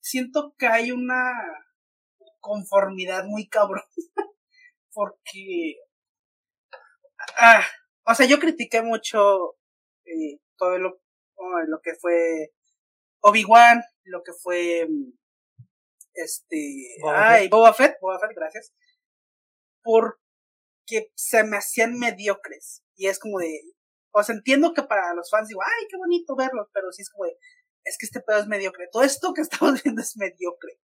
[0.00, 1.30] siento que hay una
[2.40, 3.84] conformidad muy cabrón.
[4.94, 5.76] porque
[7.36, 7.64] Ah,
[8.06, 9.56] o sea, yo critiqué mucho
[10.04, 11.00] eh, todo lo,
[11.36, 12.52] oh, lo que fue
[13.20, 14.86] Obi-Wan, lo que fue
[16.14, 17.50] este, Boba ay, Fett.
[17.50, 18.72] Boba Fett, Boba Fett, gracias,
[19.82, 23.60] porque se me hacían mediocres y es como de,
[24.12, 27.10] o sea, entiendo que para los fans digo, ay, qué bonito verlos, pero sí es
[27.10, 27.36] como de,
[27.84, 30.78] es que este pedo es mediocre, todo esto que estamos viendo es mediocre.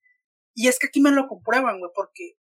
[0.55, 2.33] Y es que aquí me lo comprueban, güey, porque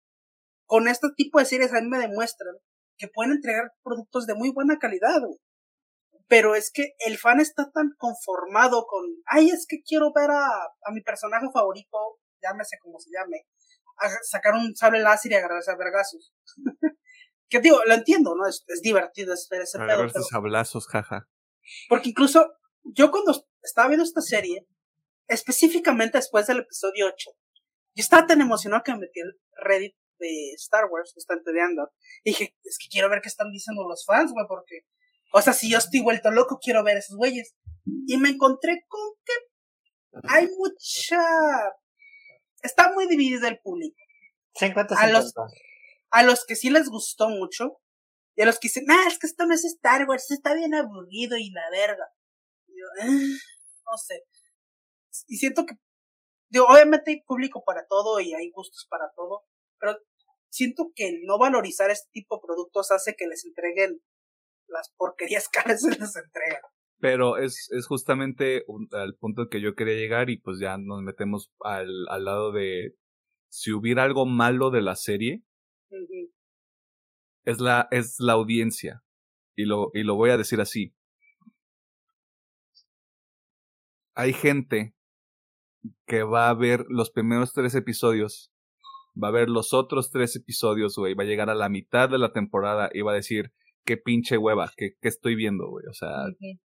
[0.66, 2.56] con este tipo de series a mí me demuestran
[2.98, 5.22] que pueden entregar productos de muy buena calidad,
[6.28, 10.48] Pero es que el fan está tan conformado con, ay, es que quiero ver a,
[10.84, 11.98] a mi personaje favorito,
[12.42, 13.46] llámese como se llame,
[13.98, 16.34] a sacar un sable láser y agarrarse a vergazos.
[17.50, 18.48] que digo, lo entiendo, ¿no?
[18.48, 20.08] Es, es divertido es ver ese pedo.
[20.12, 20.24] Pero...
[20.24, 21.28] sablazos, jaja.
[21.90, 22.54] Porque incluso
[22.84, 24.68] yo cuando estaba viendo esta serie,
[25.28, 27.32] específicamente después del episodio 8,
[27.96, 31.92] yo estaba tan emocionado que me metí el Reddit de Star Wars, bastante de Andor,
[32.24, 34.82] y dije, es que quiero ver qué están diciendo los fans, güey, porque,
[35.34, 37.56] o sea, si yo estoy vuelto loco, quiero ver esos güeyes.
[38.06, 39.34] Y me encontré con que
[40.30, 41.22] hay mucha...
[42.62, 43.96] Está muy dividido el público.
[44.98, 45.34] a los,
[46.10, 47.80] a los que sí les gustó mucho,
[48.38, 50.76] y a los que dicen, ah, es que esto no es Star Wars, está bien
[50.76, 52.06] aburrido y la verga.
[52.68, 54.24] Y yo, ah, no sé.
[55.28, 55.74] Y siento que,
[56.50, 59.48] digo, obviamente hay público para todo y hay gustos para todo,
[59.80, 59.98] pero
[60.50, 64.00] siento que el no valorizar este tipo de productos hace que les entreguen
[64.68, 66.62] las porquerías que se les entregan.
[67.00, 71.52] Pero es, es justamente al punto que yo quería llegar y pues ya nos metemos
[71.60, 72.96] al, al lado de
[73.50, 75.44] si hubiera algo malo de la serie,
[77.46, 79.04] es, la, es la audiencia.
[79.56, 80.94] Y lo, y lo voy a decir así.
[84.16, 84.96] Hay gente
[86.06, 88.52] que va a ver los primeros tres episodios,
[89.22, 92.18] va a ver los otros tres episodios, güey, va a llegar a la mitad de
[92.18, 93.52] la temporada y va a decir,
[93.88, 95.86] qué pinche hueva, qué, qué estoy viendo, güey.
[95.90, 96.26] O sea,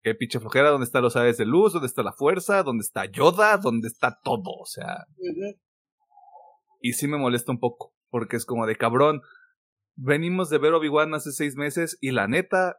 [0.02, 3.06] qué pinche flojera, dónde están los aves de luz, dónde está la fuerza, dónde está
[3.06, 5.06] Yoda, dónde está todo, o sea.
[6.80, 9.22] Y sí me molesta un poco, porque es como de cabrón.
[9.96, 12.78] Venimos de ver Obi-Wan hace seis meses y la neta,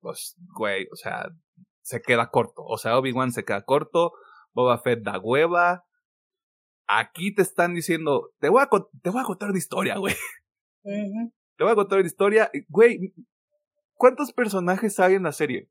[0.00, 1.28] pues, güey, o sea,
[1.82, 2.62] se queda corto.
[2.62, 4.12] O sea, Obi-Wan se queda corto,
[4.54, 5.84] Boba Fett da hueva.
[6.88, 8.68] Aquí te están diciendo, te voy a,
[9.02, 10.14] te voy a contar una historia, güey.
[10.82, 12.50] Te voy a contar una historia.
[12.68, 13.12] Güey,
[13.94, 15.70] ¿cuántos personajes hay en la serie?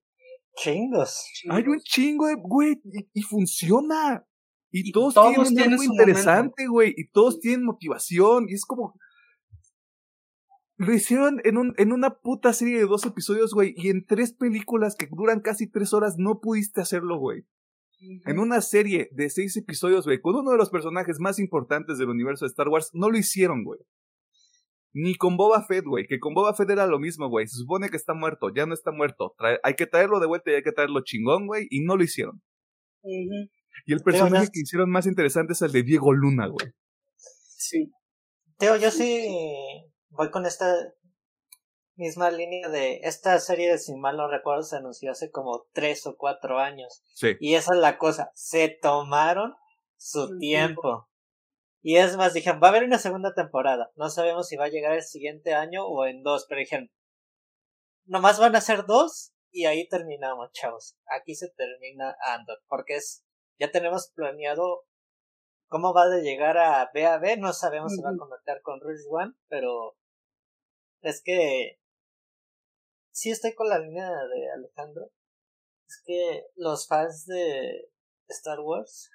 [0.55, 1.25] Chingos.
[1.49, 2.81] Hay un chingo de, güey,
[3.13, 4.25] y, funciona.
[4.71, 6.93] Y, todos, tienen, algo interesante, güey.
[6.97, 8.47] Y todos tienen motivación.
[8.49, 8.95] Y es como.
[10.77, 13.73] Lo hicieron en, un, en una puta serie de dos episodios, güey.
[13.77, 17.45] Y en tres películas que duran casi tres horas no pudiste hacerlo, güey.
[17.99, 22.09] En una serie de seis episodios, güey, con uno de los personajes más importantes del
[22.09, 23.79] universo de Star Wars, no lo hicieron, güey.
[24.93, 27.47] Ni con Boba Fett, güey, que con Boba Fett era lo mismo, güey.
[27.47, 29.35] Se supone que está muerto, ya no está muerto.
[29.63, 32.41] hay que traerlo de vuelta y hay que traerlo chingón, güey, y no lo hicieron.
[33.03, 36.71] Y el personaje que hicieron más interesante es el de Diego Luna, güey.
[37.17, 37.91] Sí.
[38.57, 39.27] Teo, yo sí
[40.09, 40.73] voy con esta
[41.95, 46.17] misma línea de esta serie, si mal no recuerdo, se anunció hace como tres o
[46.17, 47.03] cuatro años.
[47.13, 47.35] Sí.
[47.39, 49.55] Y esa es la cosa, se tomaron
[49.97, 51.09] su tiempo.
[51.81, 53.91] Y es más, dijeron, va a haber una segunda temporada.
[53.95, 56.91] No sabemos si va a llegar el siguiente año o en dos, pero dijeron,
[58.05, 60.97] nomás van a ser dos y ahí terminamos, chavos.
[61.05, 63.23] Aquí se termina Andor, porque es,
[63.59, 64.83] ya tenemos planeado
[65.67, 69.33] cómo va de llegar a B no sabemos si va a conectar con Rouge One,
[69.47, 69.97] pero
[71.01, 71.79] es que
[73.15, 75.09] sí estoy con la línea de Alejandro.
[75.87, 77.89] Es que los fans de
[78.27, 79.09] Star Wars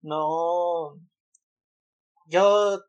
[0.00, 0.96] no
[2.26, 2.80] yo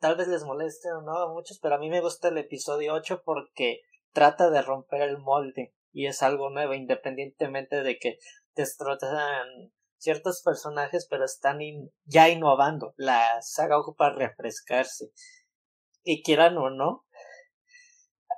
[0.00, 2.94] tal vez les moleste o no a muchos, pero a mí me gusta el episodio
[2.94, 3.82] 8 porque
[4.12, 8.18] trata de romper el molde y es algo nuevo, independientemente de que
[8.56, 11.60] destrozan ciertos personajes, pero están
[12.04, 12.94] ya innovando.
[12.96, 15.12] La saga ocupa refrescarse.
[16.02, 17.04] Y quieran o no,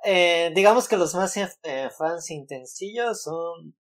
[0.04, 3.76] eh, digamos que los más eh, fans intensillos son,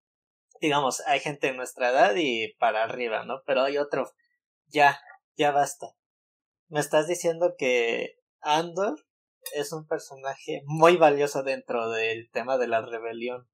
[0.60, 3.42] digamos, hay gente de nuestra edad y para arriba, ¿no?
[3.46, 4.12] Pero hay otro,
[4.66, 5.00] ya,
[5.36, 5.98] ya basta
[6.68, 9.06] me estás diciendo que Andor
[9.54, 13.48] es un personaje muy valioso dentro del tema de la rebelión.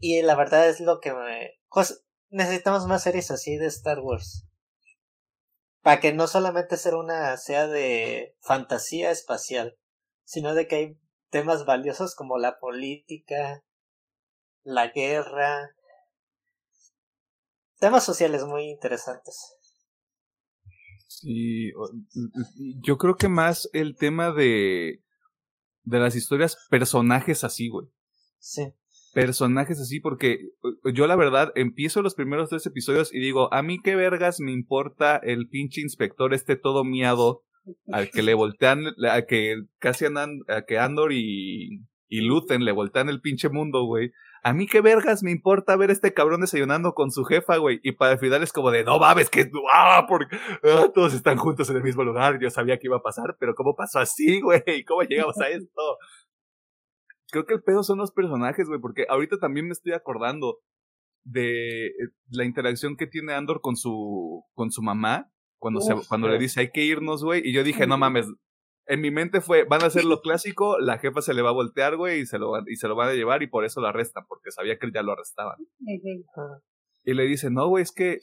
[0.00, 1.58] Y la verdad es lo que me...
[2.28, 4.46] necesitamos más series así de Star Wars.
[5.82, 9.78] Para que no solamente sea una sea de fantasía espacial,
[10.28, 10.98] sino de que hay
[11.30, 13.64] temas valiosos como la política,
[14.62, 15.70] la guerra,
[17.80, 19.56] temas sociales muy interesantes.
[21.22, 21.72] Y
[22.84, 25.02] yo creo que más el tema de,
[25.84, 27.86] de las historias, personajes así, güey.
[28.38, 28.74] Sí.
[29.14, 30.40] Personajes así, porque
[30.92, 34.52] yo la verdad empiezo los primeros tres episodios y digo, a mí qué vergas me
[34.52, 37.44] importa el pinche inspector este todo miado
[37.92, 42.72] al que le voltean, a que casi andan, a que Andor y, y Luthen le
[42.72, 44.12] voltean el pinche mundo, güey.
[44.42, 47.80] A mí qué vergas me importa ver a este cabrón desayunando con su jefa, güey.
[47.82, 51.36] Y para el final es como de, no mames, que ah, porque ah, todos están
[51.36, 52.38] juntos en el mismo lugar.
[52.40, 54.84] Yo sabía que iba a pasar, pero ¿cómo pasó así, güey?
[54.86, 55.98] ¿Cómo llegamos a esto?
[57.30, 60.60] Creo que el pedo son los personajes, güey, porque ahorita también me estoy acordando
[61.24, 61.92] de eh,
[62.30, 65.30] la interacción que tiene Andor con su, con su mamá.
[65.58, 67.42] Cuando, se, cuando le dice hay que irnos, güey.
[67.44, 68.26] Y yo dije, no mames,
[68.86, 71.54] en mi mente fue, van a hacer lo clásico, la jefa se le va a
[71.54, 73.88] voltear, güey, y se lo, y se lo van a llevar y por eso lo
[73.88, 75.56] arrestan, porque sabía que ya lo arrestaban.
[77.04, 78.18] Y le dice, no, güey, es que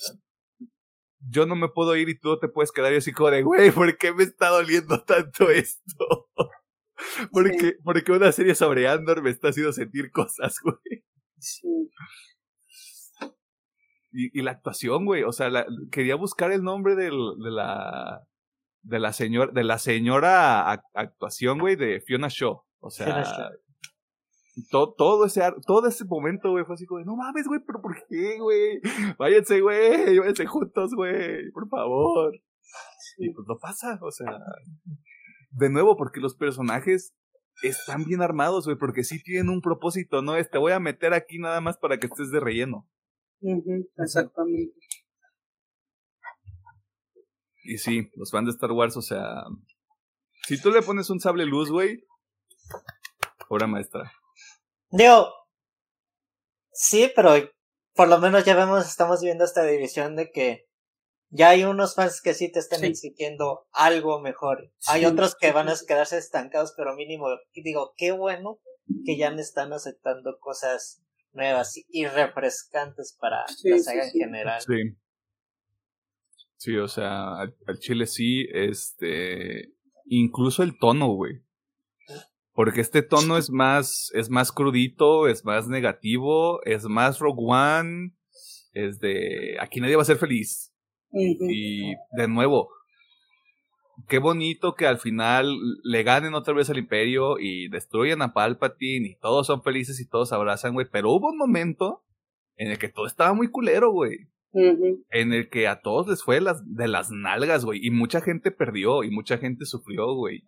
[1.19, 2.93] yo no me puedo ir y tú te puedes quedar.
[2.93, 6.29] Y así como de, güey, ¿por qué me está doliendo tanto esto?
[7.31, 11.03] porque, porque una serie sobre Andor me está haciendo sentir cosas, güey.
[11.39, 11.89] Sí.
[14.17, 18.25] Y, y la actuación, güey, o sea, la, quería buscar el nombre del, de la
[18.81, 22.61] de la señora de la señora actuación, güey, de Fiona Shaw.
[22.79, 23.25] O sea,
[24.71, 27.95] todo, todo ese todo ese momento, güey, fue así como, no mames, güey, pero ¿por
[28.07, 28.79] qué, güey?
[29.19, 32.33] Váyanse, güey, váyanse juntos, güey, por favor.
[33.17, 34.37] Y pues no pasa, o sea,
[35.51, 37.13] de nuevo, porque los personajes
[37.63, 40.37] están bien armados, güey, porque sí tienen un propósito, ¿no?
[40.37, 42.87] Es, te voy a meter aquí nada más para que estés de relleno.
[43.97, 44.73] Exactamente.
[47.63, 49.43] Y sí, los fans de Star Wars, o sea,
[50.47, 52.05] si tú le pones un sable luz, güey,
[53.49, 54.11] obra maestra.
[54.91, 55.33] Digo,
[56.71, 57.33] sí, pero
[57.95, 60.67] por lo menos ya vemos, estamos viendo esta división de que
[61.29, 64.71] ya hay unos fans que sí te están exigiendo algo mejor.
[64.87, 68.59] Hay otros que van a quedarse estancados, pero mínimo, y digo, qué bueno
[69.05, 71.01] que ya me están aceptando cosas
[71.35, 74.61] nuevas y refrescantes para la saga en general.
[74.61, 74.97] Sí.
[76.57, 79.73] Sí, o sea, al, chile sí, este,
[80.05, 81.43] incluso el tono, güey.
[82.53, 88.15] Porque este tono es más, es más crudito, es más negativo, es más Rogue One,
[88.71, 90.73] es de, aquí nadie va a ser feliz.
[91.11, 92.69] Y de nuevo,
[94.07, 95.47] qué bonito que al final
[95.83, 100.07] le ganen otra vez al imperio y destruyan a Palpatine y todos son felices y
[100.07, 100.87] todos abrazan, güey.
[100.91, 102.03] Pero hubo un momento
[102.55, 104.29] en el que todo estaba muy culero, güey.
[104.53, 107.85] En el que a todos les fue las, de las nalgas, güey.
[107.85, 110.43] Y mucha gente perdió y mucha gente sufrió, güey.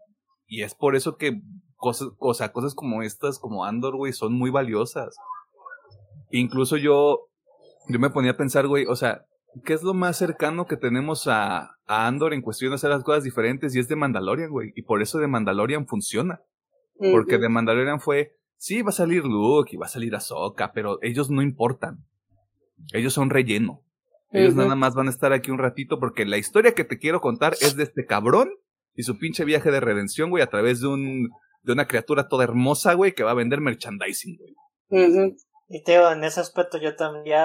[0.45, 1.41] Y es por eso que
[1.75, 5.17] cosas, o sea, cosas como estas, como Andor, güey, son muy valiosas.
[6.31, 7.27] Incluso yo,
[7.89, 9.25] yo me ponía a pensar, güey, o sea,
[9.63, 13.03] ¿qué es lo más cercano que tenemos a, a Andor en cuestión de hacer las
[13.03, 13.75] cosas diferentes?
[13.75, 14.73] Y es de Mandalorian, güey.
[14.75, 16.41] Y por eso de Mandalorian funciona.
[17.11, 20.97] Porque de Mandalorian fue, sí, va a salir Luke y va a salir Ahsoka, pero
[21.03, 22.03] ellos no importan.
[22.91, 23.83] Ellos son relleno.
[24.31, 27.21] Ellos nada más van a estar aquí un ratito porque la historia que te quiero
[27.21, 28.49] contar es de este cabrón
[28.93, 31.29] y su pinche viaje de redención, güey, a través de un
[31.63, 35.35] de una criatura toda hermosa, güey, que va a vender merchandising, güey.
[35.69, 37.39] Y Teo, en ese aspecto yo también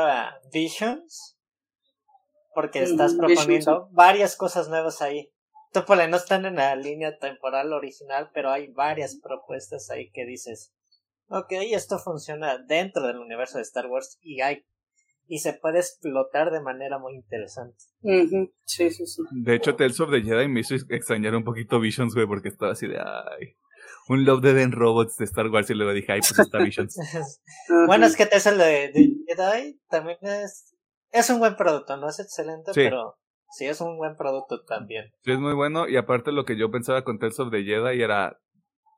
[0.53, 1.37] Visions,
[2.55, 5.31] porque estás proponiendo varias cosas nuevas ahí.
[5.73, 10.75] Tú, no están en la línea temporal original, pero hay varias propuestas ahí que dices,
[11.29, 14.65] ok, esto funciona dentro del universo de Star Wars y hay
[15.29, 17.79] y se puede explotar de manera muy interesante.
[18.67, 19.23] Sí, sí, sí.
[19.31, 22.73] De hecho, Tales of the Jedi me hizo extrañar un poquito Visions, güey, porque estaba
[22.73, 23.57] así de, ay,
[24.09, 26.99] un Love de Den Robots de Star Wars y luego dije, ay, pues está Visions.
[27.87, 30.72] bueno, es que Tales of the Jedi también es,
[31.13, 33.17] es un buen producto, no es excelente, pero
[33.51, 35.13] sí es un buen producto también.
[35.21, 38.03] Sí, es muy bueno y aparte lo que yo pensaba con Tales of the Jedi
[38.03, 38.39] era,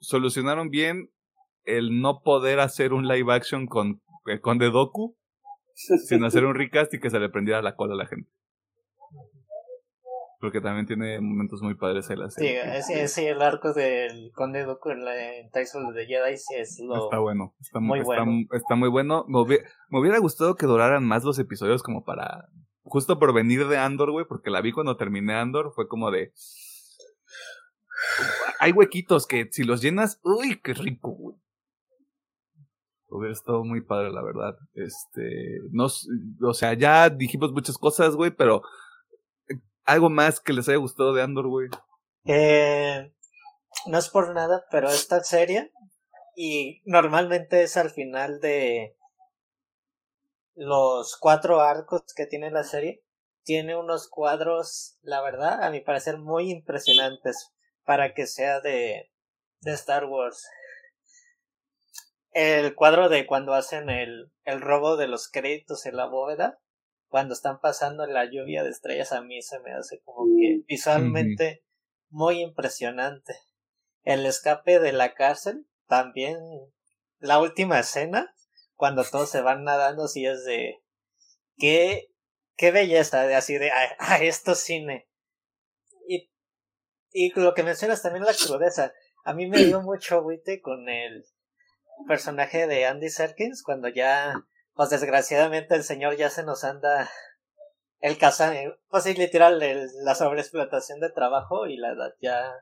[0.00, 1.10] solucionaron bien
[1.64, 4.00] el no poder hacer un live action con,
[4.40, 5.16] con The Doku
[5.74, 8.30] sin hacer un recast y que se le prendiera la cola a la gente.
[10.44, 12.82] Porque también tiene momentos muy padres ahí la serie.
[12.82, 17.04] Sí, sí, el arco del Conde Dooku en, en Tyson de Jedi sí es lo...
[17.04, 18.44] Está bueno, está muy, bueno.
[18.52, 19.24] Está, muy bueno.
[19.26, 22.50] Me hubiera, me hubiera, gustado que duraran más los episodios como para...
[22.82, 26.34] Justo por venir de Andor, güey, porque la vi cuando terminé Andor, fue como de...
[28.60, 31.36] Hay huequitos que si los llenas, uy, qué rico, güey
[33.08, 34.58] hubiera estado muy padre, la verdad.
[34.74, 38.62] Este, no, o sea, ya dijimos muchas cosas, güey, pero
[39.84, 41.68] algo más que les haya gustado de Andor, güey.
[42.24, 43.12] Eh,
[43.86, 45.72] no es por nada, pero esta serie
[46.36, 48.96] y normalmente es al final de
[50.54, 53.02] los cuatro arcos que tiene la serie.
[53.42, 57.52] Tiene unos cuadros, la verdad, a mi parecer muy impresionantes
[57.84, 59.10] para que sea de,
[59.60, 60.46] de Star Wars
[62.34, 66.58] el cuadro de cuando hacen el, el robo de los créditos en la bóveda,
[67.14, 71.64] cuando están pasando la lluvia de estrellas, a mí se me hace como que visualmente
[72.08, 73.36] muy impresionante.
[74.02, 76.36] El escape de la cárcel, también
[77.20, 78.34] la última escena,
[78.74, 80.82] cuando todos se van nadando, si es de
[81.56, 82.10] qué,
[82.56, 85.08] qué belleza, de así de a, a esto cine.
[86.08, 86.32] Y,
[87.12, 88.92] y lo que mencionas también la crudeza.
[89.24, 91.24] A mí me dio mucho agüite con el
[92.08, 94.34] personaje de Andy Serkins cuando ya,
[94.74, 97.10] pues desgraciadamente el señor ya se nos anda
[98.00, 98.52] el casa,
[98.88, 99.58] pues sí, literal,
[100.02, 102.52] la sobreexplotación de trabajo y la edad ya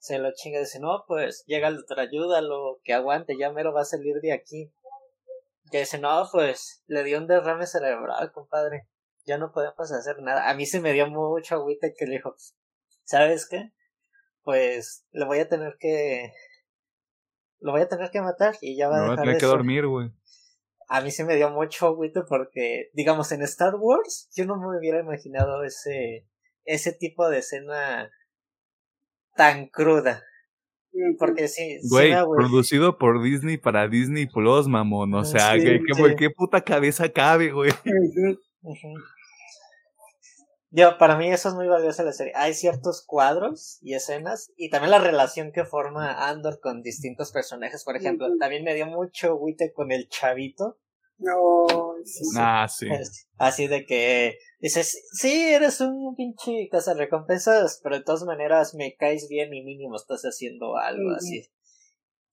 [0.00, 3.82] se lo chinga dice, no, pues llega el otra ayúdalo, que aguante, ya mero va
[3.82, 4.72] a salir de aquí.
[5.70, 8.88] Y dice, no, pues le dio un derrame cerebral, compadre.
[9.26, 10.48] Ya no podemos hacer nada.
[10.48, 12.34] A mí se me dio mucho agüita que le dijo,
[13.04, 13.70] ¿sabes qué?
[14.42, 16.32] Pues le voy a tener que.
[17.60, 19.16] Lo voy a tener que matar y ya va a dejar.
[19.18, 20.10] Va a tener que dormir, güey.
[20.92, 24.76] A mí se me dio mucho agüita porque, digamos, en Star Wars yo no me
[24.76, 26.26] hubiera imaginado ese,
[26.64, 28.10] ese tipo de escena
[29.36, 30.24] tan cruda.
[31.16, 35.14] Porque sí, güey, producido por Disney para Disney Plus, mamón.
[35.14, 35.80] O sea, ¿qué,
[36.18, 37.70] qué, puta cabeza cabe, güey?
[40.72, 42.32] Yo, para mí eso es muy valioso la serie.
[42.36, 47.82] Hay ciertos cuadros y escenas y también la relación que forma Andor con distintos personajes.
[47.84, 50.78] Por ejemplo, también me dio mucho guite con el chavito.
[51.18, 51.66] No,
[52.36, 52.86] Ah, sí.
[53.36, 58.94] Así de que dices, sí, eres un pinche casa recompensas, pero de todas maneras me
[58.96, 61.42] caes bien y mínimo estás haciendo algo así.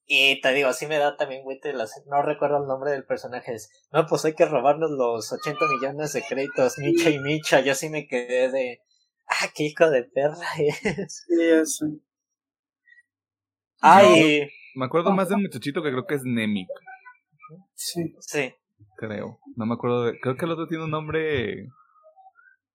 [0.09, 1.59] Y te digo, sí me da también güey,
[2.05, 3.53] no recuerdo el nombre del personaje.
[3.53, 7.59] Es, no, pues hay que robarnos los 80 millones de créditos, Micha y Micha.
[7.59, 8.81] Yo sí me quedé de,
[9.27, 11.25] ah, qué hijo de perra es.
[11.27, 11.85] Sí, eso.
[13.81, 14.49] Ay.
[14.75, 16.69] me acuerdo más de un muchachito que creo que es Nemik.
[17.75, 18.15] Sí.
[18.21, 18.55] Sí.
[18.95, 19.39] Creo.
[19.57, 20.19] No me acuerdo de.
[20.21, 21.67] Creo que el otro tiene un nombre.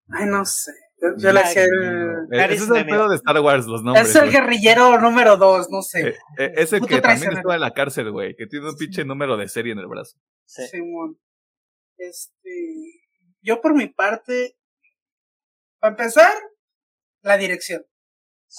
[0.09, 0.73] Ay, no sé.
[1.17, 2.29] Yo, le hacía el.
[2.31, 4.09] Ese es el pedo de Star Wars, los nombres.
[4.09, 6.11] Es el guerrillero número dos, no sé.
[6.11, 8.37] Eh, eh, es el que también estuvo en la cárcel, güey.
[8.37, 10.17] Que tiene un pinche número de serie en el brazo.
[10.47, 10.63] Sí.
[10.69, 11.19] Simón.
[11.97, 13.01] Este.
[13.41, 14.57] Yo por mi parte.
[15.81, 16.33] Para empezar,
[17.23, 17.85] la dirección.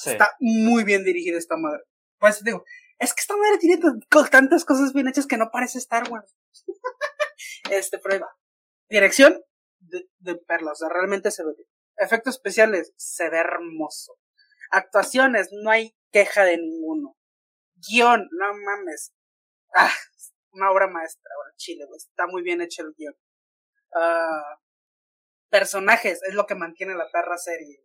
[0.05, 1.83] Está muy bien dirigida esta madre.
[2.19, 2.65] Pues digo,
[2.99, 3.79] es que esta madre tiene
[4.29, 6.35] tantas cosas bien hechas que no parece Star Wars.
[7.71, 8.27] este, prueba.
[8.89, 9.41] Dirección
[9.79, 11.53] de, de perlas, o sea, realmente se ve
[12.03, 14.17] Efectos especiales, se ve hermoso.
[14.71, 17.17] Actuaciones, no hay queja de ninguno.
[17.75, 19.13] Guión, no mames.
[19.75, 19.91] Ah,
[20.51, 23.15] una obra maestra, ahora Chile, Está muy bien hecho el guion.
[23.95, 24.59] Ah,
[25.49, 27.79] personajes, es lo que mantiene la perra serie.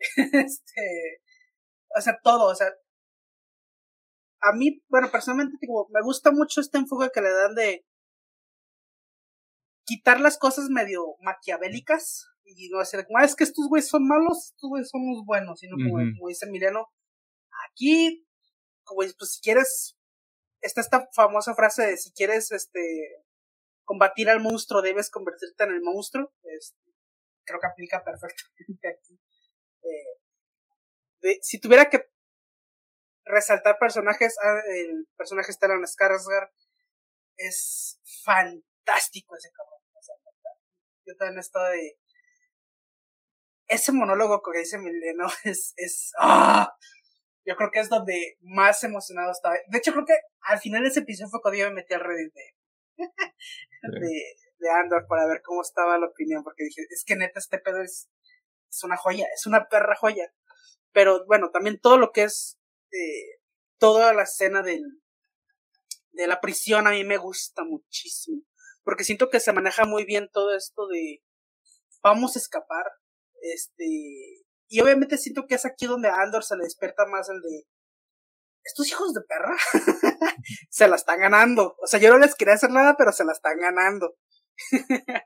[0.46, 1.22] este,
[1.96, 2.72] o sea, todo, o sea,
[4.40, 5.56] a mí, bueno, personalmente
[5.90, 7.84] me gusta mucho este enfoque que le dan de
[9.84, 14.06] quitar las cosas medio maquiavélicas y no decir, como, ah, es que estos güeyes son
[14.06, 16.88] malos, estos güeyes son los buenos, sino como, como dice Emiliano,
[17.68, 18.26] aquí,
[18.84, 19.96] como pues si quieres,
[20.60, 23.24] está esta famosa frase de si quieres, este,
[23.84, 26.78] combatir al monstruo, debes convertirte en el monstruo, este,
[27.44, 29.20] creo que aplica perfectamente aquí.
[29.82, 32.08] Eh, si tuviera que
[33.24, 36.50] resaltar personajes, ah, el personaje Stellan Skarsgård
[37.36, 39.78] es fantástico ese cabrón.
[41.06, 41.98] yo también estaba de
[43.68, 46.74] ese monólogo que dice Mileno es, es, ¡ah!
[47.44, 49.54] Yo creo que es donde más emocionado estaba.
[49.68, 52.00] De hecho, creo que al final de ese episodio fue cuando yo me metí al
[52.00, 52.54] Reddit de,
[54.00, 54.22] de,
[54.58, 57.80] de, Andor para ver cómo estaba la opinión, porque dije, es que neta este pedo
[57.80, 58.10] es,
[58.68, 60.30] es una joya, es una perra joya.
[60.92, 62.58] Pero bueno, también todo lo que es,
[62.92, 63.40] eh,
[63.78, 64.82] toda la escena del,
[66.12, 68.42] de la prisión a mí me gusta muchísimo.
[68.84, 71.22] Porque siento que se maneja muy bien todo esto de,
[72.02, 72.84] vamos a escapar,
[73.40, 73.84] este,
[74.68, 77.66] y obviamente siento que es aquí donde a Andor se le despierta más el de,
[78.68, 79.56] estos hijos de perra
[80.70, 81.76] se la están ganando.
[81.82, 84.14] O sea, yo no les quería hacer nada, pero se la están ganando.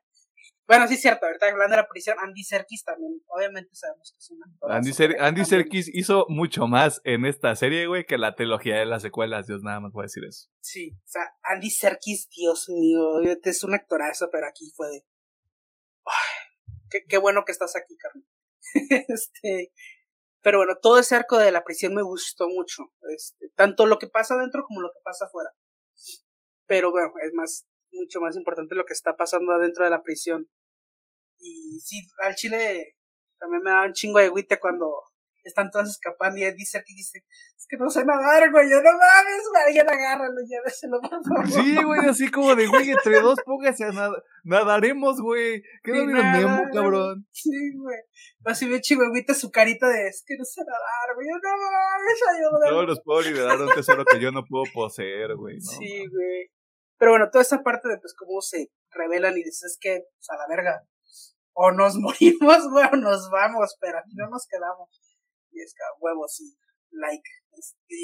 [0.68, 4.18] bueno, sí es cierto, ahorita hablando de la prisión, Andy Serkis también, obviamente sabemos que
[4.18, 4.76] es una...
[4.76, 9.02] Andy, Andy Serkis hizo mucho más en esta serie, güey, que la trilogía de las
[9.02, 10.48] secuelas, Dios nada más puede decir eso.
[10.60, 15.04] Sí, o sea, Andy Serkis, Dios mío, es un actorazo, pero aquí fue de
[17.08, 18.26] qué, bueno que estás aquí, Carmen.
[19.08, 19.72] este,
[20.42, 22.92] pero bueno, todo ese arco de la prisión me gustó mucho.
[23.14, 25.50] Este, tanto lo que pasa adentro como lo que pasa afuera.
[26.66, 30.48] Pero bueno, es más, mucho más importante lo que está pasando adentro de la prisión.
[31.38, 32.96] Y sí, al chile
[33.38, 35.02] también me da un chingo de guite cuando
[35.48, 37.24] están todos escapando y él dice que dice,
[37.56, 41.50] es que no sé nadar, güey, yo no mames, vayan, agárralo, lléveselo, por favor.
[41.50, 46.06] Sí, güey, así como de, güey, entre dos póngase a nadar, nadaremos, güey, qué no
[46.06, 47.26] Nemo, cabrón.
[47.32, 47.98] Sí, güey,
[48.44, 52.20] así ve chihuahuita su carita de, es que no sé nadar, güey, yo no mames,
[52.34, 52.70] ayúdame.
[52.70, 55.70] Todos los puedo liberar un tesoro que yo no puedo poseer, güey, ¿no?
[55.78, 56.50] Sí, güey.
[56.98, 60.30] Pero bueno, toda esa parte de, pues, cómo se revelan y dices, es que, pues,
[60.30, 60.86] a la verga,
[61.54, 64.88] o nos morimos, güey, o nos vamos, pero aquí no nos quedamos
[65.52, 66.56] y es que huevos y
[66.90, 67.30] like.
[67.52, 67.96] Este...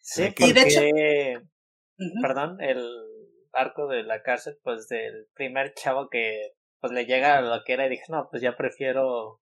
[0.00, 1.46] Sí, porque, de hecho,
[2.22, 2.84] perdón, el
[3.52, 7.72] arco de la cárcel, pues del primer chavo que pues le llega a lo que
[7.72, 9.40] era y dije, no, pues ya prefiero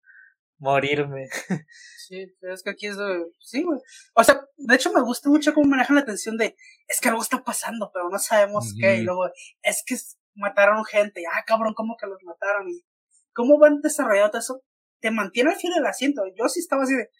[0.59, 1.28] morirme.
[2.09, 3.24] Sí, es que aquí es de...
[3.40, 3.80] Sí, güey.
[4.14, 6.56] O sea, de hecho me gusta mucho cómo manejan la tensión de,
[6.86, 9.30] es que algo está pasando, pero no sabemos qué, y luego,
[9.62, 9.96] es que
[10.34, 12.68] mataron gente, ah, cabrón, ¿cómo que los mataron?
[12.68, 12.84] Y
[13.32, 14.62] cómo van desarrollando todo eso,
[15.02, 16.22] te mantiene al filo del asiento.
[16.34, 17.10] Yo sí estaba así de,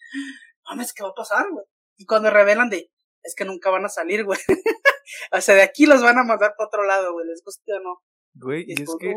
[0.67, 1.65] mames, ¿qué va a pasar, güey?
[1.97, 2.89] Y cuando revelan de,
[3.21, 4.39] es que nunca van a salir, güey.
[5.31, 7.79] o sea, de aquí los van a mandar para otro lado, güey, les guste o
[7.81, 8.01] no.
[8.35, 9.13] Güey, y, es, que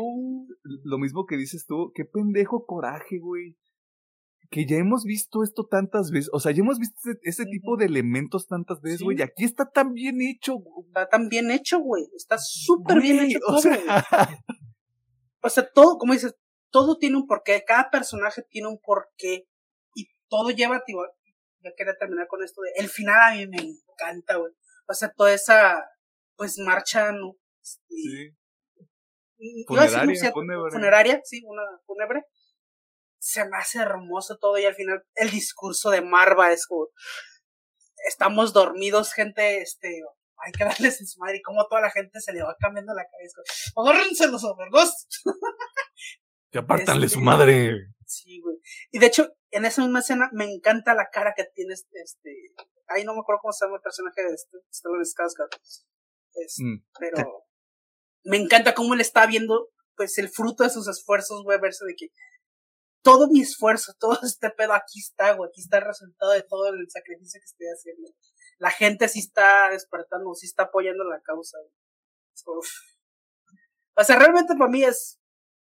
[0.83, 3.57] lo mismo que dices tú, qué pendejo coraje, güey.
[4.49, 7.85] Que ya hemos visto esto tantas veces, o sea, ya hemos visto ese, tipo de
[7.85, 10.59] elementos tantas veces, güey, y aquí está tan bien hecho.
[10.85, 13.77] Está tan bien hecho, güey, está súper bien hecho o sea...
[15.41, 16.33] o sea, todo, como dices,
[16.69, 19.47] todo tiene un porqué, cada personaje tiene un porqué,
[19.95, 20.99] y todo lleva, tío,
[21.63, 24.53] ya quería terminar con esto de, el final a mí me encanta, güey.
[24.87, 25.83] O sea, toda esa,
[26.35, 27.35] pues, marcha, ¿no?
[27.61, 28.37] Este, sí
[29.67, 30.31] Funeraria,
[30.71, 32.23] funeraria, sí, una fúnebre.
[33.19, 36.89] Se me hace hermoso todo y al final el discurso de Marva es como,
[38.07, 40.01] estamos dormidos, gente, este,
[40.37, 42.93] hay que darles en su madre y como toda la gente se le va cambiando
[42.93, 43.41] la cabeza.
[43.75, 45.07] Agárrense los overgos.
[46.57, 47.87] Que apartanle su este, madre.
[48.05, 48.57] Sí, güey.
[48.91, 52.31] Y de hecho, en esa misma escena me encanta la cara que tiene este, este
[52.87, 55.49] ahí no me acuerdo cómo se llama el personaje de este, Stellan Skarsgård.
[56.59, 56.85] Mm.
[56.99, 57.45] Pero
[58.23, 61.95] me encanta cómo él está viendo, pues, el fruto de sus esfuerzos, güey, verse de
[61.95, 62.07] que
[63.03, 66.69] todo mi esfuerzo, todo este pedo aquí está, güey, aquí está el resultado de todo
[66.69, 68.09] el sacrificio que estoy haciendo.
[68.57, 71.57] La gente sí está despertando, sí está apoyando la causa,
[73.95, 75.19] O sea, realmente para mí es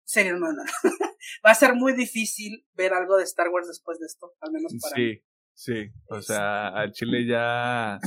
[0.07, 0.63] serio, no, no.
[1.45, 4.73] Va a ser muy difícil ver algo de Star Wars después de esto, al menos
[4.81, 5.23] para sí,
[5.53, 7.99] Sí, o sea, al Chile ya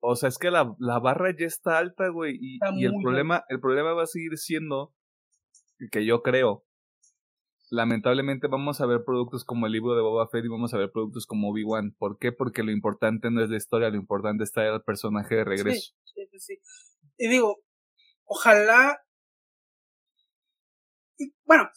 [0.00, 2.36] o sea, es que la, la barra ya está alta, güey.
[2.40, 4.94] Y, y el problema, el problema va a seguir siendo
[5.90, 6.64] que yo creo.
[7.70, 10.90] Lamentablemente vamos a ver productos como el libro de Boba Fett y vamos a ver
[10.92, 11.94] productos como Obi-Wan.
[11.98, 12.30] ¿Por qué?
[12.30, 15.94] Porque lo importante no es la historia, lo importante es traer al personaje de regreso.
[16.04, 16.58] Sí, sí, sí.
[17.16, 17.62] Y digo,
[18.24, 18.98] ojalá.
[21.44, 21.70] Bueno,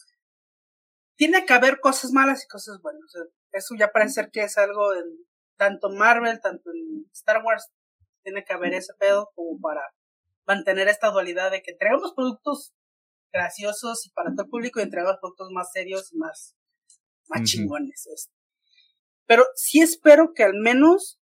[1.16, 3.12] tiene que haber cosas malas y cosas buenas.
[3.52, 5.26] eso ya parece ser que es algo en
[5.56, 7.70] tanto Marvel, tanto en Star Wars,
[8.22, 9.82] tiene que haber ese pedo como para
[10.46, 12.74] mantener esta dualidad de que entregamos productos
[13.32, 16.56] graciosos y para todo el público y entregamos productos más serios y más,
[17.28, 18.06] más chingones.
[18.06, 18.34] Este.
[19.26, 21.20] Pero sí espero que al menos,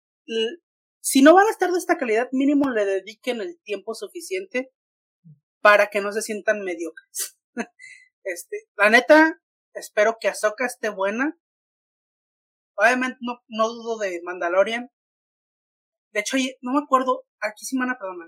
[1.00, 4.72] si no van a estar de esta calidad, mínimo le dediquen el tiempo suficiente
[5.62, 7.38] para que no se sientan mediocres.
[8.24, 9.42] este, la neta,
[9.74, 11.38] espero que Ahsoka esté buena.
[12.76, 14.90] Obviamente no, no dudo de Mandalorian.
[16.14, 18.28] De hecho, no me acuerdo, aquí sí me van a perdonar.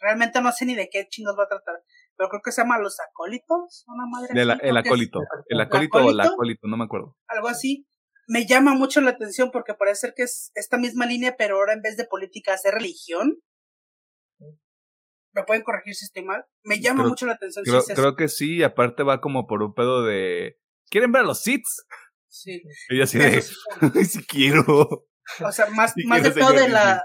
[0.00, 1.82] Realmente no sé ni de qué chingos va a tratar.
[2.16, 4.30] Pero creo que se llama Los Acólitos, una madre.
[4.62, 5.20] el acólito.
[5.48, 7.16] el acólito o el acólito, no me acuerdo.
[7.28, 7.86] Algo así.
[8.28, 11.74] Me llama mucho la atención porque parece ser que es esta misma línea, pero ahora
[11.74, 13.38] en vez de política hacer religión.
[15.36, 16.46] Me pueden corregir si estoy mal.
[16.64, 17.62] Me llama mucho la atención.
[17.66, 20.58] Creo, creo que sí, aparte va como por un pedo de.
[20.88, 21.86] ¿Quieren ver a los Siths?
[22.26, 22.62] Sí.
[22.88, 23.42] Ella así de.
[23.42, 24.64] si quiero.
[24.64, 27.04] O sea, más, más de todo de la,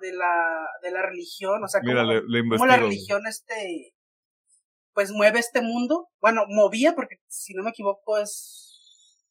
[0.00, 3.92] de la, de la religión, o sea, como, la religión este,
[4.94, 6.08] pues mueve este mundo.
[6.18, 9.26] Bueno, movía, porque si no me equivoco es,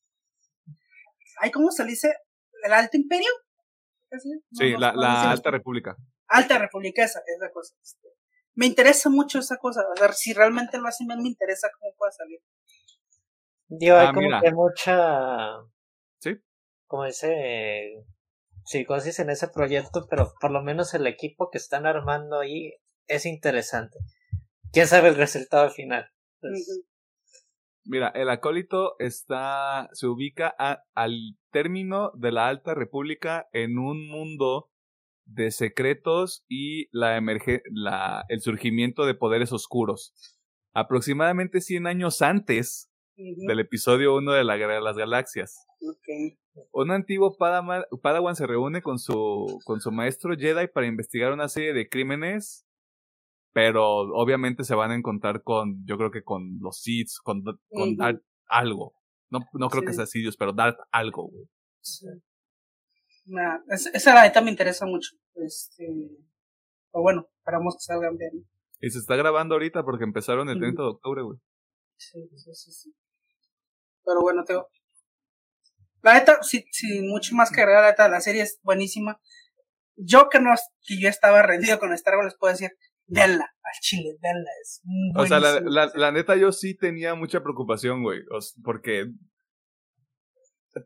[1.41, 2.13] ¿hay cómo se dice?
[2.63, 3.30] ¿El Alto Imperio?
[4.51, 5.95] sí, la, la Alta República.
[6.27, 7.73] Alta República, esa, esa cosa.
[7.81, 8.09] Este.
[8.56, 11.94] Me interesa mucho esa cosa, a ver, si realmente lo hacen bien, me interesa cómo
[11.98, 12.40] pueda salir.
[13.68, 15.49] Digo, hay ah, como que mucha...
[16.19, 16.38] Sí.
[16.88, 18.06] Como dice
[18.65, 22.73] psicosis en ese proyecto, pero por lo menos el equipo que están armando ahí
[23.07, 23.99] es interesante.
[24.72, 26.10] ¿Quién sabe el resultado final?
[26.41, 26.86] Pues,
[27.88, 34.72] Mira, el acólito está, se ubica al término de la Alta República en un mundo
[35.26, 40.14] de secretos y la, emerge, la el surgimiento de poderes oscuros.
[40.73, 45.65] Aproximadamente 100 años antes del episodio 1 de la Guerra de las Galaxias.
[46.72, 51.73] Un antiguo Padawan, se reúne con su, con su maestro Jedi para investigar una serie
[51.73, 52.65] de crímenes,
[53.53, 57.97] pero obviamente se van a encontrar con, yo creo que con los Sith, con, con
[58.47, 58.93] algo.
[59.30, 61.45] No, no creo que sea Sidious, pero Darth algo, güey.
[63.69, 65.15] Esa la neta me interesa mucho.
[65.35, 65.88] Este,
[66.91, 68.47] o bueno, esperamos que salgan bien.
[68.81, 71.39] Y se está grabando ahorita porque empezaron el 30 de octubre, güey.
[71.97, 72.95] Sí, sí, sí, sí.
[74.03, 74.69] Pero bueno, Teo,
[76.06, 79.19] la neta, sin, mucho más que agregar, la neta, la serie es buenísima.
[79.95, 80.53] Yo que no,
[80.85, 82.69] que yo estaba rendido con Star Wars, les puedo decir,
[83.07, 84.81] denla, al chile, denla, es
[85.15, 88.22] O sea, la, la, neta yo sí tenía mucha preocupación, güey,
[88.64, 89.07] porque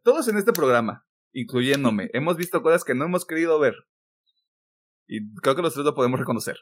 [0.04, 3.76] todos en este programa, incluyéndome, hemos visto cosas que no hemos querido ver.
[5.08, 6.58] Y creo que los tres lo podemos reconocer.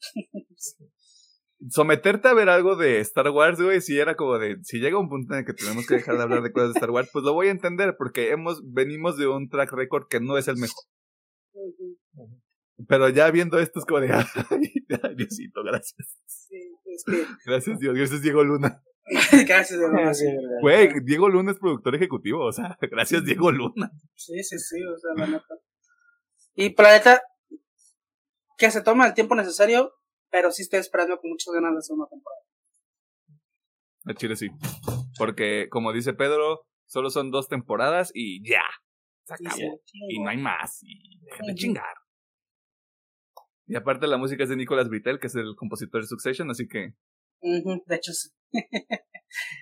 [1.70, 5.08] Someterte a ver algo de Star Wars, güey, si era como de, si llega un
[5.08, 7.24] punto en el que tenemos que dejar de hablar de cosas de Star Wars, pues
[7.24, 10.56] lo voy a entender, porque hemos, venimos de un track record que no es el
[10.56, 10.84] mejor.
[12.88, 16.18] Pero ya viendo esto es como de, ay, Diosito, gracias.
[16.26, 17.24] Sí, es que...
[17.46, 18.82] Gracias Dios, gracias Diego Luna.
[19.46, 23.90] gracias, Diego Güey, Diego Luna es productor ejecutivo, o sea, gracias Diego Luna.
[24.14, 25.54] Sí, sí, sí, o sea, la neta.
[26.54, 27.22] Y Planeta,
[28.56, 29.92] que se toma el tiempo necesario,
[30.30, 32.40] pero sí estoy esperando con muchas ganas de hacer una temporada.
[34.06, 34.48] A Chile sí.
[35.18, 38.62] Porque, como dice Pedro, solo son dos temporadas y ya.
[39.24, 39.80] Se acabó.
[40.08, 40.80] y no hay más.
[40.82, 41.94] Y déjame chingar.
[43.66, 46.68] Y aparte la música es de Nicolas Britell, que es el compositor de Succession, así
[46.68, 46.92] que...
[47.40, 48.28] de hecho sí.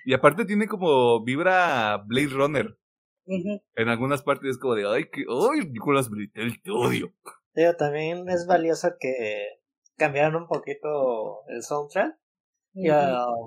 [0.05, 2.77] y aparte tiene como vibra Blade Runner.
[3.25, 7.13] En algunas partes es como de, ay, que, ay, Nicolas Britell, te odio.
[7.53, 9.59] Pero también es valioso que
[9.95, 12.17] cambiaron un poquito el soundtrack.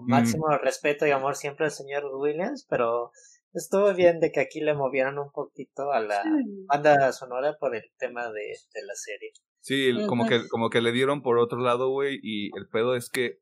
[0.07, 3.11] máximo respeto y amor siempre al señor Williams, pero
[3.53, 6.23] estuvo bien de que aquí le movieran un poquito a la
[6.67, 9.33] banda sonora por el tema de, de la serie.
[9.61, 13.11] Sí, como, que, como que le dieron por otro lado, güey, y el pedo es
[13.11, 13.41] que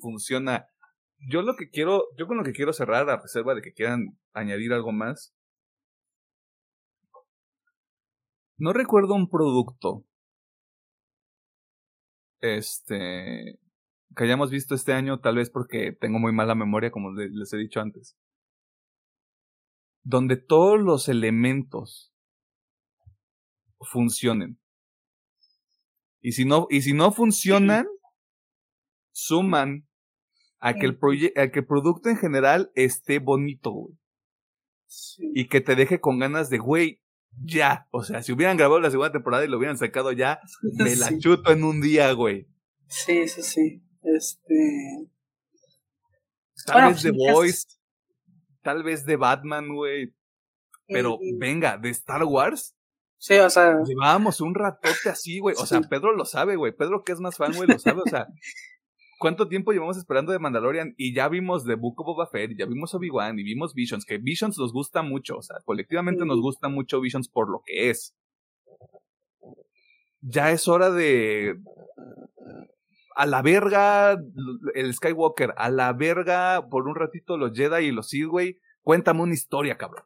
[0.00, 0.68] funciona.
[1.28, 4.18] Yo lo que quiero, yo con lo que quiero cerrar, a reserva de que quieran
[4.32, 5.34] añadir algo más.
[8.58, 10.04] No recuerdo un producto.
[12.40, 13.58] Este.
[14.16, 17.56] que hayamos visto este año, tal vez porque tengo muy mala memoria, como les he
[17.56, 18.16] dicho antes.
[20.04, 22.12] Donde todos los elementos
[23.80, 24.58] funcionen.
[26.20, 27.86] Y si no, y si no funcionan,
[29.12, 29.88] suman
[30.64, 30.98] a que, el
[31.36, 33.98] a que el producto en general esté bonito, güey.
[35.34, 37.00] Y que te deje con ganas de, güey,
[37.44, 37.88] ya.
[37.90, 40.38] O sea, si hubieran grabado la segunda temporada y lo hubieran sacado ya,
[40.74, 42.46] me la chuto en un día, güey.
[42.86, 43.82] Sí, sí, sí.
[44.02, 45.08] Este.
[46.64, 47.66] Tal vez de pues, Voice,
[48.62, 50.14] tal vez de Batman, güey.
[50.86, 52.76] Pero venga, de Star Wars,
[53.22, 53.78] Sí, o sea.
[53.84, 55.54] Llevábamos un ratote así, güey.
[55.56, 56.72] O sea, Pedro lo sabe, güey.
[56.72, 58.00] Pedro, que es más fan, güey, lo sabe.
[58.04, 58.26] O sea,
[59.22, 60.94] ¿cuánto tiempo llevamos esperando de Mandalorian?
[60.96, 64.18] Y ya vimos The Book of Boba Fett, ya vimos Obi-Wan, y vimos Visions, que
[64.18, 65.36] Visions nos gusta mucho.
[65.36, 68.16] O sea, colectivamente nos gusta mucho Visions por lo que es.
[70.22, 71.56] Ya es hora de.
[73.14, 74.18] A la verga
[74.74, 78.58] el Skywalker, a la verga por un ratito los Jedi y los Sith, güey.
[78.82, 80.04] Cuéntame una historia, cabrón.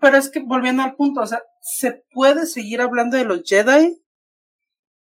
[0.00, 4.02] Pero es que volviendo al punto, o sea, se puede seguir hablando de los Jedi,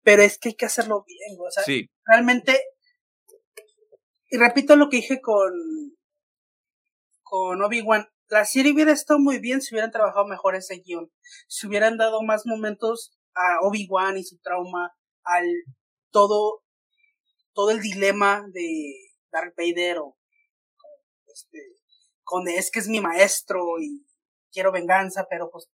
[0.04, 1.64] pero es que hay que hacerlo bien, o sea,
[2.06, 2.62] realmente,
[4.30, 5.52] y repito lo que dije con,
[7.24, 11.12] con Obi-Wan, la serie hubiera estado muy bien si hubieran trabajado mejor ese guion,
[11.48, 14.92] si hubieran dado más momentos a Obi-Wan y su trauma,
[15.24, 15.46] al
[16.12, 16.64] todo,
[17.54, 18.96] todo el dilema de
[19.32, 20.18] Darth Vader o
[21.28, 21.60] este,
[22.24, 24.06] con es que es mi maestro y
[24.52, 25.70] quiero venganza, pero pues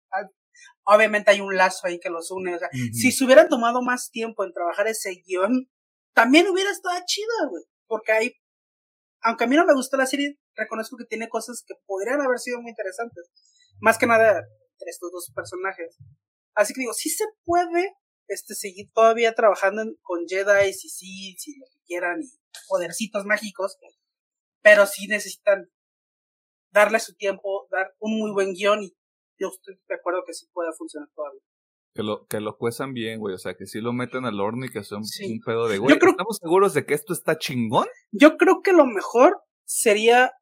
[0.89, 2.55] obviamente hay un lazo ahí que los une.
[2.55, 5.71] O sea, si se hubieran tomado más tiempo en trabajar ese guion,
[6.15, 7.65] también hubiera estado chida, güey.
[7.87, 8.33] Porque hay,
[9.23, 12.39] aunque a mí no me gustó la serie, reconozco que tiene cosas que podrían haber
[12.39, 13.31] sido muy interesantes.
[13.81, 14.39] Más que nada
[14.73, 15.97] entre estos dos personajes.
[16.55, 17.95] Así que digo, sí se puede
[18.27, 22.29] este, seguir todavía trabajando con Jedi, y sí, si lo que quieran, y
[22.69, 23.79] podercitos mágicos,
[24.63, 25.71] pero sí necesitan
[26.71, 28.98] darle su tiempo, dar un muy buen guion y
[29.39, 31.41] yo estoy de acuerdo que sí pueda funcionar todavía.
[31.95, 33.35] Que lo, que lo cuezan bien, güey.
[33.35, 35.97] O sea, que sí lo meten al horno y que son un pedo de, güey,
[35.97, 37.89] ¿estamos seguros de que esto está chingón?
[38.13, 40.33] Yo creo que lo mejor sería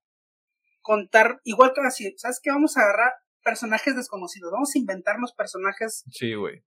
[0.83, 2.51] contar, igual que así, ¿sabes qué?
[2.51, 3.13] Vamos a agarrar
[3.43, 4.53] personajes desconocidos.
[4.53, 6.05] Vamos a inventarnos personajes.
[6.11, 6.65] Sí, güey.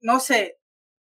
[0.00, 0.58] No sé,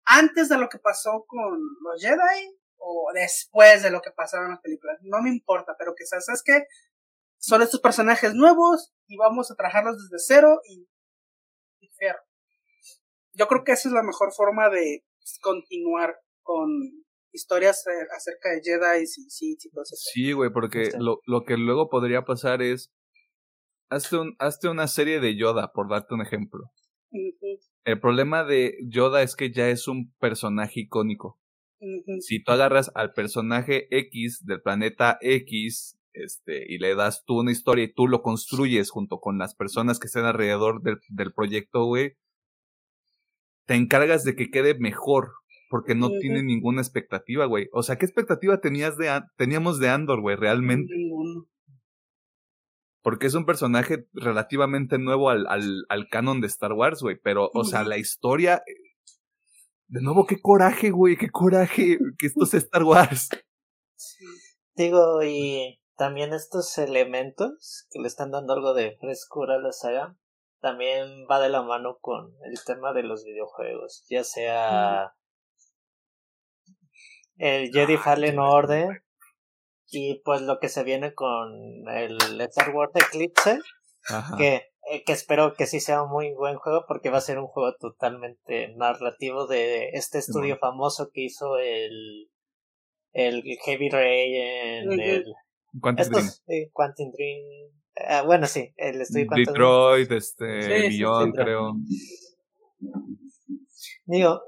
[0.05, 4.53] antes de lo que pasó con los Jedi o después de lo que pasaron en
[4.53, 4.99] las películas.
[5.03, 6.67] No me importa, pero que sabes qué?
[7.43, 10.89] Son estos personajes nuevos y vamos a trabajarlos desde cero y,
[11.81, 11.89] y
[13.32, 15.05] Yo creo que esa es la mejor forma de
[15.40, 16.69] continuar con
[17.32, 17.85] historias
[18.16, 19.97] acerca de Jedi y Sith y todo eso.
[19.97, 22.93] Sí, güey, porque lo, lo que luego podría pasar es
[23.90, 26.70] hazte, un, hazte una serie de Yoda, por darte un ejemplo.
[27.85, 31.40] El problema de Yoda es que ya es un personaje icónico.
[32.20, 37.53] Si tú agarras al personaje X del planeta X este, y le das tú una
[37.53, 41.85] historia y tú lo construyes junto con las personas que estén alrededor del, del proyecto,
[41.85, 42.17] güey,
[43.67, 45.33] te encargas de que quede mejor,
[45.71, 47.69] porque no tiene ninguna expectativa, güey.
[47.73, 50.93] O sea, ¿qué expectativa tenías de teníamos de Andor, güey, realmente?
[53.03, 57.19] porque es un personaje relativamente nuevo al, al, al canon de Star Wars, güey.
[57.23, 58.63] Pero, o sea, la historia.
[59.89, 63.29] De nuevo, qué coraje, güey, qué coraje que esto sea Star Wars.
[64.77, 70.16] Digo, y también estos elementos que le están dando algo de frescura a la saga,
[70.60, 75.14] también va de la mano con el tema de los videojuegos, ya sea
[77.36, 79.05] el Jedi Fallen Order
[79.90, 81.52] y pues lo que se viene con
[81.89, 83.59] el Star Wars Eclipse,
[84.39, 87.39] que eh, que espero que sí sea un muy buen juego porque va a ser
[87.39, 92.28] un juego totalmente narrativo de este estudio famoso que hizo el
[93.12, 95.35] el Heavy Rain, el
[95.81, 96.70] Quantum Dream.
[96.73, 97.73] Quantum Dream.
[98.09, 100.89] Ah, bueno, sí, el estudio Quantum Detroit, este,
[101.35, 101.77] creo.
[104.05, 104.43] Digo,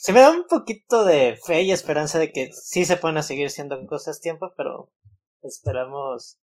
[0.00, 3.46] se me da un poquito de fe y esperanza de que sí se puedan seguir
[3.46, 4.90] haciendo cosas tiempo, pero
[5.42, 6.38] esperamos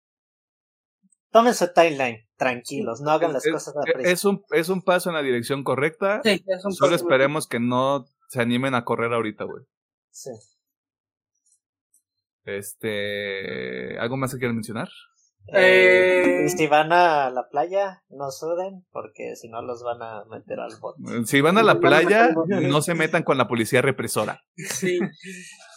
[1.31, 4.11] tomen su timeline, tranquilos, no hagan las cosas a prisa.
[4.11, 6.20] Es un, es un paso en la dirección correcta.
[6.23, 9.65] Sí, es un Solo esperemos que no se animen a correr ahorita, güey.
[10.11, 10.31] Sí.
[12.56, 14.89] Este, ¿algo más que quieran mencionar?
[15.52, 16.48] Eh...
[16.48, 20.72] Si van a la playa, no suden, porque si no los van a meter al
[20.81, 21.02] bote.
[21.27, 24.43] Si van a la playa, no se metan con la policía represora.
[24.56, 24.98] Sí.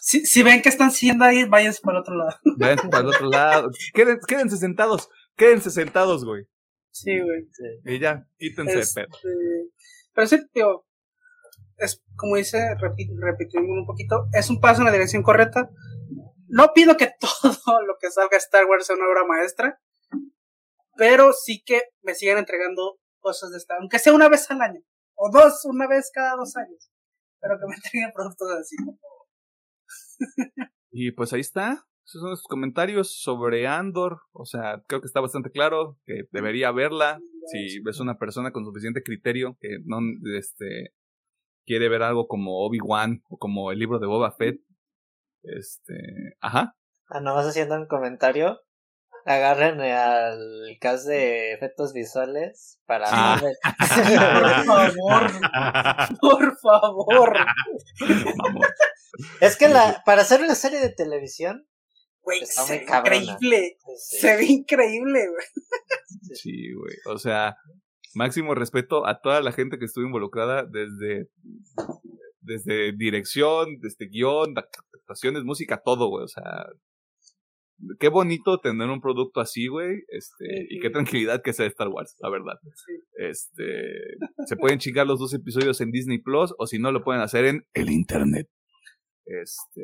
[0.01, 2.37] Si, si ven que están siendo ahí, váyanse para el otro lado.
[2.57, 3.69] Váyanse para el otro lado.
[3.93, 5.09] Quédense, quédense sentados.
[5.37, 6.43] Quédense sentados, güey.
[6.91, 7.47] Sí, güey.
[7.85, 9.07] Y ya, quítense este,
[10.13, 10.85] Pero sí, tío,
[11.77, 15.69] es como dice, repitiendo un poquito, es un paso en la dirección correcta.
[16.53, 19.81] No pido que todo lo que salga Star Wars sea una obra maestra,
[20.95, 24.81] pero sí que me sigan entregando cosas de Star aunque sea una vez al año,
[25.15, 26.91] o dos, una vez cada dos años,
[27.39, 28.75] pero que me entreguen productos así.
[30.91, 34.19] y pues ahí está, esos son los comentarios sobre Andor.
[34.34, 37.19] O sea, creo que está bastante claro que debería verla.
[37.47, 39.99] Si ves una persona con suficiente criterio que no
[40.38, 40.93] este,
[41.65, 44.61] quiere ver algo como Obi-Wan o como el libro de Boba Fett.
[45.44, 46.36] Este.
[46.41, 46.76] Ajá.
[47.07, 48.60] Ah, no vas haciendo un comentario.
[49.26, 53.06] Agarren al cast de efectos visuales para.
[53.10, 53.41] Ah.
[54.65, 55.32] por favor.
[56.20, 57.38] Por favor.
[59.40, 61.65] es que la, para hacer una serie de televisión
[62.24, 63.78] Güey, se ve increíble.
[63.98, 65.45] Se ve increíble, güey.
[66.34, 66.95] Sí, güey.
[67.14, 67.57] O sea,
[68.14, 71.28] máximo respeto a toda la gente que estuvo involucrada desde,
[72.44, 76.24] desde dirección, desde guion, actuaciones, música, todo, güey.
[76.24, 76.65] O sea,
[77.99, 80.03] qué bonito tener un producto así, güey.
[80.10, 82.60] Este, y qué tranquilidad que sea Star Wars, la verdad.
[83.18, 83.91] Este,
[84.45, 87.45] se pueden chingar los dos episodios en Disney Plus o si no lo pueden hacer
[87.45, 88.49] en el internet.
[89.26, 89.82] Este,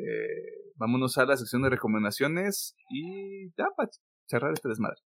[0.76, 3.90] vámonos a la sección de recomendaciones y ya para
[4.26, 5.00] cerrar este desmadre.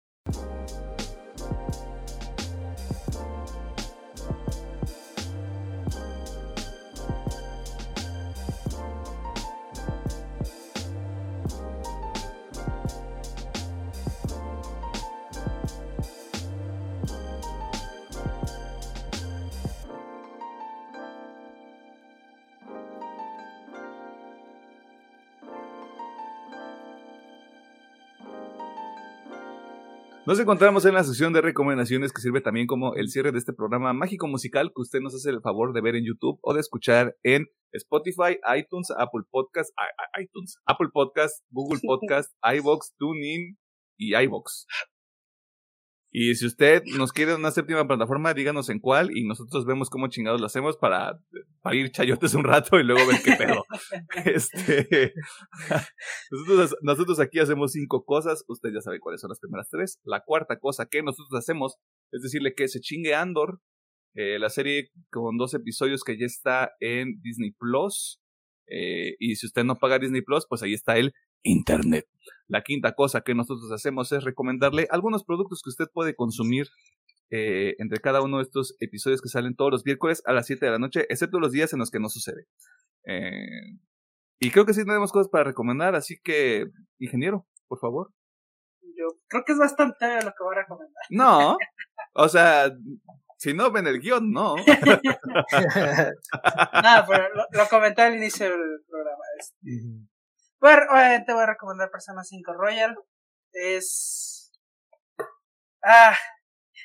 [30.27, 33.53] Nos encontramos en la sección de recomendaciones que sirve también como el cierre de este
[33.53, 36.61] programa mágico musical que usted nos hace el favor de ver en YouTube o de
[36.61, 39.71] escuchar en Spotify, iTunes, Apple Podcast,
[40.19, 43.59] iTunes, Apple Podcast, Google Podcast, iBox, TuneIn
[43.99, 44.67] y iBox.
[46.17, 50.07] Y si usted nos quiere una séptima plataforma, díganos en cuál y nosotros vemos cómo
[50.07, 51.19] chingados lo hacemos para,
[51.61, 53.65] para ir chayotes un rato y luego ver qué pedo.
[54.25, 55.13] este,
[56.31, 59.99] nosotros, nosotros aquí hacemos cinco cosas, usted ya sabe cuáles son las primeras tres.
[60.05, 61.79] La cuarta cosa que nosotros hacemos
[62.13, 63.59] es decirle que se chingue Andor,
[64.15, 68.21] eh, la serie con dos episodios que ya está en Disney Plus.
[68.69, 71.13] Eh, y si usted no paga Disney Plus, pues ahí está el
[71.45, 72.09] Internet.
[72.49, 76.69] La quinta cosa que nosotros hacemos es recomendarle algunos productos que usted puede consumir
[77.31, 80.67] eh, entre cada uno de estos episodios que salen todos los miércoles a las 7
[80.67, 82.47] de la noche, excepto los días en los que no sucede.
[83.07, 83.79] Eh,
[84.41, 86.67] y creo que sí tenemos cosas para recomendar, así que,
[86.99, 88.11] ingeniero, por favor.
[88.83, 91.03] Yo creo que es bastante lo que voy a recomendar.
[91.11, 91.57] No,
[92.15, 92.71] o sea,
[93.39, 94.57] si no ven el guion, no.
[96.83, 99.23] Nada, pero lo, comenté al inicio del programa.
[99.39, 100.05] Este.
[100.65, 102.97] Bueno, obviamente voy a recomendar Persona 5 Royal.
[103.53, 104.51] Es.
[105.83, 106.17] Ah.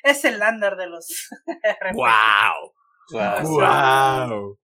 [0.02, 1.30] Es el lander de los.
[1.94, 2.74] ¡Wow!
[3.42, 4.58] ¡Wow!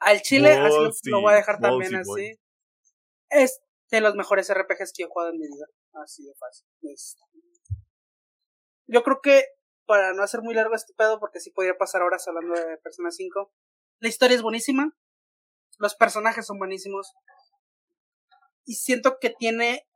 [0.00, 2.36] Al chile, así lo voy a dejar también así.
[3.30, 3.60] Es
[3.92, 5.66] de los mejores RPGs que he jugado en mi vida.
[6.02, 6.66] Así de fácil.
[8.88, 9.44] yo creo que
[9.86, 13.12] para no hacer muy largo este pedo, porque sí podría pasar horas hablando de Persona
[13.12, 13.52] 5,
[14.00, 14.92] la historia es buenísima,
[15.78, 17.14] los personajes son buenísimos,
[18.64, 19.86] y siento que tiene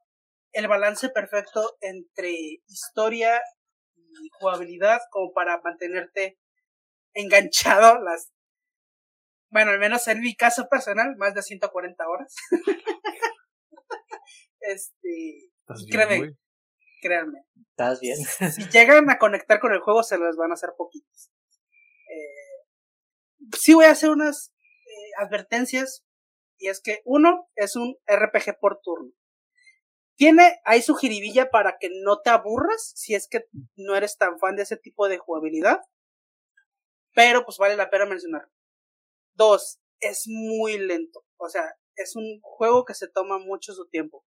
[0.53, 2.33] el balance perfecto entre
[2.67, 3.41] historia
[3.97, 6.39] y jugabilidad como para mantenerte
[7.15, 8.33] enganchado las
[9.51, 12.35] bueno, al menos en mi caso personal, más de 140 horas.
[14.61, 15.51] este,
[15.91, 16.37] créeme,
[17.01, 17.45] créanme.
[17.71, 18.17] ¿Estás bien?
[18.53, 21.31] si llegan a conectar con el juego, se les van a hacer poquitos.
[22.11, 22.67] Eh,
[23.59, 24.53] sí voy a hacer unas
[24.85, 26.05] eh, advertencias,
[26.59, 29.13] y es que uno es un RPG por turno.
[30.17, 34.39] Tiene ahí su jiribilla para que no te aburras si es que no eres tan
[34.41, 35.81] fan de ese tipo de jugabilidad.
[37.15, 38.51] Pero pues vale la pena mencionar.
[39.35, 41.25] Dos, es muy lento.
[41.37, 41.63] O sea,
[41.95, 44.25] es un juego que se toma mucho su tiempo.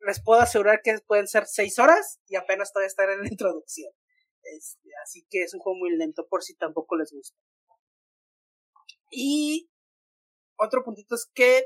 [0.00, 3.92] Les puedo asegurar que pueden ser seis horas y apenas todavía estar en la introducción.
[4.42, 7.36] Este, así que es un juego muy lento por si tampoco les gusta.
[9.10, 9.70] Y
[10.58, 11.64] otro puntito es que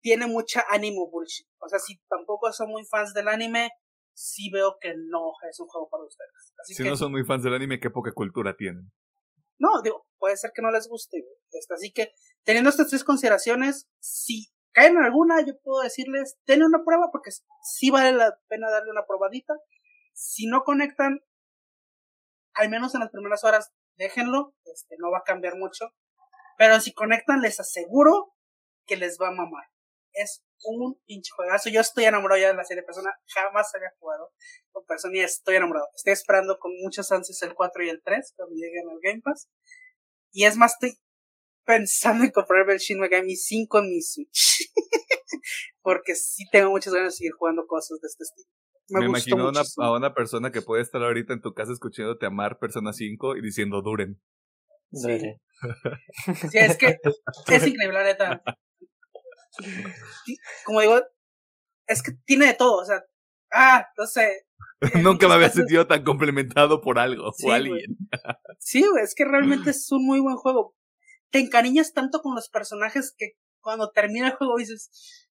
[0.00, 1.46] tiene mucha ánimo bullshit.
[1.58, 3.70] O sea, si tampoco son muy fans del anime,
[4.14, 6.54] sí veo que no es un juego para ustedes.
[6.64, 8.92] si no son muy fans del anime, qué poca cultura tienen.
[9.58, 11.24] No, digo, puede ser que no les guste.
[11.50, 12.12] Este, así que,
[12.44, 17.30] teniendo estas tres consideraciones, si caen en alguna, yo puedo decirles, denle una prueba porque
[17.62, 19.54] sí vale la pena darle una probadita.
[20.12, 21.20] Si no conectan,
[22.54, 25.94] al menos en las primeras horas, déjenlo, este, no va a cambiar mucho.
[26.58, 28.33] Pero si conectan, les aseguro
[28.86, 29.64] que les va a mamar.
[30.12, 31.70] Es un pinche juegazo.
[31.70, 33.10] Yo estoy enamorado ya de la serie de Persona.
[33.26, 34.32] Jamás había jugado
[34.70, 35.86] con Persona y estoy enamorado.
[35.94, 39.48] Estoy esperando con muchos ansias el 4 y el 3 cuando lleguen al Game Pass.
[40.32, 40.98] Y es más, estoy
[41.64, 44.70] pensando en comprar el Shin Megami 5 en mi Switch.
[45.82, 48.48] Porque sí tengo muchas ganas de seguir jugando cosas de este estilo.
[48.88, 52.58] Me, imagino una, a una persona que puede estar ahorita en tu casa escuchándote amar
[52.58, 54.20] Persona 5 y diciendo duren.
[54.92, 55.18] Sí.
[56.50, 56.98] sí, es que
[57.48, 58.42] es increíble, la neta
[60.64, 61.00] como digo,
[61.86, 63.04] es que tiene de todo, o sea,
[63.52, 64.46] ah, no sé.
[65.02, 67.96] Nunca me había sentido tan complementado por algo o alguien.
[68.58, 70.74] sí, es que realmente es un muy buen juego.
[71.30, 75.28] Te encariñas tanto con los personajes que cuando termina el juego dices,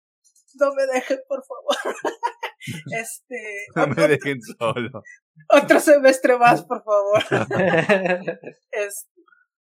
[0.54, 1.96] no me dejen, por favor.
[2.98, 3.66] este.
[3.74, 5.02] No me dejen solo.
[5.48, 7.24] Otro semestre más, por favor.
[8.70, 9.08] es,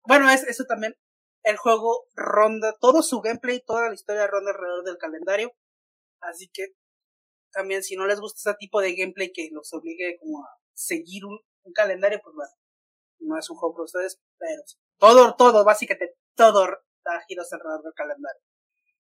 [0.04, 0.94] bueno, es, eso también
[1.42, 5.52] el juego ronda, todo su gameplay, toda la historia ronda alrededor del calendario.
[6.20, 6.68] Así que
[7.52, 11.24] también si no les gusta ese tipo de gameplay que los obligue como a seguir
[11.24, 11.38] un,
[11.74, 12.50] calendario, pues bueno,
[13.20, 14.62] no es un juego para ustedes, pero
[14.98, 16.66] todo, todo, básicamente todo
[17.04, 18.40] da giros alrededor del calendario.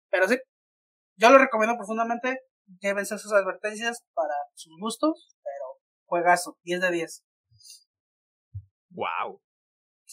[0.09, 0.39] Pero sí,
[1.17, 2.43] yo lo recomiendo profundamente,
[2.81, 7.25] llévense sus advertencias para sus gustos, pero juegazo, 10 de 10.
[8.91, 9.43] Wow.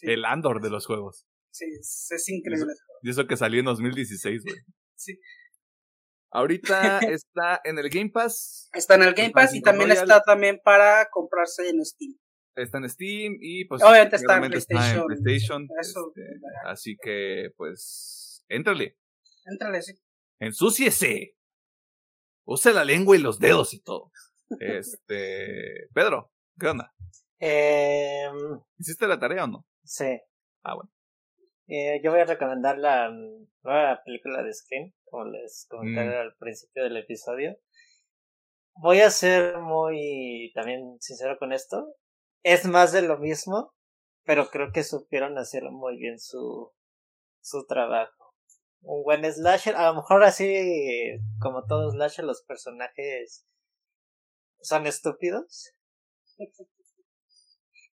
[0.01, 1.27] El Andor de los juegos.
[1.51, 2.73] Sí, es, increíble.
[3.01, 4.57] Y eso, que salió en 2016, güey.
[4.95, 5.19] Sí.
[6.31, 8.69] Ahorita está en el Game Pass.
[8.73, 12.13] Está en el Game Pass y también está también para comprarse en Steam.
[12.55, 15.05] Está en Steam y pues obviamente está en PlayStation.
[15.07, 16.21] PlayStation este,
[16.65, 18.97] así que pues éntrale.
[19.45, 19.93] Éntrale, sí.
[20.39, 21.37] Ensúciese.
[22.45, 24.11] Use la lengua y los dedos y todo.
[24.59, 26.93] Este, Pedro, ¿qué onda?
[27.39, 28.27] Eh,
[28.77, 29.65] ¿Hiciste la tarea o no?
[29.85, 30.19] Sí.
[30.63, 30.91] Ah, bueno.
[31.73, 33.09] Eh, yo voy a recomendar la
[33.63, 36.19] nueva película de Scream, como les comenté mm.
[36.19, 37.57] al principio del episodio.
[38.73, 41.95] Voy a ser muy también sincero con esto.
[42.43, 43.73] Es más de lo mismo,
[44.25, 46.73] pero creo que supieron hacer muy bien su,
[47.39, 48.35] su trabajo.
[48.81, 53.47] Un buen slasher, a lo mejor así como todos slasher, los personajes
[54.59, 55.71] son estúpidos.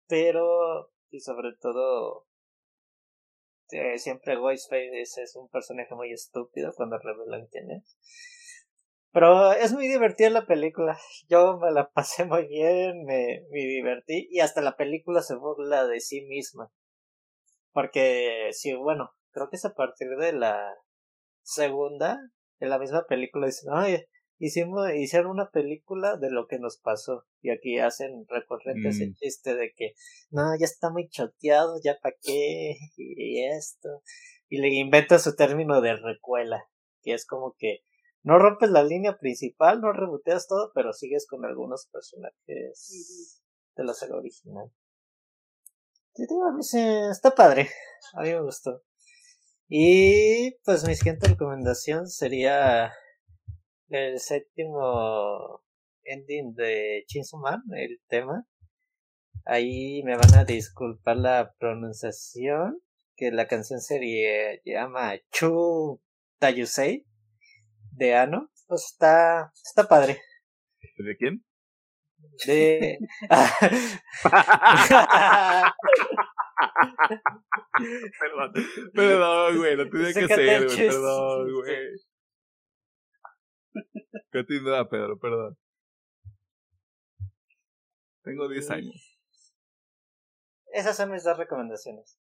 [0.07, 2.29] pero, y sobre todo,
[3.75, 7.99] este, siempre Ghostface es un personaje muy estúpido cuando revelan quién es.
[9.13, 10.99] Pero es muy divertida la película.
[11.29, 15.87] Yo me la pasé muy bien, me, me divertí y hasta la película se burla
[15.87, 16.71] de sí misma.
[17.73, 20.73] Porque sí, bueno, creo que es a partir de la
[21.43, 22.21] segunda,
[22.61, 24.05] en la misma película dicen, ay,
[24.45, 27.25] hicimos, hicieron una película de lo que nos pasó.
[27.41, 29.15] Y aquí hacen recurrente ese mm.
[29.15, 29.95] chiste de que,
[30.31, 34.03] no, ya está muy choteado, ya pa' qué, y esto.
[34.49, 36.69] Y le inventa su término de recuela,
[37.03, 37.81] que es como que
[38.23, 43.43] no rompes la línea principal, no reboteas todo, pero sigues con algunos personajes
[43.77, 44.71] de la saga original.
[47.11, 47.69] Está padre,
[48.15, 48.83] a mí me gustó.
[49.69, 52.93] Y pues mi siguiente recomendación sería
[53.95, 55.63] el séptimo
[56.05, 58.45] ending de Chainsaw Man, el tema.
[59.45, 62.81] Ahí me van a disculpar la pronunciación,
[63.17, 66.01] que la canción se llama Chu
[66.39, 67.07] Tayusei
[67.93, 68.51] de Ano.
[68.67, 70.21] Pues está, está padre.
[70.97, 71.45] ¿De quién?
[72.47, 72.99] De.
[78.19, 78.53] perdón,
[78.95, 81.77] perdón, güey, lo tenía que hacer, güey, perdón, güey.
[84.33, 85.57] Continúa, Pedro, perdón.
[88.23, 89.19] Tengo 10 años.
[90.73, 92.19] Esas son mis dos recomendaciones.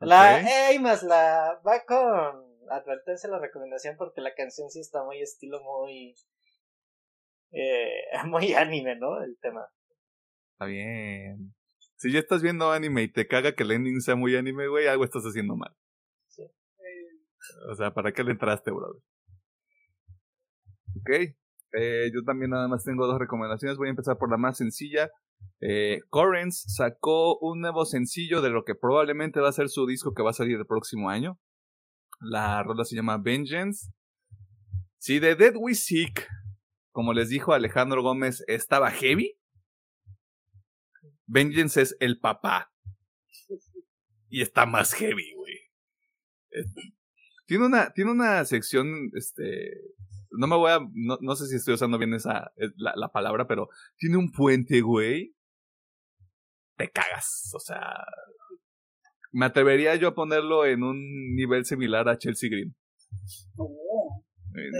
[0.00, 5.20] La hey, más la va con advertencia la recomendación porque la canción sí está muy
[5.20, 6.14] estilo muy
[7.52, 9.22] eh, muy anime, ¿no?
[9.22, 9.66] El tema.
[10.52, 11.54] Está bien.
[11.96, 14.86] Si ya estás viendo anime y te caga que el ending sea muy anime, güey,
[14.86, 15.74] algo estás haciendo mal.
[16.28, 16.42] Sí.
[17.70, 19.00] O sea, ¿para qué le entraste, brother?
[20.96, 21.34] Ok.
[21.76, 23.76] Eh, yo también nada más tengo dos recomendaciones.
[23.78, 25.10] Voy a empezar por la más sencilla.
[25.60, 26.00] Eh,
[26.50, 30.30] sacó un nuevo sencillo de lo que probablemente va a ser su disco que va
[30.30, 31.38] a salir el próximo año.
[32.20, 33.90] La rola se llama Vengeance.
[34.98, 36.28] Si The Dead We Seek,
[36.92, 39.36] como les dijo Alejandro Gómez, estaba heavy,
[41.26, 42.72] Vengeance es el papá.
[44.28, 45.58] Y está más heavy, güey.
[47.46, 49.72] Tiene una, tiene una sección, este,
[50.38, 53.46] no me voy a, no, sé si estoy usando bien esa, eh, la, la, palabra,
[53.46, 55.34] pero tiene un puente, güey.
[56.76, 58.04] Te cagas, o sea,
[59.32, 62.74] me atrevería yo a ponerlo en un nivel similar a Chelsea Green.
[63.56, 64.24] Oh,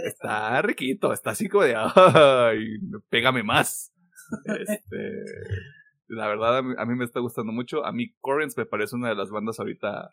[0.05, 2.77] está riquito, está así como de, ay,
[3.09, 3.93] pégame más.
[4.45, 5.23] Este,
[6.07, 7.85] la verdad, a mí, me está gustando mucho.
[7.85, 10.09] A mí Correns me parece una de las bandas ahorita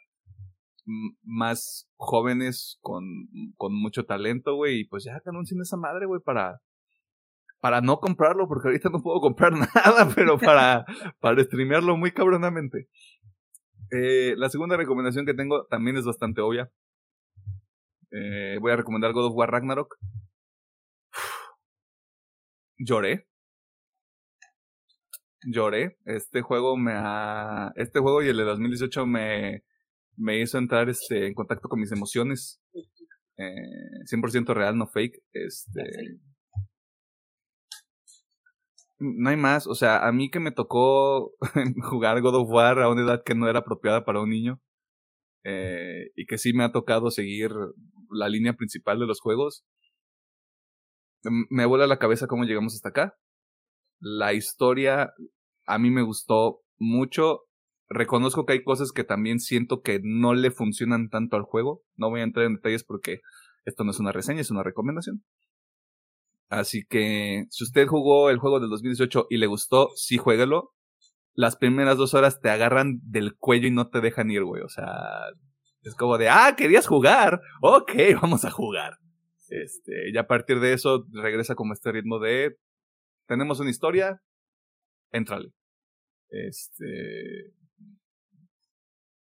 [1.23, 3.05] más jóvenes con,
[3.57, 4.81] con mucho talento, güey.
[4.81, 6.61] Y pues ya que anuncien esa madre, güey, para,
[7.61, 10.85] para no comprarlo, porque ahorita no puedo comprar nada, pero para,
[11.21, 12.89] para streamearlo muy cabronamente.
[13.91, 16.71] Eh, la segunda recomendación que tengo también es bastante obvia.
[18.11, 19.97] Eh, voy a recomendar God of War Ragnarok.
[22.79, 23.27] Lloré
[25.45, 25.99] lloré.
[26.05, 29.65] Este juego me ha, este juego y el de 2018 me,
[30.17, 32.61] me hizo entrar este, en contacto con mis emociones.
[33.39, 35.19] Eh, 100% real, no fake.
[35.33, 35.83] Este,
[38.99, 39.67] no hay más.
[39.67, 41.33] O sea, a mí que me tocó
[41.91, 44.61] jugar God of War a una edad que no era apropiada para un niño.
[45.45, 47.51] Eh, y que sí me ha tocado seguir
[48.11, 49.65] la línea principal de los juegos.
[51.51, 53.17] Me vuela la cabeza cómo llegamos hasta acá.
[54.01, 55.13] La historia
[55.67, 57.43] a mí me gustó mucho.
[57.93, 61.82] Reconozco que hay cosas que también siento que no le funcionan tanto al juego.
[61.97, 63.20] No voy a entrar en detalles porque
[63.64, 65.23] esto no es una reseña, es una recomendación.
[66.48, 70.74] Así que si usted jugó el juego del 2018 y le gustó, sí jueguelo.
[71.35, 74.62] Las primeras dos horas te agarran del cuello y no te dejan ir, güey.
[74.62, 74.86] O sea,
[75.82, 77.40] es como de, ah, querías jugar.
[77.62, 77.93] Ok,
[78.23, 78.98] vamos a jugar.
[79.48, 82.56] Este, y a partir de eso regresa como este ritmo de
[83.27, 84.20] tenemos una historia,
[85.10, 85.52] éntrale.
[86.28, 87.52] Este.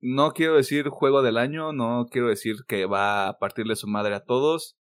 [0.01, 4.15] No quiero decir juego del año, no quiero decir que va a partirle su madre
[4.15, 4.77] a todos.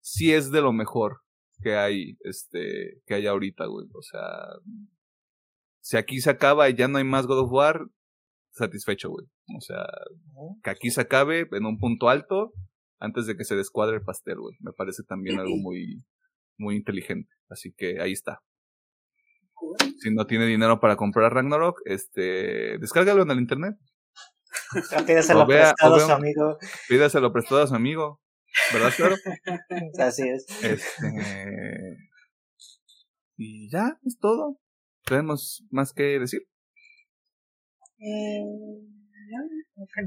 [0.00, 1.22] Sí es de lo mejor
[1.62, 3.86] que hay, este, que hay ahorita, güey.
[3.94, 4.20] O sea,
[5.80, 7.86] si aquí se acaba y ya no hay más God of War,
[8.50, 9.26] satisfecho, güey.
[9.56, 9.86] O sea,
[10.62, 12.52] que aquí se acabe en un punto alto
[12.98, 14.56] antes de que se descuadre el pastel, güey.
[14.60, 16.04] Me parece también algo muy,
[16.58, 17.30] muy inteligente.
[17.48, 18.40] Así que ahí está.
[19.98, 23.76] Si no tiene dinero para comprar Ragnarok, este, descárgalo en el internet.
[25.06, 26.58] Pídaselo prestado a su amigo.
[26.88, 28.20] Pídaselo prestado a su amigo.
[28.72, 29.16] ¿Verdad, claro?
[29.98, 30.46] Así es.
[30.62, 31.98] Este,
[33.36, 34.58] y ya, es todo.
[35.04, 36.42] ¿Tenemos más que decir?
[37.98, 38.42] Eh,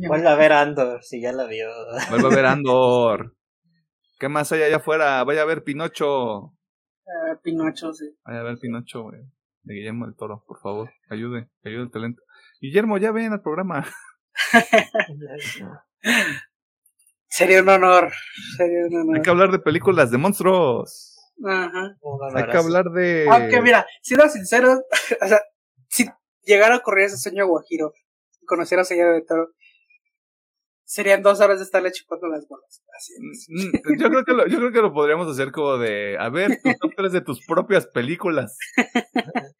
[0.07, 1.67] Vuelve a ver Andor, si ya la vio.
[2.09, 3.35] Vuelve a ver Andor.
[4.19, 5.23] ¿Qué más hay allá afuera?
[5.23, 6.37] Vaya a ver Pinocho.
[7.05, 8.05] Uh, Pinocho, sí.
[8.25, 9.21] Vaya a ver Pinocho, güey.
[9.63, 10.89] De Guillermo del Toro, por favor.
[11.09, 12.21] Ayude, ayude el talento.
[12.61, 13.85] Guillermo, ya ven al programa.
[17.27, 18.11] sería un honor.
[18.57, 19.15] Sería un honor.
[19.17, 21.17] Hay que hablar de películas de monstruos.
[21.45, 21.95] Ajá.
[22.35, 23.27] Hay que hablar de.
[23.29, 24.81] Aunque mira, siendo sincero,
[25.21, 25.41] o sea,
[25.89, 26.05] si
[26.43, 27.93] llegara a ocurrir ese sueño guajiro,
[28.45, 29.49] conocer a Guillermo del Toro,
[30.83, 32.81] serían dos horas de estarle chupando las bolas.
[33.19, 36.29] Mm, mm, yo creo que lo, yo creo que lo podríamos hacer como de, a
[36.29, 38.57] ver, tus top tres de tus propias películas.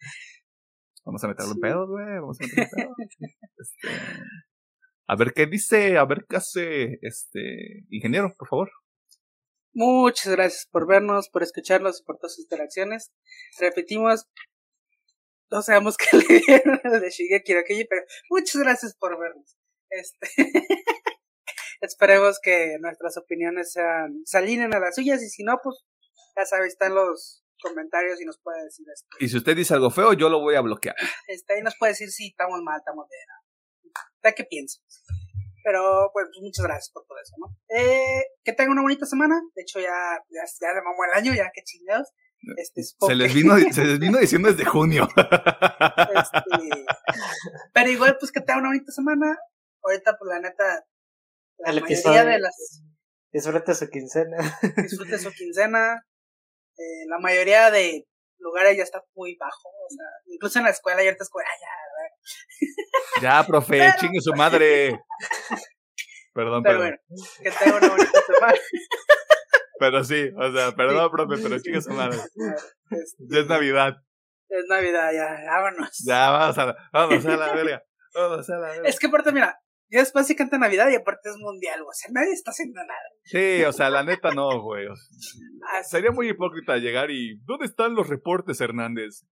[1.05, 2.19] Vamos a meterlo en pedos, güey.
[2.19, 2.95] Vamos a meterlo en pedos.
[3.57, 3.89] Este,
[5.07, 8.71] a ver qué dice, a ver qué hace este ingeniero, por favor.
[9.73, 13.11] Muchas gracias por vernos, por escucharnos y por todas sus interacciones.
[13.59, 14.25] Repetimos,
[15.49, 19.55] no sabemos qué le dieron el de Shigeki no pero muchas gracias por vernos.
[19.89, 20.27] Este,
[21.81, 25.85] esperemos que nuestras opiniones sean, se alineen a las suyas y si no, pues
[26.35, 29.07] ya sabes, están los comentarios y nos puede decir esto.
[29.19, 30.95] Y si usted dice algo feo, yo lo voy a bloquear.
[31.27, 33.46] Este, ahí nos puede decir si estamos mal, estamos bien.
[34.27, 34.83] ¿De qué piensas?
[35.63, 37.55] Pero, pues, muchas gracias por todo eso, ¿no?
[37.75, 39.41] Eh, que tengan una bonita semana.
[39.55, 39.89] De hecho, ya,
[40.29, 42.09] ya, ya le mamó el año, ya que chingados.
[42.57, 45.07] Este, se, les vino, se les vino diciendo desde junio.
[46.15, 46.85] Este,
[47.73, 49.37] pero igual, pues que tengan una bonita semana.
[49.83, 50.85] Ahorita, pues la neta,
[51.59, 52.83] la el mayoría de las...
[53.31, 54.37] Disfrute su quincena.
[54.77, 56.05] Disfrute su quincena.
[56.77, 58.07] Eh, la mayoría de
[58.39, 59.69] lugares ya está muy bajo.
[59.69, 61.67] O sea, incluso en la escuela, ya ahorita escuela, ya,
[63.21, 64.99] Ya, profe, chingue su madre.
[66.33, 66.97] Perdón, pero bueno,
[67.41, 68.57] que tenga una bonita semana.
[69.79, 72.17] Pero sí, o sea, perdón, profe, pero chingue su madre.
[73.29, 73.95] Ya es Navidad.
[74.49, 75.89] Es Navidad, ya, vámonos.
[76.05, 77.83] Ya, vamos a la, vamos a la verga.
[78.13, 78.89] Vamos a la verga.
[78.89, 79.59] Es que aparte, mira,
[79.89, 82.99] ya después se canta Navidad y aparte es mundial, o sea, nadie está haciendo nada.
[83.23, 84.87] Sí, o sea, la neta no, güey.
[85.83, 87.39] Sería muy hipócrita llegar y.
[87.45, 89.23] ¿Dónde están los reportes, Hernández?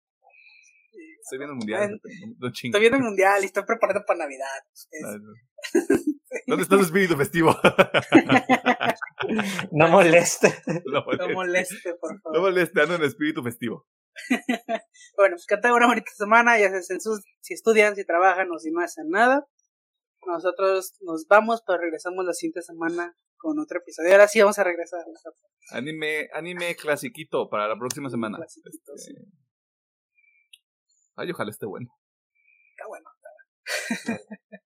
[1.26, 2.00] Estoy viendo el mundial.
[2.38, 4.46] No, estoy viendo el mundial y estoy preparando para Navidad.
[6.46, 7.50] ¿Dónde está su espíritu festivo?
[9.72, 10.54] no moleste.
[10.86, 11.04] No
[11.34, 11.96] moleste.
[12.00, 12.38] por favor.
[12.38, 13.88] No moleste, ando en espíritu festivo.
[15.18, 16.98] bueno, pues que tengan una bonita semana, ya sea
[17.42, 19.48] si estudian, si trabajan o si no hacen nada.
[20.28, 24.12] Nosotros nos vamos, pero regresamos la siguiente semana con otro episodio.
[24.12, 25.04] Ahora sí vamos a regresar.
[25.72, 28.38] Anime, anime clasiquito para la próxima semana.
[28.46, 28.70] Este,
[31.16, 31.90] ay, ojalá esté bueno.
[32.72, 33.30] Está bueno, está
[34.08, 34.20] bueno.